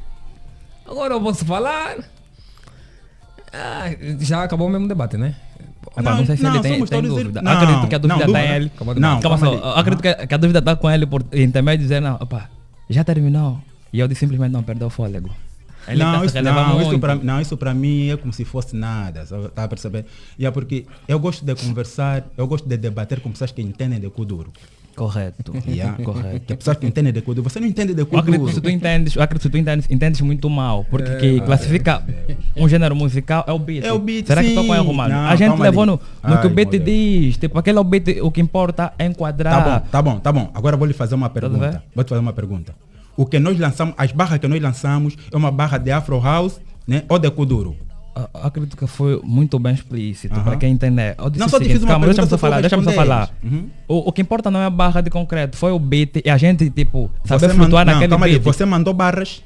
Agora 0.86 1.14
eu 1.14 1.22
posso 1.22 1.46
falar. 1.46 1.98
Ah, 3.52 3.86
já 4.20 4.44
acabou 4.44 4.68
o 4.68 4.70
mesmo 4.70 4.88
debate, 4.88 5.16
né? 5.18 5.36
Epá, 5.96 6.16
não, 6.16 6.26
sei 6.26 6.38
se 6.38 6.46
ele 6.46 6.60
tem, 6.60 6.86
tem 6.86 7.02
dúvida. 7.04 7.40
ir- 7.42 7.48
acredito 7.48 7.88
que 7.88 7.96
a 7.96 8.00
não, 8.00 8.08
dúvida 8.08 8.28
não, 8.28 8.40
está 8.40 8.56
ele. 8.56 8.72
Acabou 8.76 8.96
não, 8.96 9.20
calma 9.20 9.38
só. 9.38 9.74
Acredito 9.76 10.02
que, 10.02 10.28
que 10.28 10.34
a 10.34 10.38
dúvida 10.38 10.60
está 10.60 10.76
com 10.76 10.90
ele 10.90 11.06
por 11.06 11.24
intermédio 11.32 11.84
dizer, 11.84 12.02
não, 12.02 12.16
opa, 12.16 12.50
já 12.90 13.04
terminou. 13.04 13.60
E 13.92 14.00
eu 14.00 14.08
disse 14.08 14.22
simplesmente 14.22 14.52
não, 14.52 14.64
perdeu 14.64 14.88
o 14.88 14.90
fôlego. 14.90 15.30
Ele 15.88 16.02
não, 16.04 16.22
tenta 16.22 16.26
isso, 16.40 16.42
não, 16.42 16.82
isso 16.82 17.00
pra, 17.00 17.16
não, 17.16 17.42
isso 17.42 17.58
para 17.58 17.74
mim 17.74 18.10
é 18.10 18.18
como 18.18 18.32
se 18.32 18.46
fosse 18.46 18.76
nada, 18.76 19.26
sabe? 19.26 19.50
tá 19.50 19.66
a 19.66 19.68
perceber? 19.68 20.06
E 20.40 20.46
é 20.46 20.52
porque 20.52 20.86
eu 21.08 21.20
gosto 21.20 21.46
de 21.46 21.54
conversar, 21.56 22.24
eu 22.38 22.48
gosto 22.48 22.68
de 22.68 22.78
debater 22.78 23.20
com 23.20 23.30
pessoas 23.32 23.52
que 23.52 23.62
entendem 23.62 24.00
de 24.00 24.10
Kuduro. 24.10 24.52
Correto. 24.96 25.54
Yeah. 25.68 25.98
Correto. 26.04 26.46
Que 26.46 26.56
pessoas 26.56 26.78
que 26.78 26.86
entendem 26.86 27.12
de 27.14 27.22
Kuduro. 27.22 27.50
Você 27.50 27.60
não 27.60 27.68
entende 27.68 27.94
de 27.94 28.02
Eu 28.02 28.20
acredito 28.20 28.46
que 28.54 28.62
tu 28.62 28.70
entendes, 28.70 29.16
eu 29.16 29.22
acredito 29.24 29.44
que 29.44 29.50
tu 29.50 29.58
entendes, 29.58 29.90
entendes 29.90 30.22
muito 30.22 30.50
mal, 30.50 30.86
porque 30.90 31.10
É, 31.12 31.16
que 31.18 31.42
classifica 31.42 32.04
um 32.56 32.68
gênero 32.68 32.96
musical 32.96 33.44
é 33.48 33.52
o 33.52 33.60
beat. 33.60 33.84
É 33.86 33.92
o 33.92 34.00
beat, 34.00 34.28
Será 34.28 34.42
que 34.42 34.48
sim. 34.50 34.54
estou 34.54 34.68
com 34.68 34.76
erro, 34.76 34.94
mano? 34.94 35.14
Não, 35.14 35.26
a 35.26 35.36
gente 35.36 35.60
levou 35.60 35.86
no, 35.86 35.94
no 36.24 36.38
que 36.40 36.48
o 36.48 36.50
Ai, 36.50 36.56
beat 36.56 36.66
modelo. 36.74 36.86
diz, 36.86 37.38
tipo, 37.38 37.58
aquele 37.58 37.78
é 37.78 37.82
o 37.82 37.84
beat, 37.84 38.08
o 38.22 38.32
que 38.32 38.42
importa 38.42 38.94
é 39.00 39.06
enquadrar. 39.06 39.54
Tá 39.54 39.62
bom, 39.62 39.88
tá 39.90 40.02
bom, 40.02 40.20
tá 40.20 40.32
bom. 40.32 40.52
Agora 40.54 40.78
vou 40.78 40.86
lhe 40.88 40.94
fazer 40.94 41.16
uma 41.16 41.28
ver? 41.30 41.34
pergunta. 41.42 41.84
Vou 41.96 42.04
te 42.04 42.10
fazer 42.10 42.22
uma 42.22 42.34
pergunta. 42.34 42.76
O 43.16 43.26
que 43.26 43.40
nós 43.40 43.58
lançamos, 43.60 43.94
as 43.98 44.12
barras 44.12 44.40
que 44.40 44.48
nós 44.48 44.62
lançamos 44.62 45.16
é 45.32 45.38
uma 45.38 45.52
barra 45.52 45.78
de 45.78 45.92
Afro 45.92 46.20
House, 46.20 46.60
né? 46.88 47.04
Ou 47.08 47.18
de 47.20 47.30
Kuduro? 47.32 47.76
Eu 48.16 48.42
acredito 48.44 48.78
que 48.78 48.86
foi 48.86 49.20
muito 49.24 49.58
bem 49.58 49.74
explícito 49.74 50.36
Aham. 50.36 50.44
para 50.44 50.58
quem 50.58 50.72
entender. 50.72 51.16
Eu 51.18 51.30
disse 51.32 51.40
Não, 51.40 51.50
só 51.50 51.58
te 51.58 51.64
seguinte, 51.64 51.74
fiz 51.78 51.84
uma 51.84 51.90
calma, 51.94 52.06
deixa-me 52.06 52.28
só 52.30 52.38
falar, 52.38 52.62
deixa-me 52.62 52.84
só 52.84 52.92
falar. 52.92 53.32
Uhum. 53.44 53.70
O, 53.88 54.10
o 54.10 54.12
que 54.12 54.22
importa 54.22 54.52
não 54.52 54.60
é 54.60 54.66
a 54.66 54.70
barra 54.70 55.02
de 55.02 55.10
concreto, 55.10 55.58
foi 55.58 55.72
o 55.72 55.80
beat 55.80 56.22
e 56.24 56.30
a 56.30 56.38
gente, 56.38 56.70
tipo, 56.70 57.10
saber 57.26 57.48
Você 57.48 57.54
flutuar 57.56 57.86
mandou- 57.86 58.02
não, 58.08 58.18
naquele 58.18 58.24
aí, 58.34 58.40
beat. 58.40 58.44
você 58.44 58.66
mandou 58.66 58.94
barras? 58.94 59.44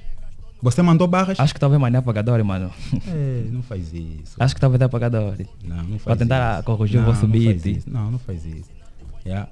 Você 0.62 0.82
mandou 0.82 1.08
barras? 1.08 1.40
Acho 1.40 1.54
que 1.54 1.60
talvez 1.60 1.80
mané 1.80 2.00
apagador, 2.00 2.44
mano. 2.44 2.72
É, 3.08 3.44
não 3.52 3.62
faz 3.62 3.94
isso. 3.94 4.36
Acho 4.40 4.56
que 4.56 4.60
talvez 4.60 4.82
é 4.82 4.86
apagador. 4.86 5.34
Não, 5.64 5.78
não 5.78 6.00
faz 6.00 6.04
Para 6.04 6.16
tentar 6.18 6.54
isso. 6.56 6.64
corrigir 6.64 7.00
Não, 7.00 7.08
o 7.08 7.14
vosso 7.14 7.26
não 7.28 7.32
beat. 7.32 7.66
isso. 7.66 7.90
Não, 7.90 8.12
não 8.12 8.20
faz 8.20 8.44
isso. 8.44 8.70
Yeah. 9.26 9.48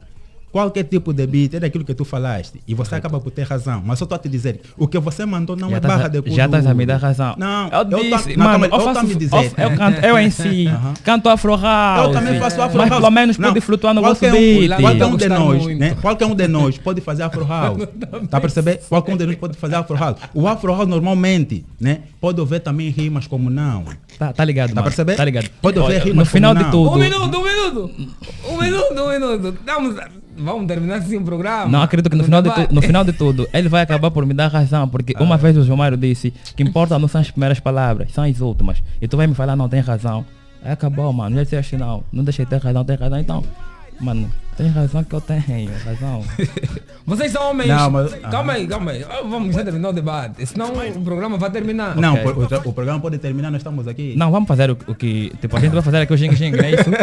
Qualquer 0.56 0.86
tipo 0.86 1.12
de 1.12 1.28
beat 1.28 1.54
é 1.56 1.60
daquilo 1.60 1.84
que 1.84 1.94
tu 1.94 2.06
falaste. 2.06 2.62
E 2.66 2.74
você 2.74 2.96
acaba 2.96 3.20
por 3.20 3.30
ter 3.30 3.44
razão. 3.46 3.84
Mas 3.86 4.00
só 4.00 4.06
estou 4.06 4.16
a 4.16 4.20
te 4.20 4.30
dizer, 4.30 4.62
o 4.78 4.88
que 4.88 4.98
você 4.98 5.26
mandou 5.26 5.54
não 5.54 5.70
Já 5.70 5.76
é 5.76 5.80
tás 5.82 5.94
a- 5.94 5.98
barra 5.98 6.08
de 6.08 6.32
Já 6.34 6.46
estás 6.46 6.66
a 6.66 6.74
me 6.74 6.86
dar 6.86 6.96
razão. 6.96 7.36
Não, 7.38 7.68
eu 7.68 7.80
eu 7.80 7.86
disse, 8.10 8.34
tô- 8.36 8.40
não, 8.40 8.46
mano, 8.46 8.50
calma, 8.52 8.66
eu 8.68 8.72
eu 8.72 8.80
tô 8.80 8.90
a 8.90 8.94
faço, 8.94 9.08
me 9.08 9.16
dizer. 9.16 9.36
eu, 9.58 9.70
eu 9.70 9.78
canto, 9.78 10.06
eu 10.06 10.18
em 10.18 10.30
si, 10.30 10.66
canto 11.04 11.28
Afro 11.28 11.58
House. 11.58 12.08
Eu 12.08 12.14
também 12.14 12.40
faço 12.40 12.62
Afro 12.62 12.78
Mas 12.78 12.90
House. 12.90 13.02
pelo 13.02 13.12
menos 13.12 13.38
Não, 13.38 13.50
pode 13.50 13.60
flutuar 13.60 13.94
no 13.94 14.02
vosso 14.02 14.22
qualquer 14.22 14.32
beat. 14.32 14.72
Um, 14.72 14.82
qualquer 14.82 15.06
um 15.08 15.18
de 15.18 15.28
nós, 15.28 15.66
né? 15.78 15.98
Qualquer 16.02 16.26
um 16.26 16.36
de 16.36 16.48
nós 16.48 16.78
pode 16.78 17.02
fazer 17.02 17.24
Afro 17.24 17.44
House. 17.52 17.84
Tá 18.30 18.38
a 18.38 18.40
perceber? 18.40 18.80
Qualquer 18.88 19.14
um 19.14 19.18
de 19.18 19.26
nós 19.26 19.36
pode 19.36 19.58
fazer 19.58 19.76
Afro 19.76 19.98
House. 19.98 20.20
O 20.34 20.48
Afro 20.48 20.72
House 20.74 20.88
normalmente, 20.88 21.66
né? 21.82 22.00
Pode 22.22 22.40
haver 22.42 22.62
também 22.62 22.88
rimas 22.92 23.28
como 23.28 23.50
não. 23.50 23.84
Tá, 24.18 24.32
tá 24.32 24.46
ligado, 24.46 24.70
Tá 24.70 24.76
mano. 24.76 24.86
perceber? 24.88 25.16
Tá 25.18 25.26
ligado. 25.26 25.50
Pode 25.62 25.78
haver 25.78 26.02
rimas 26.02 26.16
No 26.20 26.26
final 26.26 26.54
como 26.54 26.60
de 26.60 26.72
não. 26.72 26.72
tudo. 26.72 26.96
Um 26.96 26.98
minuto, 26.98 27.38
um 27.38 27.44
minuto! 27.44 27.92
Um 28.50 28.58
minuto, 28.62 29.02
um 29.04 29.10
minuto! 29.10 29.58
Vamos, 29.66 29.96
vamos 30.38 30.68
terminar 30.68 30.96
assim 30.98 31.18
o 31.18 31.22
programa. 31.24 31.68
Não, 31.72 31.82
acredito 31.82 32.10
que 32.10 32.16
no 32.16 32.24
final, 32.24 32.42
de 32.42 32.50
tu- 32.54 32.74
no 32.74 32.82
final 32.82 33.04
de 33.04 33.14
tudo, 33.14 33.48
ele 33.54 33.70
vai 33.70 33.82
acabar 33.82 34.12
por 34.12 34.26
me 34.26 34.34
dar 34.34 34.48
razão, 34.48 34.88
porque 34.88 35.14
Ah. 35.16 35.24
uma 35.24 35.38
vez 35.38 35.56
o 35.58 35.64
João 35.64 35.78
Mário 35.78 35.98
disse 35.98 36.34
que 36.56 36.64
importa 36.64 36.98
não 37.00 37.08
são 37.08 37.22
as 37.22 37.32
primeiras 37.32 37.60
palavras, 37.60 38.12
são 38.12 38.24
as 38.24 38.40
últimas. 38.42 38.82
E 39.02 39.08
tu 39.08 39.16
vai 39.18 39.28
me 39.28 39.34
falar, 39.34 39.56
não, 39.56 39.68
tem 39.70 39.80
razão. 39.80 40.26
Aí 40.64 40.72
acabou, 40.72 41.12
mano. 41.14 41.36
Já 41.36 41.44
disse 41.44 41.56
assim, 41.56 41.78
não, 41.78 42.04
não 42.12 42.24
deixei 42.24 42.46
ter 42.46 42.58
razão, 42.62 42.84
tem 42.84 42.96
razão. 42.96 43.20
Então, 43.20 43.44
mano, 44.00 44.30
tem 44.58 44.68
razão 44.70 45.04
que 45.04 45.14
eu 45.14 45.22
tenho, 45.22 45.70
razão. 45.84 46.24
Vocês 47.06 47.32
são 47.32 47.52
homens. 47.52 47.68
Não, 47.70 47.92
mas- 47.92 48.14
Calma 48.16 48.54
aí, 48.54 48.66
calma 48.68 48.92
aí. 48.92 49.04
Ah, 49.08 49.22
Vamos 49.30 49.54
já 49.56 49.64
terminar 49.64 49.90
o 49.90 49.94
debate. 49.94 50.46
Senão 50.46 50.72
o 50.74 51.02
programa 51.02 51.38
vai 51.38 51.52
terminar. 51.52 51.96
Não, 51.96 52.14
Ok. 52.14 52.24
por- 52.24 52.38
o, 52.66 52.70
o 52.70 52.74
programa 52.74 53.00
pode 53.00 53.18
terminar, 53.20 53.52
nós 53.52 53.60
estamos 53.60 53.88
aqui. 53.88 54.16
Não, 54.18 54.32
vamos 54.32 54.48
fazer 54.48 54.72
o, 54.72 54.78
o 54.88 54.96
que. 54.96 55.32
Tipo, 55.42 55.56
a 55.58 55.60
gente 55.60 55.72
vai 55.74 55.82
fazer 55.82 55.98
aqui 55.98 56.14
o 56.14 56.18
xing 56.18 56.36
xing, 56.36 56.52
não 56.52 56.64
é 56.64 56.72
isso? 56.72 56.90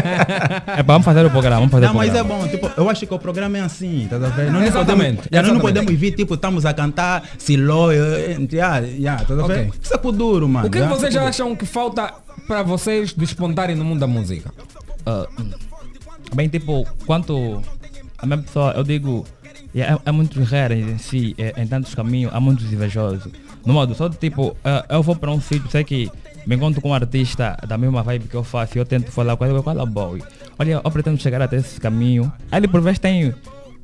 É, 0.67 0.83
vamos 0.83 1.05
fazer 1.05 1.25
o 1.27 1.31
programa, 1.31 1.57
vamos 1.57 1.71
fazer 1.73 1.87
Não, 1.87 1.93
o 1.93 1.97
mas 1.99 2.09
é 2.15 2.19
programa. 2.19 2.43
bom, 2.45 2.49
tipo, 2.49 2.71
eu 2.77 2.89
acho 2.89 3.07
que 3.07 3.15
o 3.15 3.19
programa 3.19 3.59
é 3.59 3.61
assim, 3.61 4.07
tá 4.09 4.17
a 4.17 4.19
ver? 4.19 4.45
Nós 4.45 4.53
não 4.55 4.63
Exatamente, 4.63 4.67
podemos, 4.69 5.17
nós 5.17 5.31
não 5.33 5.41
exatamente. 5.41 5.61
podemos 5.61 5.95
vir, 6.01 6.13
tipo, 6.13 6.35
estamos 6.35 6.67
a 6.67 6.73
cantar 6.75 7.23
Silo, 7.39 7.93
yeah, 7.93 8.79
yeah, 8.87 9.25
tá 9.25 9.35
a 9.35 9.37
ver? 9.37 9.43
Ok. 9.43 9.71
Isso 9.83 9.95
é 9.95 9.99
por 9.99 10.13
duro, 10.13 10.49
mano. 10.49 10.67
O 10.67 10.71
que, 10.71 10.79
que 10.79 10.83
yeah, 10.85 10.97
vocês 10.97 11.15
acham 11.17 11.55
que 11.55 11.67
falta 11.67 12.13
para 12.49 12.63
vocês 12.63 13.13
despontarem 13.13 13.77
no 13.77 13.85
mundo 13.85 14.01
da 14.01 14.07
música? 14.07 14.51
Ah, 15.05 15.27
bem, 16.35 16.49
tipo, 16.49 16.87
quanto 17.07 17.63
a 18.19 18.27
minha 18.27 18.39
pessoa, 18.39 18.73
eu 18.73 18.85
digo, 18.85 19.25
é, 19.75 19.97
é 20.05 20.13
muito 20.13 20.43
raro 20.43 20.75
em 20.75 20.99
si, 20.99 21.35
é, 21.39 21.55
em 21.61 21.67
tantos 21.67 21.95
caminhos, 21.95 22.33
há 22.35 22.41
muitos 22.41 22.73
invejosos. 22.73 23.33
No 23.65 23.73
modo, 23.73 23.95
só 23.95 24.09
de 24.09 24.17
tipo, 24.17 24.57
eu 24.89 25.03
vou 25.03 25.15
para 25.15 25.31
um 25.31 25.41
sítio, 25.41 25.71
sei 25.71 25.85
que 25.85 26.11
me 26.47 26.57
encontro 26.57 26.81
com 26.81 26.91
um 26.91 26.95
artista 26.95 27.57
da 27.67 27.79
mesma 27.79 28.03
vibe 28.03 28.27
que 28.29 28.35
eu 28.35 28.43
faço 28.43 28.77
e 28.77 28.81
eu 28.81 28.85
tento 28.85 29.11
falar 29.13 29.37
com 29.37 29.47
ele, 29.47 29.63
qual 29.63 29.79
é 29.79 29.83
o 29.83 29.87
boy? 29.87 30.21
Olha, 30.59 30.81
eu 30.85 30.91
pretendo 30.91 31.17
chegar 31.21 31.41
até 31.41 31.57
esse 31.57 31.81
caminho. 31.81 32.33
Aí 32.51 32.59
ele 32.59 32.67
por 32.69 32.81
vezes 32.81 32.99
tem 32.99 33.33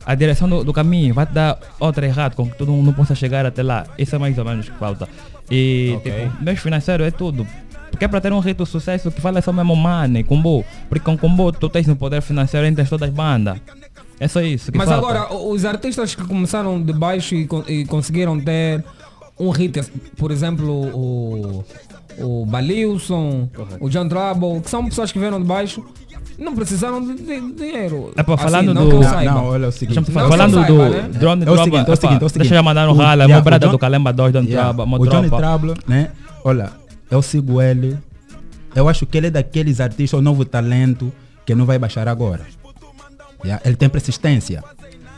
a 0.04 0.14
direção 0.16 0.48
do, 0.48 0.64
do 0.64 0.72
caminho, 0.72 1.14
vai 1.14 1.26
te 1.26 1.32
dar 1.32 1.58
outra 1.78 2.04
errada, 2.06 2.34
com 2.34 2.48
que 2.50 2.56
todo 2.58 2.72
mundo 2.72 2.86
não 2.86 2.92
possa 2.92 3.14
chegar 3.14 3.46
até 3.46 3.62
lá. 3.62 3.86
Isso 3.96 4.16
é 4.16 4.18
mais 4.18 4.36
ou 4.36 4.44
menos 4.44 4.68
que 4.68 4.76
falta. 4.76 5.08
E, 5.50 5.94
Ok. 5.98 6.12
tipo, 6.12 6.42
meus 6.42 6.58
financeiros 6.58 7.06
é 7.06 7.10
tudo. 7.12 7.46
Porque 7.90 8.04
é 8.04 8.08
para 8.08 8.20
ter 8.20 8.32
um 8.32 8.38
rito 8.40 8.64
de 8.64 8.70
sucesso 8.70 9.10
que 9.10 9.20
fala 9.20 9.40
só 9.42 9.52
mesmo 9.52 9.74
money, 9.76 10.22
combo. 10.24 10.64
Porque 10.88 11.04
com 11.04 11.16
combo 11.16 11.50
tu 11.52 11.68
tens 11.68 11.86
no 11.86 11.96
poder 11.96 12.20
financeiro 12.22 12.66
entre 12.66 12.84
todas 12.84 13.08
as 13.08 13.14
bandas. 13.14 13.58
É 14.20 14.26
só 14.28 14.40
isso. 14.40 14.70
Que 14.72 14.78
Mas 14.78 14.88
falta. 14.88 15.06
agora, 15.20 15.34
os 15.34 15.64
artistas 15.64 16.14
que 16.14 16.24
começaram 16.24 16.80
de 16.82 16.92
baixo 16.92 17.34
e, 17.34 17.48
e 17.68 17.84
conseguiram 17.86 18.38
ter 18.40 18.84
um 19.38 19.50
hit, 19.50 19.80
por 20.16 20.30
exemplo, 20.32 20.68
o, 20.92 21.64
o 22.18 22.44
Balilson, 22.46 23.48
o 23.80 23.88
John 23.88 24.08
Trouble, 24.08 24.60
que 24.60 24.68
são 24.70 24.84
pessoas 24.84 25.12
que 25.12 25.18
vieram 25.18 25.40
de 25.40 25.46
baixo, 25.46 25.84
não 26.38 26.54
precisaram 26.54 27.00
de, 27.04 27.14
de- 27.14 27.52
dinheiro. 27.52 28.12
É 28.16 28.22
para 28.24 28.34
Assim, 28.34 28.44
falando 28.44 28.74
não 28.74 28.88
do. 28.88 29.02
saiba. 29.04 29.30
Não, 29.32 29.44
olha 29.46 29.64
é 29.66 29.68
o 29.68 29.72
seguinte. 29.72 29.96
Não 29.96 30.04
falar, 30.04 30.28
falando 30.28 30.54
saiba, 30.54 30.66
do 30.66 30.78
né? 30.90 31.08
drone 31.12 31.42
É 31.44 31.50
o 31.50 31.54
Trouble, 31.54 31.64
seguinte, 31.64 31.90
é 31.90 31.92
o 31.92 31.96
seguinte, 31.96 32.22
é 32.22 32.26
o 32.26 32.28
seguinte. 32.28 32.42
Deixa 32.48 32.54
eu 32.56 32.62
mandar 32.64 32.88
um 32.88 32.92
O- 32.92 32.94
rala, 32.96 33.22
yeah, 33.24 33.28
meu 33.28 33.38
o 33.38 33.42
brada 33.42 33.66
John- 33.66 33.72
do 33.72 33.78
Calemba 33.78 34.12
2, 34.12 34.32
Drone 34.32 34.48
Yeah, 34.48 34.72
Trouble, 34.74 34.84
uma 34.84 34.98
o 35.00 35.06
Johnny. 35.08 35.30
Trouble, 35.30 35.74
né? 35.86 36.10
Olha, 36.44 36.70
eu 37.10 37.22
sigo 37.22 37.60
ele. 37.60 37.96
Eu 38.74 38.88
acho 38.88 39.06
que 39.06 39.16
ele 39.16 39.28
é 39.28 39.30
daqueles 39.30 39.80
artistas, 39.80 40.18
o 40.18 40.22
novo 40.22 40.44
talento, 40.44 41.12
que 41.44 41.54
não 41.54 41.64
vai 41.64 41.78
baixar 41.78 42.06
agora. 42.06 42.42
Yeah, 43.44 43.62
Ele 43.64 43.76
tem 43.76 43.88
persistência. 43.88 44.62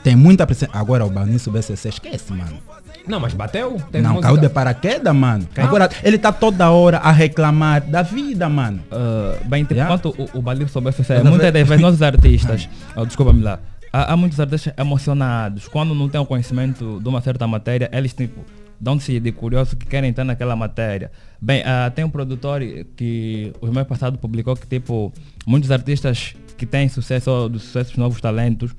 Tem 0.05 0.15
muita 0.15 0.47
persistência. 0.47 0.79
Agora 0.79 1.05
o 1.05 1.11
Banício 1.11 1.51
BCC, 1.51 1.89
esquece, 1.89 2.33
mano. 2.33 2.59
Não, 3.07 3.19
mas 3.19 3.35
bateu? 3.35 3.77
Teve 3.91 4.03
não, 4.03 4.15
música? 4.15 4.29
caiu 4.29 4.41
de 4.41 4.49
paraquedas, 4.49 5.15
mano. 5.15 5.49
Agora, 5.57 5.89
ele 6.03 6.19
tá 6.19 6.33
toda 6.33 6.71
hora 6.71 6.99
a 6.99 7.11
reclamar 7.11 7.81
da 7.83 8.03
vida, 8.03 8.49
mano. 8.49 8.81
Ah, 8.91 9.37
bem, 9.47 9.65
tipo, 9.65 9.75
Yeah. 9.75 9.93
quanto 9.93 10.11
o, 10.11 10.39
o 10.39 10.69
soube 10.69 10.93
sucesso, 10.93 11.19
Cada 11.21 11.31
muitas 11.31 11.53
das 11.53 11.67
vezes 11.69 11.83
nossos 11.83 12.03
artistas, 12.03 12.69
oh, 12.95 13.05
desculpa-me 13.07 13.43
lá, 13.43 13.59
há, 13.93 14.13
há 14.13 14.17
muitos 14.17 14.39
artistas 14.39 14.75
emocionados, 14.77 15.67
quando 15.69 15.95
não 15.95 16.09
têm 16.09 16.21
o 16.21 16.27
conhecimento 16.27 17.01
de 17.01 17.09
uma 17.09 17.21
certa 17.21 17.47
matéria, 17.47 17.89
eles 17.93 18.13
tipo, 18.13 18.45
dão-se 18.81 19.21
de 19.21 19.33
curioso 19.33 19.77
que 19.77 19.87
querem 19.87 20.11
entrar 20.11 20.25
naquela 20.25 20.57
matéria. 20.57 21.11
Bem, 21.41 21.63
ah, 21.65 21.91
tem 21.95 22.05
um 22.05 22.11
produtor 22.11 22.63
que 22.97 23.53
o 23.61 23.67
mês 23.67 23.87
passado 23.87 24.19
publicou 24.19 24.57
que 24.57 24.67
tipo, 24.67 25.13
muitos 25.47 25.71
artistas 25.71 26.35
que 26.57 26.65
têm 26.65 26.89
sucesso, 26.89 27.31
ou 27.31 27.49
dos 27.49 27.63
sucessos 27.63 27.97
novos 27.97 28.21
talentos, 28.21 28.75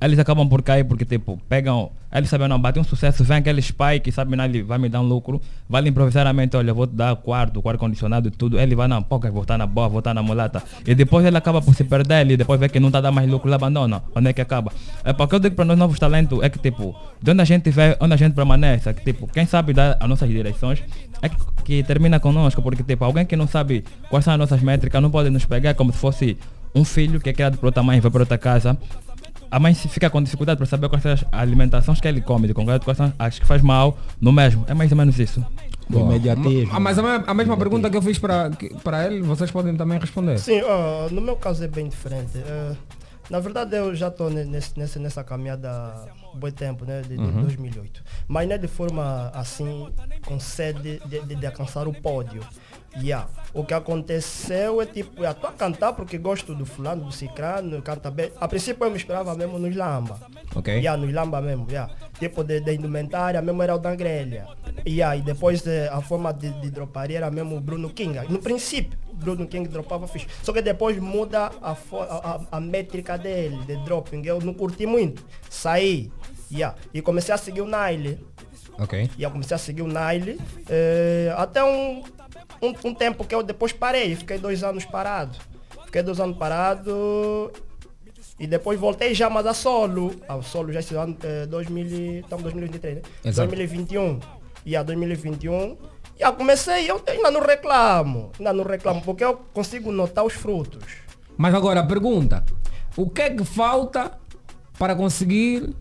eles 0.00 0.18
acabam 0.18 0.48
por 0.48 0.62
cair 0.62 0.84
porque 0.84 1.04
tipo, 1.04 1.38
pegam, 1.48 1.90
eles 2.12 2.28
sabem 2.28 2.48
não, 2.48 2.58
bater 2.58 2.80
um 2.80 2.84
sucesso, 2.84 3.24
vem 3.24 3.38
aquele 3.38 3.60
spy 3.60 4.00
que 4.02 4.12
sabe 4.12 4.36
não, 4.36 4.44
ele 4.44 4.62
vai 4.62 4.78
me 4.78 4.88
dar 4.88 5.00
um 5.00 5.06
lucro, 5.06 5.40
vai 5.68 5.82
lhe 5.82 5.88
improvisariamente, 5.88 6.56
olha, 6.56 6.72
vou 6.74 6.86
te 6.86 6.94
dar 6.94 7.16
quarto, 7.16 7.62
quarto 7.62 7.78
condicionado 7.78 8.28
e 8.28 8.30
tudo, 8.30 8.58
ele 8.58 8.74
vai 8.74 8.88
não, 8.88 9.02
quer 9.02 9.30
voltar 9.30 9.56
na 9.56 9.66
boa, 9.66 9.88
voltar 9.88 10.12
na 10.12 10.22
mulata. 10.22 10.62
E 10.86 10.94
depois 10.94 11.24
ele 11.24 11.36
acaba 11.36 11.62
por 11.62 11.74
se 11.74 11.84
perder 11.84 12.30
e 12.30 12.36
depois 12.36 12.60
vê 12.60 12.68
que 12.68 12.78
não 12.78 12.88
está 12.88 13.00
dando 13.00 13.14
mais 13.14 13.28
lucro, 13.28 13.48
ele 13.48 13.54
abandona. 13.54 14.02
Onde 14.14 14.28
é 14.28 14.32
que 14.32 14.40
acaba? 14.40 14.70
É 15.02 15.12
porque 15.12 15.34
eu 15.34 15.38
digo 15.38 15.56
para 15.56 15.64
nós 15.64 15.78
novos 15.78 15.98
talentos 15.98 16.42
é 16.42 16.48
que 16.50 16.58
tipo, 16.58 16.94
de 17.22 17.30
onde 17.30 17.40
a 17.40 17.44
gente 17.44 17.70
vê, 17.70 17.96
onde 18.00 18.12
a 18.12 18.16
gente 18.16 18.34
permanece, 18.34 18.88
é 18.88 18.92
que 18.92 19.02
tipo, 19.02 19.26
quem 19.26 19.46
sabe 19.46 19.72
dar 19.72 19.96
as 19.98 20.08
nossas 20.08 20.28
direções 20.28 20.82
é 21.22 21.28
que, 21.28 21.36
que 21.64 21.82
termina 21.82 22.20
conosco, 22.20 22.60
porque 22.60 22.82
tipo, 22.82 23.02
alguém 23.04 23.24
que 23.24 23.36
não 23.36 23.46
sabe 23.46 23.82
quais 24.10 24.24
são 24.24 24.34
as 24.34 24.38
nossas 24.38 24.60
métricas 24.60 25.00
não 25.00 25.10
pode 25.10 25.30
nos 25.30 25.46
pegar 25.46 25.72
como 25.74 25.92
se 25.92 25.98
fosse 25.98 26.36
um 26.74 26.84
filho 26.84 27.18
que 27.18 27.30
é 27.30 27.32
criado 27.32 27.56
por 27.56 27.66
outra 27.66 27.82
mãe 27.82 27.98
vai 28.00 28.10
para 28.10 28.20
outra 28.20 28.36
casa 28.36 28.76
A 29.50 29.58
mãe 29.58 29.74
se 29.74 29.88
fica 29.88 30.08
com 30.10 30.22
dificuldade 30.22 30.56
para 30.58 30.66
saber 30.66 30.88
quais 30.88 31.02
são 31.02 31.12
as 31.12 31.24
alimentações 31.32 32.00
que 32.00 32.08
ele 32.08 32.20
come, 32.20 32.46
de 32.48 32.54
concreto, 32.54 32.84
quais 32.84 32.96
são 32.98 33.12
as 33.18 33.38
que 33.38 33.46
faz 33.46 33.62
mal 33.62 33.96
no 34.20 34.32
mesmo. 34.32 34.64
É 34.68 34.74
mais 34.74 34.90
ou 34.90 34.96
menos 34.98 35.18
isso. 35.18 35.44
O 35.92 36.00
imediatismo. 36.00 36.70
Ah, 36.74 36.80
mas 36.80 36.98
a, 36.98 37.02
me- 37.02 37.24
a 37.26 37.32
mesma 37.34 37.56
pergunta 37.56 37.88
que 37.88 37.96
eu 37.96 38.02
fiz 38.02 38.18
para 38.18 38.50
ele, 39.06 39.22
vocês 39.22 39.50
podem 39.50 39.76
também 39.76 39.98
responder. 40.00 40.38
Sim, 40.38 40.60
ó, 40.62 41.08
no 41.10 41.20
meu 41.20 41.36
caso 41.36 41.62
é 41.62 41.68
bem 41.68 41.88
diferente. 41.88 42.32
Eh, 42.38 42.72
na 43.30 43.38
verdade, 43.38 43.76
eu 43.76 43.94
já 43.94 44.08
estou 44.08 44.28
nesse, 44.28 44.76
nessa, 44.76 44.98
nessa 44.98 45.22
caminhada 45.24 45.70
há 45.70 46.06
bom 46.34 46.50
tempo, 46.50 46.84
né, 46.84 47.02
de, 47.02 47.16
de 47.16 47.22
Uhum. 47.22 47.42
2008. 47.42 48.02
Mas 48.26 48.48
não 48.48 48.54
é 48.56 48.58
de 48.58 48.66
forma 48.68 49.30
assim, 49.32 49.88
com 50.24 50.40
sede 50.40 51.00
de, 51.06 51.20
de, 51.20 51.34
de 51.36 51.46
alcançar 51.46 51.86
o 51.86 51.92
pódio. 51.92 52.42
Yeah. 53.02 53.28
O 53.52 53.64
que 53.64 53.72
aconteceu 53.74 54.80
é 54.82 54.86
tipo, 54.86 55.24
eu 55.24 55.30
estou 55.30 55.48
a 55.50 55.52
cantar 55.52 55.92
porque 55.94 56.18
gosto 56.18 56.54
do 56.54 56.66
fulano, 56.66 57.04
do 57.06 57.12
cicrano, 57.12 57.80
canta 57.82 58.10
bem. 58.10 58.30
A 58.40 58.46
princípio 58.48 58.84
eu 58.84 58.90
me 58.90 58.96
esperava 58.96 59.34
mesmo 59.34 59.58
nos 59.58 59.74
lamba. 59.74 60.18
Ok. 60.54 60.74
Yeah, 60.74 61.00
nos 61.00 61.12
lamba 61.14 61.40
mesmo, 61.40 61.66
yeah. 61.70 61.92
Tipo 62.18 62.44
de, 62.44 62.60
de 62.60 62.74
indumentária 62.74 63.40
mesmo 63.42 63.62
era 63.62 63.74
o 63.74 63.78
da 63.78 63.94
grelha. 63.94 64.46
Yeah, 64.86 65.16
e 65.16 65.22
depois 65.22 65.66
eh, 65.66 65.88
a 65.90 66.00
forma 66.00 66.32
de, 66.32 66.50
de 66.60 66.70
droparia 66.70 67.16
era 67.18 67.30
mesmo 67.30 67.56
o 67.56 67.60
Bruno 67.60 67.90
King. 67.90 68.18
No 68.28 68.38
princípio, 68.38 68.98
Bruno 69.12 69.46
King 69.46 69.68
dropava 69.68 70.06
fixe. 70.06 70.26
Só 70.42 70.52
que 70.52 70.60
depois 70.62 70.98
muda 70.98 71.50
a, 71.62 71.72
a, 71.72 72.40
a- 72.52 72.60
métrica 72.60 73.16
dele, 73.16 73.56
de 73.66 73.76
dropping. 73.84 74.22
Eu 74.24 74.40
não 74.40 74.52
curti 74.54 74.84
muito. 74.86 75.24
Saí. 75.48 76.10
Yeah. 76.52 76.76
E 76.94 77.00
comecei 77.02 77.34
a 77.34 77.38
seguir 77.38 77.62
o 77.62 77.66
Nile. 77.66 78.24
Ok. 78.78 79.10
E 79.16 79.22
eu 79.22 79.30
comecei 79.30 79.54
a 79.54 79.58
seguir 79.58 79.82
o 79.82 79.88
Nile. 79.88 80.38
eh, 80.68 81.34
até 81.36 81.64
um, 81.64 82.02
um, 82.62 82.88
um 82.88 82.94
tempo 82.94 83.24
que 83.24 83.34
eu 83.34 83.42
depois 83.42 83.72
parei. 83.72 84.14
Fiquei 84.16 84.38
dois 84.38 84.62
anos 84.62 84.84
parado. 84.84 85.36
Fiquei 85.86 86.02
dois 86.02 86.20
anos 86.20 86.36
parado. 86.36 87.50
E 88.38 88.46
depois 88.46 88.78
voltei 88.78 89.14
já, 89.14 89.30
mas 89.30 89.46
a 89.46 89.54
solo. 89.54 90.14
A 90.28 90.40
solo 90.42 90.72
já 90.72 90.80
esse 90.80 90.94
ano, 90.94 91.16
eh, 91.22 91.46
2000, 91.46 91.86
e- 91.86 92.18
estamos 92.20 92.40
em 92.42 92.44
2023, 92.60 92.96
né? 92.96 93.02
Exato. 93.24 93.48
2021. 93.48 94.20
E 94.64 94.76
a 94.76 94.82
2021. 94.82 95.76
E 96.18 96.22
eu 96.22 96.32
comecei, 96.34 96.90
eu 96.90 97.00
ainda 97.06 97.30
não 97.30 97.40
reclamo. 97.40 98.30
Ainda 98.38 98.52
não 98.52 98.64
reclamo, 98.64 99.00
porque 99.02 99.24
eu 99.24 99.36
consigo 99.54 99.90
notar 99.90 100.24
os 100.24 100.34
frutos. 100.34 100.82
Mas 101.36 101.54
agora 101.54 101.80
a 101.80 101.86
pergunta: 101.86 102.44
o 102.96 103.08
que 103.08 103.22
é 103.22 103.30
que 103.30 103.44
falta 103.44 104.18
para 104.78 104.94
conseguir 104.94 105.74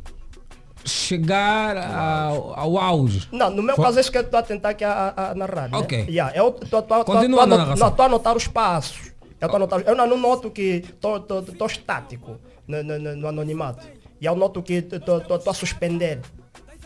chegar 0.85 1.77
ao, 1.77 2.57
ao 2.59 2.77
auge? 2.77 3.27
Não, 3.31 3.49
no 3.49 3.61
meu 3.63 3.75
Fo- 3.75 3.81
caso 3.83 3.97
é 3.97 4.01
isso 4.01 4.11
que 4.11 4.17
eu 4.17 4.21
estou 4.21 4.39
a 4.39 4.43
tentar 4.43 4.69
aqui 4.69 4.83
a, 4.83 5.13
a, 5.15 5.31
a 5.31 5.35
narrar. 5.35 5.69
né? 5.69 5.77
Ok. 5.77 6.05
Yeah, 6.09 6.35
eu 6.35 6.57
estou 6.61 6.79
a, 6.79 7.03
na 7.07 7.27
not- 7.27 7.49
narração. 7.49 7.89
não, 7.89 7.95
tô 7.95 8.01
a 8.01 8.05
anotar 8.05 8.35
os 8.37 8.47
passos. 8.47 9.11
Eu, 9.41 9.47
tô 9.49 9.55
a 9.55 9.57
anotar- 9.57 9.81
eu 9.85 9.95
não, 9.95 10.07
não 10.07 10.17
noto 10.17 10.49
que 10.51 10.83
estou 10.93 11.67
estático 11.67 12.37
no, 12.67 12.83
no, 12.83 12.99
no- 12.99 13.15
no 13.15 13.27
anonimato. 13.27 13.85
E 14.21 14.25
eu 14.25 14.35
noto 14.35 14.61
que 14.63 14.73
estou 14.91 15.21
a 15.49 15.53
suspender. 15.53 16.21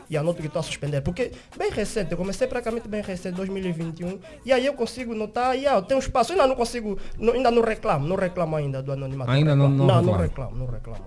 E 0.09 0.15
eu 0.15 0.23
noto 0.23 0.41
que 0.41 0.47
estou 0.47 0.59
a 0.59 0.63
suspender. 0.63 1.01
Porque 1.01 1.31
bem 1.55 1.69
recente, 1.69 2.11
eu 2.11 2.17
comecei 2.17 2.47
praticamente 2.47 2.87
bem 2.87 3.01
recente, 3.03 3.35
2021. 3.35 4.17
E 4.43 4.51
aí 4.51 4.65
eu 4.65 4.73
consigo 4.73 5.13
notar, 5.13 5.55
e 5.55 5.65
eu 5.65 5.81
tenho 5.83 5.99
espaço. 5.99 6.31
Eu 6.31 6.35
ainda 6.35 6.47
não 6.47 6.55
consigo, 6.55 6.97
não- 7.19 7.33
ainda 7.33 7.51
não 7.51 7.61
reclamo, 7.61 8.07
não 8.07 8.15
reclamo 8.15 8.55
ainda 8.55 8.81
do 8.81 8.91
anonimato. 8.91 9.29
Ainda 9.29 9.55
não- 9.55 9.67
reclamo. 9.69 9.85
não 9.87 9.95
Não, 9.95 10.01
não 10.01 10.17
reclama. 10.17 10.49
reclamo, 10.49 10.65
não 10.65 10.73
reclamo. 10.73 11.05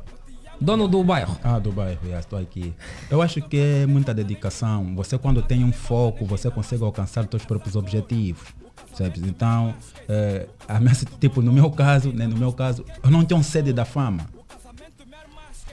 Dono 0.63 0.87
do 0.87 1.03
bairro. 1.03 1.37
Ah, 1.43 1.59
do 1.59 1.73
bairro, 1.73 1.99
já 2.09 2.21
estou 2.21 2.39
aqui. 2.39 2.73
Eu 3.11 3.21
acho 3.21 3.43
que 3.43 3.57
é 3.57 3.87
muita 3.87 4.15
dedicação. 4.15 4.95
Você 4.95 5.19
quando 5.19 5.43
tem 5.43 5.65
um 5.65 5.73
foco, 5.73 6.25
você 6.25 6.51
consegue 6.51 6.85
alcançar 6.85 7.25
os 7.25 7.31
seus 7.31 7.45
próprios 7.45 7.75
objetivos. 7.75 8.47
Sabe? 8.95 9.21
Então, 9.27 9.75
eh, 10.09 10.47
a 10.69 10.79
minha, 10.79 10.95
tipo, 11.21 11.43
no 11.43 11.53
meu 11.53 11.71
caso, 11.71 12.13
né, 12.13 12.27
no 12.27 12.37
meu 12.37 12.53
caso, 12.53 12.85
eu 13.03 13.11
não 13.11 13.25
tenho 13.25 13.43
sede 13.43 13.73
da 13.73 13.85
fama. 13.85 14.27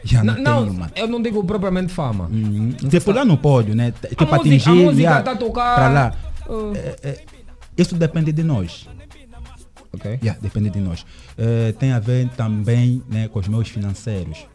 Já 0.03 0.23
não, 0.23 0.35
não, 0.37 0.63
tenho, 0.65 0.79
mano. 0.79 0.91
eu 0.95 1.07
não 1.07 1.21
digo 1.21 1.43
propriamente 1.43 1.91
fama. 1.93 2.25
Uhum. 2.31 2.71
Tipo, 2.71 3.11
lá 3.11 3.25
no 3.25 3.37
pódio, 3.37 3.75
né? 3.75 3.91
Tipo, 3.91 4.23
música- 4.23 4.35
a 4.35 4.39
atingir 4.39 4.69
música 4.69 5.01
já, 5.03 5.21
tá 5.21 5.35
tocar, 5.35 5.75
pra 5.75 5.89
lá. 5.89 6.13
uh. 6.47 6.73
É, 6.75 7.09
é, 7.09 7.25
isso 7.77 7.95
depende 7.95 8.31
de 8.31 8.41
nós. 8.43 8.87
Ok. 9.91 10.19
Yeah, 10.23 10.39
depende 10.41 10.69
de 10.69 10.79
nós. 10.79 11.05
Eh, 11.37 11.73
tem 11.77 11.91
a 11.91 11.99
ver 11.99 12.29
também 12.29 13.03
né, 13.09 13.27
com 13.27 13.39
os 13.39 13.47
meus 13.47 13.67
financeiros. 13.67 14.45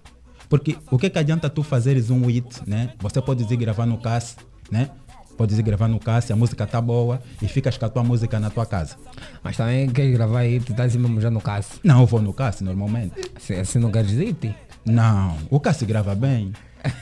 Porque 0.54 0.76
o 0.88 0.96
que, 0.96 1.10
que 1.10 1.18
adianta 1.18 1.50
tu 1.50 1.64
fazeres 1.64 2.10
um 2.10 2.26
hit, 2.26 2.62
né? 2.64 2.92
Você 3.00 3.20
pode 3.20 3.42
ir 3.42 3.56
gravar 3.56 3.86
no 3.86 3.98
CAS, 3.98 4.36
né? 4.70 4.88
Pode 5.36 5.52
ir 5.52 5.62
gravar 5.62 5.88
no 5.88 5.98
CAS, 5.98 6.30
a 6.30 6.36
música 6.36 6.64
tá 6.64 6.80
boa 6.80 7.20
e 7.42 7.48
ficas 7.48 7.76
com 7.76 7.84
a 7.86 7.88
tua 7.88 8.04
música 8.04 8.38
na 8.38 8.50
tua 8.50 8.64
casa. 8.64 8.94
Mas 9.42 9.56
também 9.56 9.88
queres 9.90 10.12
gravar 10.12 10.38
aí, 10.38 10.60
tu 10.60 10.70
estás 10.70 10.94
mesmo 10.94 11.20
já 11.20 11.28
no 11.28 11.40
caso. 11.40 11.70
Não, 11.82 12.02
eu 12.02 12.06
vou 12.06 12.22
no 12.22 12.32
CAS 12.32 12.60
normalmente. 12.60 13.14
Se, 13.40 13.52
assim 13.54 13.80
não 13.80 13.90
queres 13.90 14.12
ir? 14.12 14.36
Não, 14.84 15.36
o 15.50 15.58
CAS 15.58 15.82
grava 15.82 16.14
bem. 16.14 16.52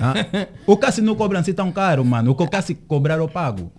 Ah, 0.00 0.14
O 0.64 0.76
CAS 0.76 0.98
não 0.98 1.16
cobra 1.16 1.40
assim 1.40 1.52
tão 1.52 1.72
caro, 1.72 2.04
mano. 2.04 2.30
O 2.30 2.34
que 2.36 2.42
o 2.44 2.48
CAS 2.48 2.70
cobrar 2.86 3.18
eu 3.18 3.28
pago. 3.28 3.72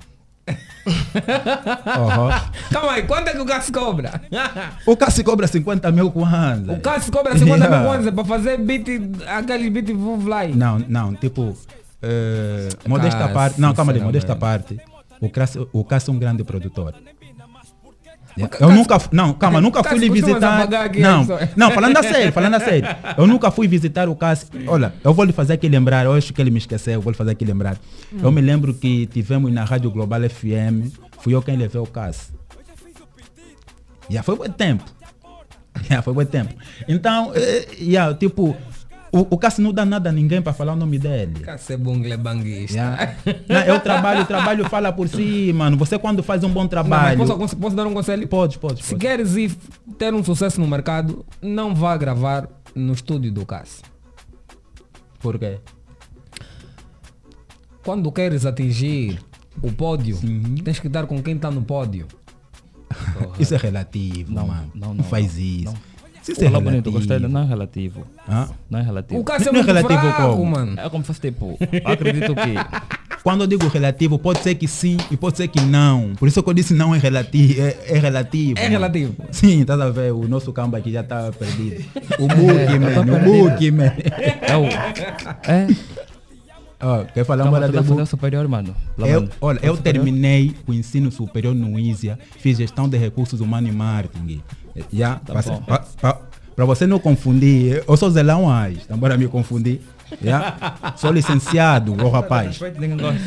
Uhum. 0.86 2.30
Calma 2.72 2.92
aí, 2.94 3.04
quanto 3.04 3.28
é 3.28 3.32
que 3.34 3.40
o 3.40 3.46
Cássio 3.46 3.74
cobra? 3.74 4.22
O 4.86 4.96
CAS 4.96 5.22
cobra 5.22 5.48
50 5.48 5.92
mil 5.92 6.12
kwanza. 6.12 6.74
O 6.74 6.80
Cássio 6.80 7.12
cobra 7.12 7.38
50 7.38 7.58
Yeah. 7.66 7.78
mil 7.78 7.88
kwanza 7.88 8.12
para 8.12 8.24
fazer 8.26 8.58
beat, 8.58 8.88
aquele 9.28 9.70
beat 9.70 9.88
fly. 9.88 10.56
Não, 10.56 10.80
não, 10.88 11.14
tipo, 11.16 11.56
eh, 12.02 12.70
modesta 12.88 13.20
Cássio, 13.20 13.34
parte. 13.34 13.62
Não, 13.62 13.74
calma 13.74 13.92
ali, 13.92 14.02
modesta 14.02 14.36
parte. 14.36 14.80
O 15.22 15.30
Cássio, 15.30 15.70
o 15.74 15.84
Cássio 15.84 16.12
é 16.12 16.16
um 16.16 16.20
grande 16.20 16.44
produtor. 16.44 16.94
Yeah. 18.40 18.58
Eu 18.62 18.72
nunca, 18.72 18.98
não, 19.12 19.34
calma, 19.34 19.60
nunca 19.60 19.84
fui 19.84 20.00
lhe 20.00 20.10
visitar. 20.10 20.66
Não, 20.98 21.28
não, 21.58 21.72
falando 21.72 21.98
a 21.98 22.04
sério, 22.04 22.32
falando 22.32 22.54
a 22.54 22.60
sério. 22.62 22.88
Eu 23.18 23.28
nunca 23.28 23.52
fui 23.52 23.68
visitar 23.68 24.08
o 24.08 24.16
Cássio. 24.16 24.48
Olha, 24.66 24.94
eu 25.04 25.14
vou 25.14 25.26
lhe 25.26 25.34
fazer 25.34 25.54
aqui 25.54 25.68
lembrar, 25.68 26.06
eu 26.06 26.14
acho 26.14 26.32
que 26.32 26.42
ele 26.42 26.50
me 26.50 26.58
esqueceu, 26.58 26.94
eu 26.94 27.02
vou 27.02 27.12
lhe 27.12 27.18
fazer 27.18 27.32
aqui 27.32 27.44
lembrar. 27.44 27.76
Hum. 28.14 28.20
Eu 28.24 28.32
me 28.32 28.40
lembro 28.40 28.74
que 28.74 29.08
tivemos 29.08 29.52
na 29.52 29.66
Rádio 29.66 29.92
Global 29.92 30.22
FM, 30.22 30.90
fui 31.20 31.36
eu 31.36 31.42
quem 31.42 31.58
levei 31.58 31.82
o 31.82 31.86
Cássio. 31.86 32.34
Já 34.10 34.24
foi 34.24 34.36
muito 34.38 34.54
tempo. 34.54 34.86
Já 35.90 36.02
foi 36.02 36.14
muito 36.14 36.30
tempo. 36.30 36.54
Então, 36.88 37.34
eh, 37.36 37.68
yeah, 37.82 38.14
tipo, 38.14 38.56
o, 39.12 39.20
o 39.36 39.38
Cássio 39.38 39.64
não 39.64 39.74
dá 39.74 39.86
nada 39.86 40.10
a 40.10 40.14
ninguém 40.14 40.42
para 40.42 40.54
falar 40.54 40.74
o 40.74 40.76
nome 40.76 41.00
dele. 41.00 41.40
Cássio 41.42 41.74
é 41.74 41.78
bungle 41.78 42.16
banguista. 42.18 42.74
Yeah. 42.78 43.16
Não, 43.48 43.62
eu 43.62 43.80
trabalho, 43.80 44.22
o 44.22 44.26
trabalho 44.26 44.70
fala 44.70 44.92
por 44.92 45.08
si, 45.08 45.52
mano. 45.54 45.78
Você 45.78 45.98
quando 45.98 46.22
faz 46.24 46.44
um 46.44 46.50
bom 46.50 46.62
Não, 46.62 46.68
trabalho. 46.68 47.26
posso, 47.26 47.56
posso 47.58 47.76
dar 47.76 47.88
um 47.88 47.94
conselho? 47.94 48.28
Pode, 48.28 48.60
pode. 48.60 48.84
Se 48.84 48.96
queres 48.96 49.36
ir 49.36 49.56
ter 49.98 50.14
um 50.14 50.24
sucesso 50.24 50.60
no 50.62 50.68
mercado, 50.68 51.26
não 51.42 51.74
vá 51.74 51.96
gravar 51.98 52.48
no 52.76 52.94
estúdio 52.94 53.32
do 53.32 53.46
Cássio. 53.46 53.84
Por 55.20 55.38
quê? 55.40 55.60
Quando 57.84 58.12
queres 58.12 58.46
atingir 58.46 59.20
o 59.62 59.72
pódio, 59.72 60.18
tens 60.64 60.80
que 60.80 60.88
estar 60.88 61.06
com 61.08 61.22
quem 61.22 61.36
está 61.36 61.50
no 61.50 61.62
pódio. 61.62 62.08
Isso 63.40 63.54
é 63.54 63.58
relativo, 63.58 64.34
Não, 64.34 64.48
mano. 64.48 64.72
não, 64.74 64.88
Não, 64.90 64.96
não, 64.96 65.04
faz 65.04 65.38
não, 65.38 65.74
isso. 66.32 66.44
Isso 66.46 66.56
é 66.56 66.62
bonito, 66.62 66.92
gostei. 66.92 67.18
relativo. 67.18 67.34
Não 67.34 67.42
é 67.42 67.46
relativo. 67.48 68.08
Hã? 68.28 68.50
Não 68.70 68.80
é 68.80 68.82
relativo. 68.84 69.20
O 69.20 69.24
Cássio 69.24 69.50
é 69.50 69.52
Não 69.52 69.60
é 69.60 69.64
muito 69.64 69.68
relativo 69.76 70.00
fraco, 70.16 70.36
como? 70.38 70.46
mano. 70.52 70.80
É 70.80 70.90
como 70.90 71.04
se 71.04 71.08
fosse 71.08 71.22
tipo, 71.22 71.58
acredito 71.86 72.34
que 72.36 72.54
Quando 73.22 73.42
eu 73.42 73.48
digo 73.48 73.68
relativo, 73.68 74.18
pode 74.18 74.40
ser 74.40 74.56
que 74.56 74.66
sim 74.66 74.96
e 75.12 75.18
pode 75.18 75.36
ser 75.36 75.50
que 75.50 75.60
não. 75.60 76.14
Por 76.18 76.28
isso 76.30 76.42
que 76.42 76.50
eu 76.50 76.54
disse 76.54 76.74
não 76.74 76.96
é 76.96 76.98
relativo. 76.98 77.62
É, 77.62 77.76
é 77.88 77.98
relativo. 78.00 78.58
É 78.58 78.62
mano. 78.64 78.72
relativo. 78.72 79.16
Sim, 79.32 79.60
estás 79.62 79.80
a 79.82 79.90
ver? 79.90 80.14
O 80.14 80.26
nosso 80.26 80.54
campo 80.54 80.78
aqui 80.78 80.90
já 80.92 81.02
está 81.02 81.30
perdido. 81.34 81.84
O 82.18 82.24
É, 82.32 82.36
book, 82.36 82.86
eu 82.86 82.94
tô 82.94 83.04
man. 83.04 83.18
O 83.18 83.20
perdido. 83.20 83.50
book, 83.50 83.72
man. 83.72 83.92
é 84.42 84.56
o. 84.58 84.66
É. 85.52 85.68
Ó, 86.82 87.04
quer 87.04 87.26
falar 87.26 87.44
uma 87.50 87.60
de 87.68 87.74
tá 87.74 88.06
superior, 88.06 88.48
mano. 88.48 88.74
Lá, 88.98 89.06
Eu, 89.06 89.22
mano. 89.22 89.32
olha, 89.42 89.60
Tá 89.60 89.68
eu 89.68 89.76
superior? 89.76 90.04
terminei 90.06 90.56
o 90.66 90.74
ensino 90.74 91.12
superior 91.12 91.54
no 91.54 91.78
ISIA, 91.78 92.18
fiz 92.38 92.58
gestão 92.58 92.88
de 92.88 92.98
recursos 92.98 93.42
humanos 93.42 93.70
e 93.70 93.74
marketing. 93.74 94.42
Já, 94.92 95.16
Tá 96.02 96.20
para 96.56 96.66
você 96.66 96.86
não 96.86 97.00
confundir, 97.00 97.84
eu 97.88 97.96
sou 97.98 98.10
Zelão 98.12 98.50
Ais, 98.50 98.80
então 98.84 98.98
bora 98.98 99.18
me 99.18 99.28
confundir. 99.28 99.82
Já? 100.22 100.94
Sou 100.98 101.12
licenciado, 101.12 101.94
ô 102.04 102.10
rapaz. 102.10 102.58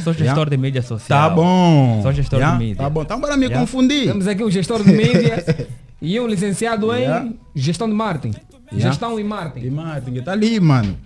Sou 0.04 0.12
gestor 0.12 0.44
Já? 0.44 0.50
de 0.50 0.56
mídia 0.56 0.82
social. 0.82 1.30
Tá 1.30 1.34
bom. 1.34 2.00
Sou 2.02 2.12
gestor 2.12 2.40
Já? 2.40 2.52
de 2.52 2.58
mídia. 2.58 2.76
Tá 2.76 2.90
bom, 2.90 3.02
então 3.02 3.20
bora 3.20 3.36
me 3.36 3.48
Já? 3.48 3.58
confundir. 3.58 4.08
Temos 4.08 4.26
aqui 4.26 4.44
um 4.44 4.50
gestor 4.50 4.82
de 4.82 4.92
mídia 4.92 5.68
e 6.02 6.18
um 6.20 6.26
licenciado 6.26 6.92
em 6.94 7.00
Yeah. 7.02 7.30
gestão 7.54 7.88
de 7.88 7.94
marketing. 7.94 8.36
Yeah. 8.72 8.90
Gestão 8.90 9.18
e 9.18 9.24
marketing. 9.24 9.66
E 9.66 9.70
marketing, 9.70 10.22
tá 10.22 10.32
ali, 10.32 10.58
mano. 10.60 10.98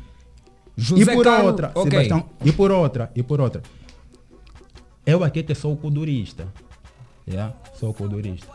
José 0.76 1.12
e 1.12 1.14
por 1.14 1.24
Carlos- 1.24 1.46
outra, 1.46 1.70
ok. 1.74 1.90
Sebastião, 1.90 2.24
e 2.44 2.52
por 2.52 2.70
outra, 2.72 3.10
e 3.14 3.22
por 3.22 3.40
outra. 3.40 3.62
Eu 5.04 5.22
aqui 5.22 5.42
que 5.42 5.54
sou 5.54 5.72
o 5.74 5.76
codurista. 5.76 6.48
Já? 7.26 7.52
Sou 7.78 7.90
o 7.90 7.94
codurista. 7.94 8.46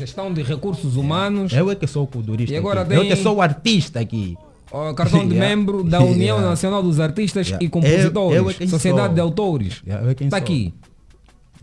Gestão 0.00 0.32
de 0.32 0.42
recursos 0.42 0.96
humanos. 0.96 1.52
Eu 1.52 1.70
é 1.70 1.74
que 1.74 1.86
sou 1.86 2.04
o 2.04 2.06
codurista. 2.06 2.54
E 2.54 2.56
agora 2.56 2.80
aqui. 2.80 2.94
Eu 2.94 3.00
tem- 3.02 3.10
que 3.10 3.16
sou 3.16 3.36
o 3.36 3.42
artista 3.42 4.00
aqui. 4.00 4.34
Ó, 4.72 4.94
cartão 4.94 5.28
de 5.28 5.34
Yeah. 5.34 5.48
membro 5.56 5.84
da 5.84 6.00
União 6.00 6.36
Yeah. 6.36 6.48
Nacional 6.48 6.82
dos 6.82 6.98
Artistas 6.98 7.46
Yeah. 7.48 7.64
e 7.64 7.68
Compositores. 7.68 8.36
Eu- 8.38 8.44
eu 8.44 8.50
é 8.50 8.66
Sociedade 8.66 9.06
sou. 9.08 9.14
de 9.14 9.20
Autores. 9.20 9.82
Eu 9.86 10.08
é 10.10 10.14
Tá 10.14 10.36
aqui. 10.38 10.72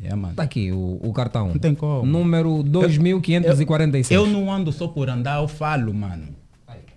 É, 0.03 0.13
mano. 0.13 0.35
Tá 0.35 0.43
aqui 0.43 0.71
o, 0.71 0.99
o 1.01 1.11
cartão. 1.11 1.47
Não 1.47 1.57
tem 1.57 1.73
como. 1.73 2.05
Número 2.05 2.61
2546. 2.61 4.11
Eu, 4.11 4.25
eu 4.25 4.31
não 4.31 4.53
ando 4.53 4.71
só 4.71 4.87
por 4.87 5.09
andar, 5.09 5.41
eu 5.41 5.47
falo, 5.47 5.91
mano. 5.93 6.27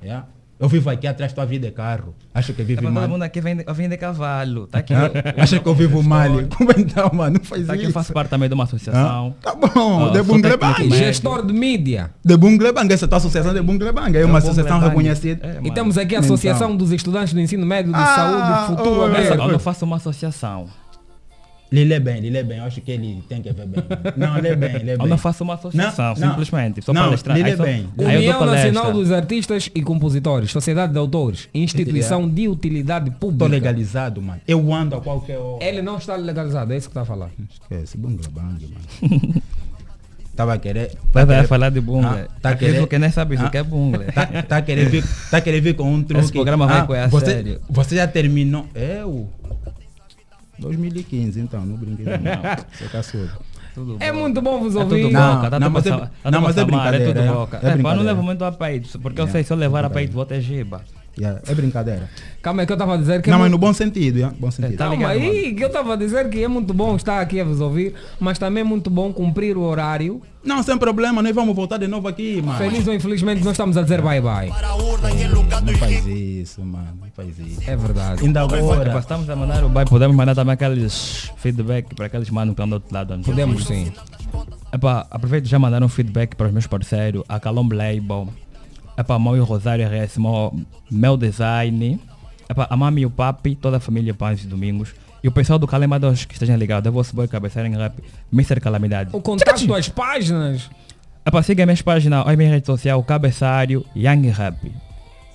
Yeah? 0.03 0.26
Eu 0.61 0.69
vivo 0.69 0.91
aqui 0.91 1.07
atrás, 1.07 1.33
tua 1.33 1.47
vida 1.47 1.69
é 1.69 1.71
carro. 1.71 2.15
Acha 2.35 2.53
que 2.53 2.61
eu 2.61 2.67
vivo 2.67 2.87
É, 2.87 2.91
mal? 2.91 3.03
todo 3.05 3.11
mundo 3.13 3.23
aqui 3.23 3.41
vem, 3.41 3.57
vem 3.75 3.89
de 3.89 3.97
cavalo. 3.97 4.67
Tá 4.67 4.81
aqui, 4.81 4.93
o- 4.93 5.43
Acha 5.43 5.59
que 5.59 5.67
eu 5.67 5.75
vivo 5.75 6.03
mal? 6.03 6.29
Como 6.55 6.71
então, 6.77 7.11
mano? 7.15 7.39
Não 7.39 7.45
faz 7.45 7.67
Tá 7.67 7.73
aqui, 7.73 7.83
eu 7.85 7.89
isso. 7.89 7.95
faço 7.95 8.13
parte 8.13 8.29
também 8.29 8.47
de 8.47 8.55
uma 8.55 8.65
associação. 8.65 9.35
Tá 9.41 9.55
bom, 9.55 10.05
Ah, 10.07 10.11
de 10.11 10.17
sou 10.19 10.25
Bungle 10.27 10.43
técnico 10.43 10.59
Bang. 10.67 10.83
médio. 10.91 10.97
Gestor 10.99 11.47
de 11.47 11.53
mídia. 11.55 12.11
De 12.23 12.37
Bungle 12.37 12.73
Bang, 12.75 12.93
essa 12.93 13.09
tua 13.09 13.17
associação 13.17 13.55
de 13.55 13.63
Bungle 13.63 13.91
Bang. 13.91 14.15
É 14.19 14.21
É 14.21 14.25
uma 14.27 14.37
associação 14.39 14.79
reconhecida. 14.81 15.41
É, 15.47 15.67
E 15.67 15.73
temos 15.73 15.97
aqui 15.97 16.15
a 16.15 16.19
Então. 16.19 16.27
Associação 16.35 16.77
dos 16.77 16.93
Estudantes 16.93 17.33
do 17.33 17.41
Ensino 17.41 17.65
Médio 17.65 17.91
de 17.93 17.99
Ah, 17.99 18.15
Saúde 18.15 18.67
Futuro 18.77 19.01
oi, 19.01 19.55
Eu 19.55 19.59
faço 19.59 19.87
uma 19.87 19.97
associação. 19.97 20.67
Ele 21.73 21.85
lê 21.85 22.01
bem, 22.01 22.16
ele 22.16 22.31
lê 22.31 22.43
bem. 22.43 22.59
Eu 22.59 22.64
acho 22.64 22.81
que 22.81 22.91
ele 22.91 23.23
tem 23.29 23.41
que 23.41 23.53
ver 23.53 23.64
bem. 23.66 23.83
Não, 24.16 24.35
lê 24.41 24.57
bem, 24.57 24.73
lê 24.73 24.79
bem. 24.99 25.05
Eu 25.05 25.07
não 25.07 25.16
faço 25.16 25.45
uma 25.45 25.55
associação, 25.55 26.14
Não, 26.18 26.31
simplesmente. 26.31 26.83
Só 26.83 26.93
Não, 26.93 27.03
palestrar. 27.05 27.37
lê 27.39 27.57
só- 27.57 27.62
bem. 27.62 27.89
aí 27.99 28.25
eu 28.27 28.33
dou 28.33 28.43
União. 28.43 28.55
Nacional 28.55 28.93
dos 28.93 29.12
Artistas 29.12 29.71
e 29.73 29.81
Compositores, 29.83 30.51
Sociedade 30.51 30.93
de 30.93 30.99
Autores, 30.99 31.49
Instituição 31.55 32.29
de 32.29 32.49
Utilidade 32.49 33.11
Estou 33.11 33.31
Pública. 33.31 33.49
legalizado, 33.53 34.21
mano. 34.21 34.41
Eu 34.49 34.75
ando 34.75 34.97
a 34.97 35.01
qualquer 35.01 35.39
hora. 35.39 35.62
Ele 35.64 35.81
não 35.81 35.97
está 35.99 36.16
legalizado, 36.16 36.73
é 36.73 36.77
isso 36.77 36.89
que 36.89 36.91
está 36.91 37.03
a 37.03 37.05
falar. 37.05 37.31
Esquece, 37.49 37.97
Bungle 37.97 38.29
Bang, 38.33 38.66
mano. 38.66 39.35
Tava 40.35 40.55
a 40.55 40.59
querer. 40.59 40.93
Vai 41.12 41.23
tá 41.23 41.25
vai 41.27 41.37
querer- 41.37 41.49
falar 41.49 41.71
de 41.71 41.81
bungle. 41.81 42.09
Ah, 42.09 42.27
tá 42.41 42.55
querer- 42.57 42.87
que 42.87 42.99
nem 42.99 43.11
sabem 43.11 43.37
o 43.39 43.43
Ah, 43.47 43.51
que 43.51 43.59
é 43.59 43.62
bungle. 43.62 44.05
Tá, 44.14 44.27
tá 44.43 44.62
querer 44.62 44.89
vir, 44.89 45.05
tá 45.31 45.41
querer 45.41 45.61
vir 45.61 45.75
com 45.77 45.85
um 45.93 46.03
truque. 46.05 46.33
programa 46.33 46.66
vai 46.66 46.87
com 46.87 46.95
a 46.95 47.07
você, 47.09 47.27
sério. 47.27 47.61
Você 47.68 47.97
já 47.97 48.07
terminou. 48.09 48.66
Eu? 48.75 49.29
2015, 50.61 51.41
então, 51.41 51.65
não 51.67 51.77
brinquei 51.77 52.07
não. 52.07 52.17
Você 52.73 52.89
tá. 52.89 53.01
Tudo 53.75 53.97
É 54.01 54.13
bom. 54.13 54.19
muito 54.21 54.43
bom 54.43 54.59
vos 54.61 54.75
É 54.75 54.79
ouvir. 54.81 55.03
tudo 55.03 55.13
Não, 55.13 55.37
boca, 55.37 55.51
tá 55.51 55.61
não, 55.61 55.67
tudo 55.69 55.75
mas 55.75 55.87
é- 55.87 55.91
não, 55.91 55.99
tudo 56.33 56.41
mas 56.43 56.57
é 56.59 56.65
brincadeira, 56.65 57.07
tudo 57.07 57.21
é- 57.21 57.29
boca. 57.33 57.61
é 57.63 57.69
É, 57.71 57.77
pá, 57.79 57.95
não 57.95 58.03
levo 58.03 58.23
muito 58.23 58.45
a 58.45 58.51
peito, 58.53 58.99
porque 58.99 59.21
eu 59.21 59.25
Yeah, 59.25 59.33
sei 59.33 59.45
se 59.45 59.53
eu 59.53 59.57
levar 59.57 59.85
a 59.85 59.91
peito 59.91 60.13
vou 60.13 60.27
ter 60.27 60.41
giba. 60.41 60.83
Yeah, 61.19 61.41
é 61.47 61.55
brincadeira. 61.55 62.09
Calma 62.41 62.63
aí 62.63 62.67
que 62.67 62.73
eu 62.73 62.75
estava 62.75 62.95
a 62.95 62.97
dizer 62.97 63.21
que 63.21 63.29
não, 63.29 63.37
é 63.37 63.41
mas 63.41 63.51
muito... 63.51 63.61
no 63.61 63.67
bom 63.67 63.73
sentido, 63.75 64.17
yeah, 64.17 64.37
bom 64.39 64.51
sentido. 64.51 64.77
tá 64.77 64.89
Calma 64.89 65.13
ligado, 65.13 65.33
aí, 65.33 65.55
que 65.55 65.63
eu 65.63 65.67
estava 65.67 65.93
a 65.93 65.97
dizer 65.97 66.31
que 66.31 66.43
é 66.43 66.49
muito 66.49 66.73
bom 66.73 66.97
estar 66.97 67.21
aqui 67.21 67.41
a 67.41 67.45
vos 67.45 67.61
ouvir, 67.61 67.95
mas 68.19 68.39
também 68.39 68.63
é 68.63 68.65
muito 68.65 68.89
bom 68.89 69.13
cumprir 69.13 69.57
o 69.57 69.63
horário. 69.63 70.23
Não, 70.43 70.63
sem 70.63 70.79
problema, 70.79 71.23
nós 71.23 71.35
vamos 71.35 71.55
voltar 71.55 71.77
de 71.77 71.87
novo 71.87 72.09
aqui, 72.09 72.41
mano. 72.41 72.59
Feliz 72.59 72.87
ou 72.87 72.95
infelizmente 72.95 73.43
nós 73.43 73.53
estamos 73.53 73.77
a 73.77 73.83
dizer 73.83 74.01
bye 74.01 74.21
bye. 74.21 74.49
Não 74.49 75.75
faz 75.77 76.07
isso, 76.07 76.63
mano. 76.63 76.99
Não 77.01 77.11
faz 77.15 77.39
isso. 77.39 77.71
É 77.71 77.77
verdade. 77.77 78.25
Ainda 78.25 78.41
agora. 78.41 78.99
estamos 78.99 79.29
a 79.29 79.37
mandar 79.37 79.65
o 79.65 79.69
bye, 79.69 79.85
podemos 79.85 80.17
mandar 80.17 80.35
também 80.35 80.55
aqueles 80.55 81.31
feedback 81.37 81.95
para 81.95 82.07
aqueles 82.07 82.31
manos 82.31 82.55
que 82.55 82.63
estão 82.63 82.69
do 82.69 82.75
outro 82.75 82.95
lado. 82.95 83.15
sei 83.15 83.25
Podemos 83.25 83.67
sim. 83.67 83.93
Epá, 84.73 85.07
aproveito 85.11 85.47
já 85.47 85.59
mandar 85.59 85.83
um 85.83 85.89
feedback 85.89 86.37
para 86.37 86.47
os 86.47 86.53
meus 86.53 86.67
parceiros, 86.67 87.25
a 87.29 87.41
Calombo 87.41 87.75
Label, 87.75 88.29
epá, 89.01 89.18
Mau 89.18 89.36
e 89.36 89.40
Rosário 89.40 89.86
RS, 89.86 90.18
Mau- 90.18 90.55
meu 90.90 91.16
design, 91.16 91.98
epá, 92.48 92.66
a 92.70 92.76
Mami 92.76 93.03
e 93.03 93.07
o 93.07 93.11
Papi, 93.11 93.55
toda 93.55 93.78
a 93.78 93.80
família 93.80 94.14
Pães 94.14 94.44
e 94.44 94.46
Domingos, 94.46 94.94
e 95.22 95.28
o 95.28 95.32
pessoal 95.32 95.59
do 95.59 95.66
Calemados 95.66 96.24
que 96.24 96.34
estejam 96.34 96.57
ligados, 96.57 96.86
é 96.86 96.90
o 96.90 96.92
vosso 96.92 97.14
boy 97.14 97.26
cabeceira 97.28 97.68
em 97.68 97.76
rap, 97.76 97.98
Mr. 98.32 98.61
Calamidade. 98.61 99.11
O 99.12 99.20
contato, 99.20 99.74
as 99.74 99.88
páginas. 99.88 100.70
Epá, 101.26 101.42
siga 101.42 101.66
minhas 101.66 101.82
páginas, 101.82 102.24
olha 102.26 102.36
minha 102.36 102.51
rede 102.51 102.64
social, 102.66 103.03
Cabeçário 103.03 103.84
Young 103.94 104.28
Rap. 104.30 104.72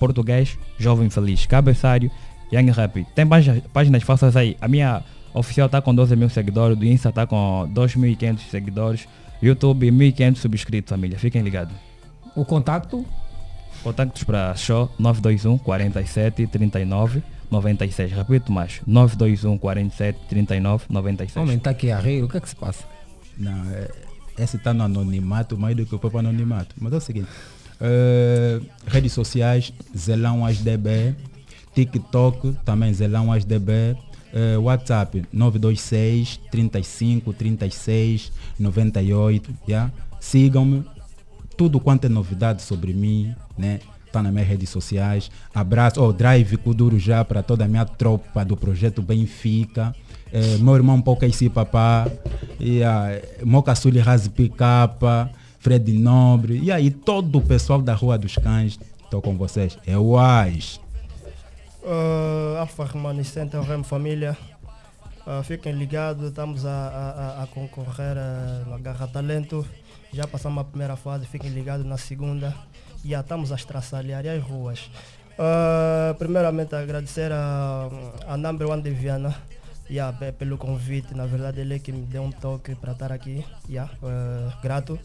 Português, 0.00 0.58
Jovem 0.78 1.08
Feliz. 1.08 1.46
Cabeçário 1.46 2.10
Young 2.52 2.70
Rap. 2.72 3.06
Tem 3.14 3.26
páginas, 3.26 3.62
páginas 3.72 4.02
falsas 4.02 4.36
aí. 4.36 4.56
A 4.60 4.66
minha 4.68 5.02
oficial 5.32 5.66
está 5.66 5.80
com 5.80 5.94
12 5.94 6.16
mil 6.16 6.28
seguidores, 6.28 6.76
do 6.76 6.84
Insta 6.84 7.10
está 7.10 7.26
com 7.26 7.70
2.500 7.72 8.38
seguidores, 8.50 9.08
YouTube 9.40 9.90
1.500 9.90 10.36
subscritos, 10.36 10.90
família. 10.90 11.18
Fiquem 11.18 11.42
ligados. 11.42 11.74
O 12.34 12.44
contacto? 12.44 13.06
Contactos 13.86 14.24
para 14.24 14.52
show 14.56 14.90
921 14.98 15.58
47 15.58 16.48
39 16.48 17.22
96. 17.48 18.10
Repito 18.10 18.50
mais, 18.50 18.80
921 18.84 19.56
47 19.58 20.18
39 20.28 20.86
96. 20.90 21.36
Homem, 21.36 21.56
está 21.56 21.70
aqui 21.70 21.92
a 21.92 22.00
rir, 22.00 22.24
o 22.24 22.28
que 22.28 22.36
é 22.36 22.40
que 22.40 22.48
se 22.48 22.56
passa? 22.56 22.84
Não, 23.38 23.52
é, 23.70 23.88
esse 24.40 24.58
tá 24.58 24.74
no 24.74 24.82
anonimato, 24.82 25.56
mais 25.56 25.76
do 25.76 25.86
que 25.86 25.94
o 25.94 26.00
próprio 26.00 26.18
anonimato. 26.18 26.74
Mas 26.80 26.94
é 26.94 26.96
o 26.96 27.00
seguinte: 27.00 27.28
eh, 27.80 28.60
redes 28.88 29.12
sociais, 29.12 29.72
Zelão 29.96 30.44
AsDB, 30.44 31.14
TikTok, 31.72 32.56
também 32.64 32.92
Zelão 32.92 33.32
AsDB, 33.32 33.96
eh, 34.34 34.58
WhatsApp 34.58 35.24
926 35.32 36.40
35 36.50 37.32
36 37.32 38.32
98. 38.58 39.54
Yeah? 39.68 39.92
Sigam-me, 40.18 40.84
tudo 41.56 41.80
quanto 41.80 42.04
é 42.06 42.08
novidade 42.08 42.62
sobre 42.62 42.92
mim, 42.92 43.34
né? 43.56 43.80
Tá 44.12 44.22
nas 44.22 44.32
minhas 44.32 44.48
redes 44.48 44.70
sociais. 44.70 45.30
Abraço, 45.54 46.00
oh, 46.02 46.12
drive 46.12 46.56
Kuduro 46.56 46.98
já 46.98 47.24
para 47.24 47.42
toda 47.42 47.64
a 47.64 47.68
minha 47.68 47.84
tropa 47.84 48.44
do 48.44 48.56
projeto 48.56 49.02
Benfica. 49.02 49.94
Eh, 50.32 50.58
meu 50.58 50.74
irmão 50.74 51.00
Poucaisi 51.00 51.48
Papá, 51.48 52.08
e 52.58 52.82
a 52.82 53.08
Mocassuli 53.44 53.98
Razi 54.00 54.30
Capa, 54.56 55.30
Fred 55.60 55.92
Nobre, 55.92 56.58
e 56.58 56.70
aí 56.72 56.90
todo 56.90 57.38
o 57.38 57.42
pessoal 57.42 57.80
da 57.80 57.94
Rua 57.94 58.16
dos 58.18 58.34
Cães, 58.36 58.78
estou 59.04 59.20
com 59.22 59.36
vocês. 59.36 59.78
É 59.86 59.96
o 59.96 60.18
AIS. 60.18 60.80
Uh, 61.82 62.58
Alfa 62.58 62.84
Remanescente, 62.84 63.56
Rem 63.58 63.82
Família. 63.84 64.36
Uh, 65.26 65.42
fiquem 65.44 65.72
ligados, 65.72 66.28
estamos 66.28 66.64
a, 66.66 66.70
a- 66.70 67.42
a 67.42 67.46
concorrer 67.48 68.16
uh, 68.16 68.70
na 68.70 68.78
Garra 68.78 69.06
Talento. 69.06 69.64
Já 70.16 70.26
passamos 70.26 70.62
a 70.62 70.64
primeira 70.64 70.96
fase, 70.96 71.26
fiquem 71.26 71.50
ligados 71.50 71.84
na 71.84 71.98
segunda. 71.98 72.54
E 73.04 73.10
já 73.10 73.20
estamos 73.20 73.52
a 73.52 73.54
estraçalhar 73.56 74.24
as 74.26 74.42
ruas. 74.42 74.90
Uh, 75.38 76.14
primeiramente 76.14 76.74
agradecer 76.74 77.30
a, 77.30 77.90
a 78.26 78.34
Number 78.38 78.66
One 78.70 78.80
de 78.82 78.88
Viana 78.92 79.36
yeah, 79.90 80.16
pe- 80.16 80.32
pelo 80.32 80.56
convite. 80.56 81.14
Na 81.14 81.26
verdade 81.26 81.60
ele 81.60 81.74
é 81.74 81.78
que 81.78 81.92
me 81.92 82.06
deu 82.06 82.22
um 82.22 82.32
toque 82.32 82.74
para 82.74 82.92
estar 82.92 83.12
aqui. 83.12 83.44
Yeah, 83.68 83.92
uh, 84.02 84.62
grato. 84.62 84.98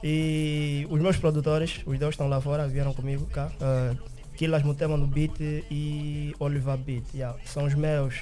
E 0.00 0.86
os 0.88 1.00
meus 1.00 1.16
produtores, 1.16 1.80
os 1.84 1.98
dois 1.98 2.12
estão 2.14 2.28
lá 2.28 2.40
fora, 2.40 2.68
vieram 2.68 2.94
comigo 2.94 3.26
cá. 3.26 3.50
Uh, 3.60 4.12
Kilas 4.36 4.62
Mutema 4.62 4.96
no 4.96 5.08
beat 5.08 5.40
e 5.40 6.36
Oliver 6.38 6.76
Beat. 6.76 7.02
Yeah, 7.12 7.36
são 7.44 7.64
os 7.64 7.74
meus. 7.74 8.14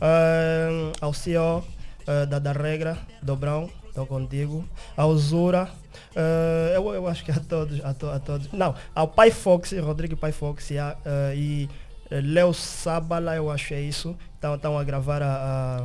Uh, 0.00 0.90
ao 1.00 1.14
CEO 1.14 1.58
uh, 2.08 2.26
da, 2.26 2.40
da 2.40 2.50
Regra, 2.52 2.98
Dobrão, 3.22 3.70
estou 3.94 4.06
contigo. 4.06 4.64
Ao 4.96 5.16
Zura, 5.16 5.68
uh, 6.16 6.74
eu, 6.74 6.92
eu 6.94 7.06
acho 7.06 7.24
que 7.24 7.30
a 7.30 7.38
todos, 7.38 7.82
a, 7.84 7.94
to, 7.94 8.08
a 8.10 8.18
todos. 8.18 8.50
Não, 8.52 8.74
ao 8.94 9.06
Pai 9.06 9.30
Fox, 9.30 9.72
Rodrigo 9.80 10.16
Pai 10.16 10.32
Fox 10.32 10.68
yeah, 10.70 10.96
uh, 11.06 11.34
e 11.34 11.68
uh, 12.10 12.16
Leo 12.20 12.52
Sabala, 12.52 13.36
eu 13.36 13.48
acho 13.50 13.68
que 13.68 13.74
é 13.74 13.80
isso. 13.80 14.16
Estão 14.34 14.76
a 14.76 14.84
gravar 14.84 15.22
a, 15.22 15.26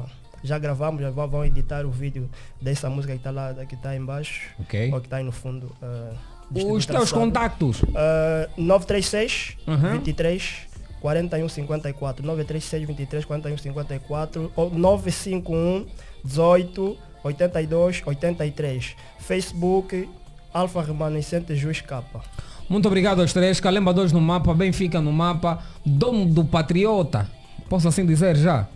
a- 0.03 0.05
já 0.43 0.57
gravamos, 0.57 1.01
já 1.01 1.09
vão 1.11 1.27
vão 1.27 1.45
editar 1.45 1.85
o 1.85 1.91
vídeo 1.91 2.29
dessa 2.61 2.89
música 2.89 3.13
que 3.13 3.19
está 3.19 3.29
lá, 3.31 3.53
que 3.53 3.75
está 3.75 3.95
embaixo, 3.95 4.49
Ok. 4.59 4.91
ou 4.91 4.99
que 4.99 5.05
está 5.07 5.17
aí 5.17 5.23
no 5.23 5.31
fundo. 5.31 5.71
uh, 5.81 6.73
Os 6.73 6.85
teus 6.85 7.11
contactos. 7.11 7.81
Uh, 7.83 8.49
936 8.57 9.57
Uhum. 9.67 9.91
23 9.91 10.67
41 10.99 11.47
54 11.47 12.25
936 12.25 12.87
23 12.87 13.25
41 13.25 13.57
54 13.57 14.51
ou 14.55 14.69
951 14.71 15.85
18 16.25 16.97
82 17.23 18.01
83 18.05 18.95
Facebook 19.19 20.09
Alfa 20.53 20.81
Remanescente 20.81 21.55
Juiz 21.55 21.81
Capa 21.81 22.21
Muito 22.67 22.87
obrigado 22.87 23.21
aos 23.21 23.33
três. 23.33 23.59
Calemba 23.59 23.93
2 23.93 24.11
no 24.11 24.21
mapa, 24.21 24.53
Benfica 24.53 25.01
no 25.01 25.11
mapa, 25.11 25.59
Domo 25.85 26.25
do 26.25 26.43
Patriota. 26.45 27.27
Posso 27.67 27.87
assim 27.87 28.05
dizer 28.05 28.35
já? 28.35 28.67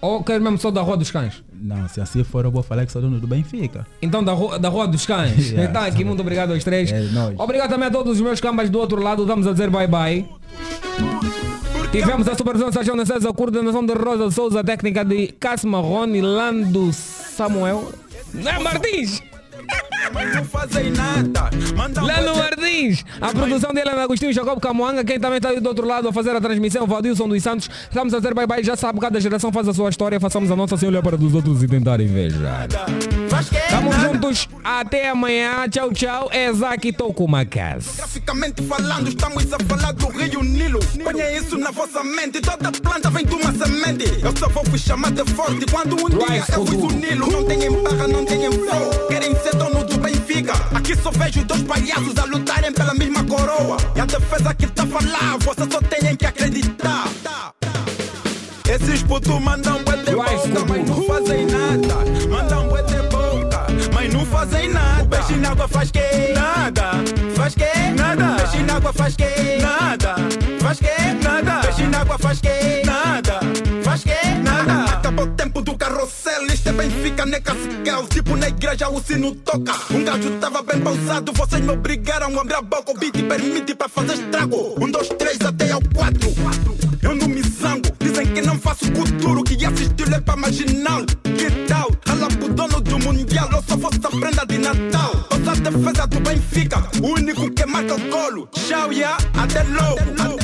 Ou 0.00 0.22
quero 0.24 0.42
mesmo 0.42 0.58
só 0.58 0.70
da 0.70 0.80
Rua 0.80 0.96
dos 0.96 1.10
Cães? 1.10 1.42
Não, 1.52 1.86
se 1.88 2.00
assim 2.00 2.24
for, 2.24 2.44
eu 2.44 2.50
vou 2.50 2.62
falar 2.62 2.86
que 2.86 2.92
sou 2.92 3.02
dono 3.02 3.20
do 3.20 3.26
Benfica. 3.26 3.86
Então 4.00 4.24
da 4.24 4.32
Rua, 4.32 4.58
da 4.58 4.68
rua 4.68 4.88
dos 4.88 5.04
Cães. 5.04 5.50
Yeah. 5.50 5.70
Então 5.70 5.82
aqui, 5.82 6.04
muito 6.04 6.20
obrigado 6.20 6.52
aos 6.52 6.64
três. 6.64 6.90
É. 6.90 7.02
Obrigado 7.36 7.70
também 7.70 7.88
a 7.88 7.90
todos 7.90 8.14
os 8.16 8.20
meus 8.20 8.40
cambas 8.40 8.70
do 8.70 8.78
outro 8.78 9.02
lado. 9.02 9.26
Vamos 9.26 9.46
a 9.46 9.52
dizer 9.52 9.68
bye 9.68 9.86
bye. 9.86 10.26
Tivemos 11.92 12.28
a 12.28 12.36
supervisão 12.36 12.70
Sérgio 12.70 12.94
César, 13.04 13.30
a 13.30 13.32
coordenação 13.32 13.84
de 13.84 13.92
Rosa 13.94 14.30
Souza, 14.30 14.62
técnica 14.62 15.04
de 15.04 15.26
Cássio 15.40 15.68
Marrone, 15.68 16.20
Lando 16.20 16.92
Samuel. 16.92 17.92
Não 18.32 18.52
é 18.52 18.58
Martins? 18.60 19.20
Não 20.34 20.44
fazem 20.44 20.90
nada. 20.92 21.50
Manda 21.76 22.00
Lando 22.00 22.34
Martins, 22.36 23.04
a 23.20 23.28
produção 23.28 23.72
dele 23.74 23.90
é 23.90 24.02
Agostinho 24.02 24.32
Jacob 24.32 24.58
Camoanga, 24.60 25.04
quem 25.04 25.20
também 25.20 25.36
está 25.36 25.52
do 25.52 25.68
outro 25.68 25.86
lado 25.86 26.08
a 26.08 26.12
fazer 26.12 26.30
a 26.30 26.40
transmissão, 26.40 26.86
Valdilson 26.86 27.28
dos 27.28 27.42
Santos. 27.42 27.68
Estamos 27.84 28.14
a 28.14 28.18
dizer 28.18 28.32
bye 28.34 28.46
bye, 28.46 28.64
já 28.64 28.76
sabe, 28.76 28.98
cada 28.98 29.20
geração 29.20 29.52
faz 29.52 29.68
a 29.68 29.74
sua 29.74 29.90
história, 29.90 30.18
façamos 30.18 30.50
a 30.50 30.56
nossa 30.56 30.76
sem 30.76 30.88
olhar 30.88 31.02
para 31.02 31.16
os 31.16 31.34
outros 31.34 31.62
e 31.62 31.68
tentar 31.68 32.00
invejar. 32.00 32.68
Estamos 33.40 33.96
juntos, 33.96 34.48
até 34.64 35.10
amanhã, 35.10 35.68
tchau 35.68 35.92
tchau, 35.92 36.28
é 36.32 36.52
Zaki 36.52 36.92
Tokumakas. 36.92 37.96
Graficamente 37.96 38.62
falando, 38.62 39.08
estamos 39.08 39.52
a 39.52 39.58
falar 39.58 39.92
do 39.92 40.08
Rio 40.08 40.42
Nilo. 40.42 40.80
Ponha 41.02 41.36
isso 41.36 41.58
na 41.58 41.70
vossa 41.70 42.02
mente. 42.02 42.40
Toda 42.40 42.72
planta 42.72 43.10
vem 43.10 43.24
de 43.24 43.34
uma 43.34 43.52
semente. 43.52 44.04
Eu 44.22 44.36
só 44.36 44.48
vou 44.48 44.64
vos 44.64 44.80
chamar 44.80 45.10
de 45.12 45.24
forte 45.32 45.64
quando 45.70 45.94
um 45.94 46.08
dia 46.08 46.44
eu 46.52 46.64
vos 46.64 46.92
unilo. 46.92 47.30
Não 47.30 47.44
tem 47.44 47.69
vejo 51.30 51.44
dois 51.44 51.62
palhaços 51.62 52.18
a 52.18 52.24
lutarem 52.24 52.72
pela 52.72 52.92
mesma 52.94 53.24
coroa. 53.24 53.76
E 53.94 54.00
a 54.00 54.06
defesa 54.06 54.54
que 54.54 54.66
tá 54.66 54.84
falar, 54.86 55.38
vocês 55.38 55.68
só 55.70 55.80
têm 55.80 56.16
que 56.16 56.26
acreditar. 56.26 57.08
Esses 58.68 59.02
putos 59.02 59.40
mandam 59.40 59.82
bué 59.84 59.96
de 59.96 60.12
boca, 60.12 60.64
mas 60.68 60.88
não 60.88 61.02
fazem 61.04 61.46
nada. 61.46 61.94
Mandam 62.28 62.68
bué 62.68 62.82
de 62.82 63.02
boca, 63.08 63.66
mas 63.92 64.12
não 64.12 64.26
fazem 64.26 64.68
nada. 64.70 65.02
O 65.02 65.08
peixe 65.08 65.36
na 65.36 65.50
água 65.50 65.68
faz 65.68 65.90
que? 65.90 66.32
Nada. 66.34 66.90
Faz 67.36 67.54
que? 67.54 67.90
Nada. 67.96 68.36
Peixe 68.36 68.62
na 68.64 68.76
água 68.76 68.92
faz 68.92 69.16
que? 69.16 69.39
Caciquel. 77.90 78.06
Tipo 78.08 78.36
na 78.36 78.48
igreja 78.48 78.88
o 78.88 79.00
sino 79.00 79.34
toca. 79.34 79.74
Um 79.90 80.04
gajo 80.04 80.30
tava 80.40 80.62
bem 80.62 80.80
pausado, 80.80 81.32
vocês 81.32 81.62
me 81.62 81.70
obrigaram 81.70 82.38
a 82.38 82.40
abrir 82.40 82.54
a 82.54 82.62
boca. 82.62 82.92
O 82.92 82.98
beat 82.98 83.22
permite 83.26 83.74
para 83.74 83.88
fazer 83.88 84.14
estrago. 84.14 84.74
Um, 84.80 84.90
dois, 84.90 85.08
três, 85.08 85.38
até 85.40 85.70
ao 85.72 85.80
quatro. 85.94 86.30
Eu 87.02 87.14
não 87.14 87.28
me 87.28 87.42
zango, 87.42 87.88
dizem 87.98 88.26
que 88.26 88.42
não 88.42 88.58
faço 88.58 88.84
futuro, 88.86 89.42
que 89.42 89.64
assistir 89.64 90.12
é 90.12 90.20
pra 90.20 90.36
marginal. 90.36 91.04
Que 91.22 91.50
tal? 91.66 91.90
Rala 92.06 92.28
pro 92.28 92.48
dono 92.52 92.80
do 92.80 92.98
mundial, 92.98 93.48
eu 93.52 93.62
só 93.66 93.76
fosse 93.78 93.98
a 94.04 94.10
prenda 94.10 94.46
de 94.46 94.58
Natal. 94.58 95.12
Ouça 95.30 95.52
a 95.52 95.70
defesa 95.70 96.06
do 96.06 96.20
Benfica, 96.20 96.88
o 97.02 97.06
único 97.06 97.50
que 97.50 97.66
marca 97.66 97.94
o 97.94 98.10
golo. 98.10 98.48
Tchau, 98.52 98.92
yeah, 98.92 99.16
até 99.34 99.62
logo. 99.62 100.00
Até 100.00 100.22
logo. 100.24 100.39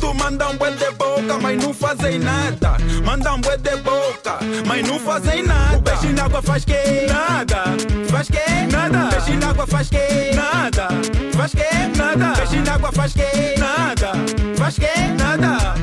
Esses 0.00 0.06
putos 0.06 0.16
mandam 0.16 0.56
bué 0.56 0.70
de 0.70 0.90
boca, 0.92 1.38
mas 1.40 1.62
não 1.62 1.74
fazem 1.74 2.18
nada. 2.18 2.76
Mandam 3.04 3.40
bué 3.40 3.56
de 3.58 3.76
boca, 3.76 4.38
mas 4.66 4.86
não 4.88 4.98
fazem 4.98 5.42
nada. 5.42 5.76
O 5.76 5.82
peixe 5.82 6.08
na 6.08 6.24
água 6.24 6.42
faz 6.42 6.64
que? 6.64 7.06
Nada. 7.06 7.64
Faz 8.10 8.28
que? 8.28 8.72
Nada. 8.72 9.08
Peixe 9.10 9.36
na 9.36 9.50
água 9.50 9.66
faz 9.66 9.88
que? 9.88 10.34
Nada. 10.34 10.88
Faz 11.36 11.52
que? 11.52 11.98
Nada. 11.98 12.32
Peixe 12.34 12.56
na 12.62 12.74
água 12.74 12.92
faz 12.92 13.12
que? 13.12 13.58
Nada. 13.58 14.12
Faz 14.56 14.74
que? 14.78 14.96
Nada. 15.18 15.74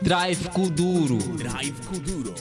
Drive 0.00 0.48
Kuduro. 0.48 1.18
Drive 1.18 1.80
Kuduro. 1.86 2.34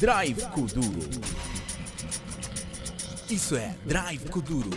Drive 0.00 0.42
Kuduro. 0.50 1.31
Isso 3.32 3.56
é 3.56 3.74
Drive 3.86 4.28
Kuduro. 4.28 4.68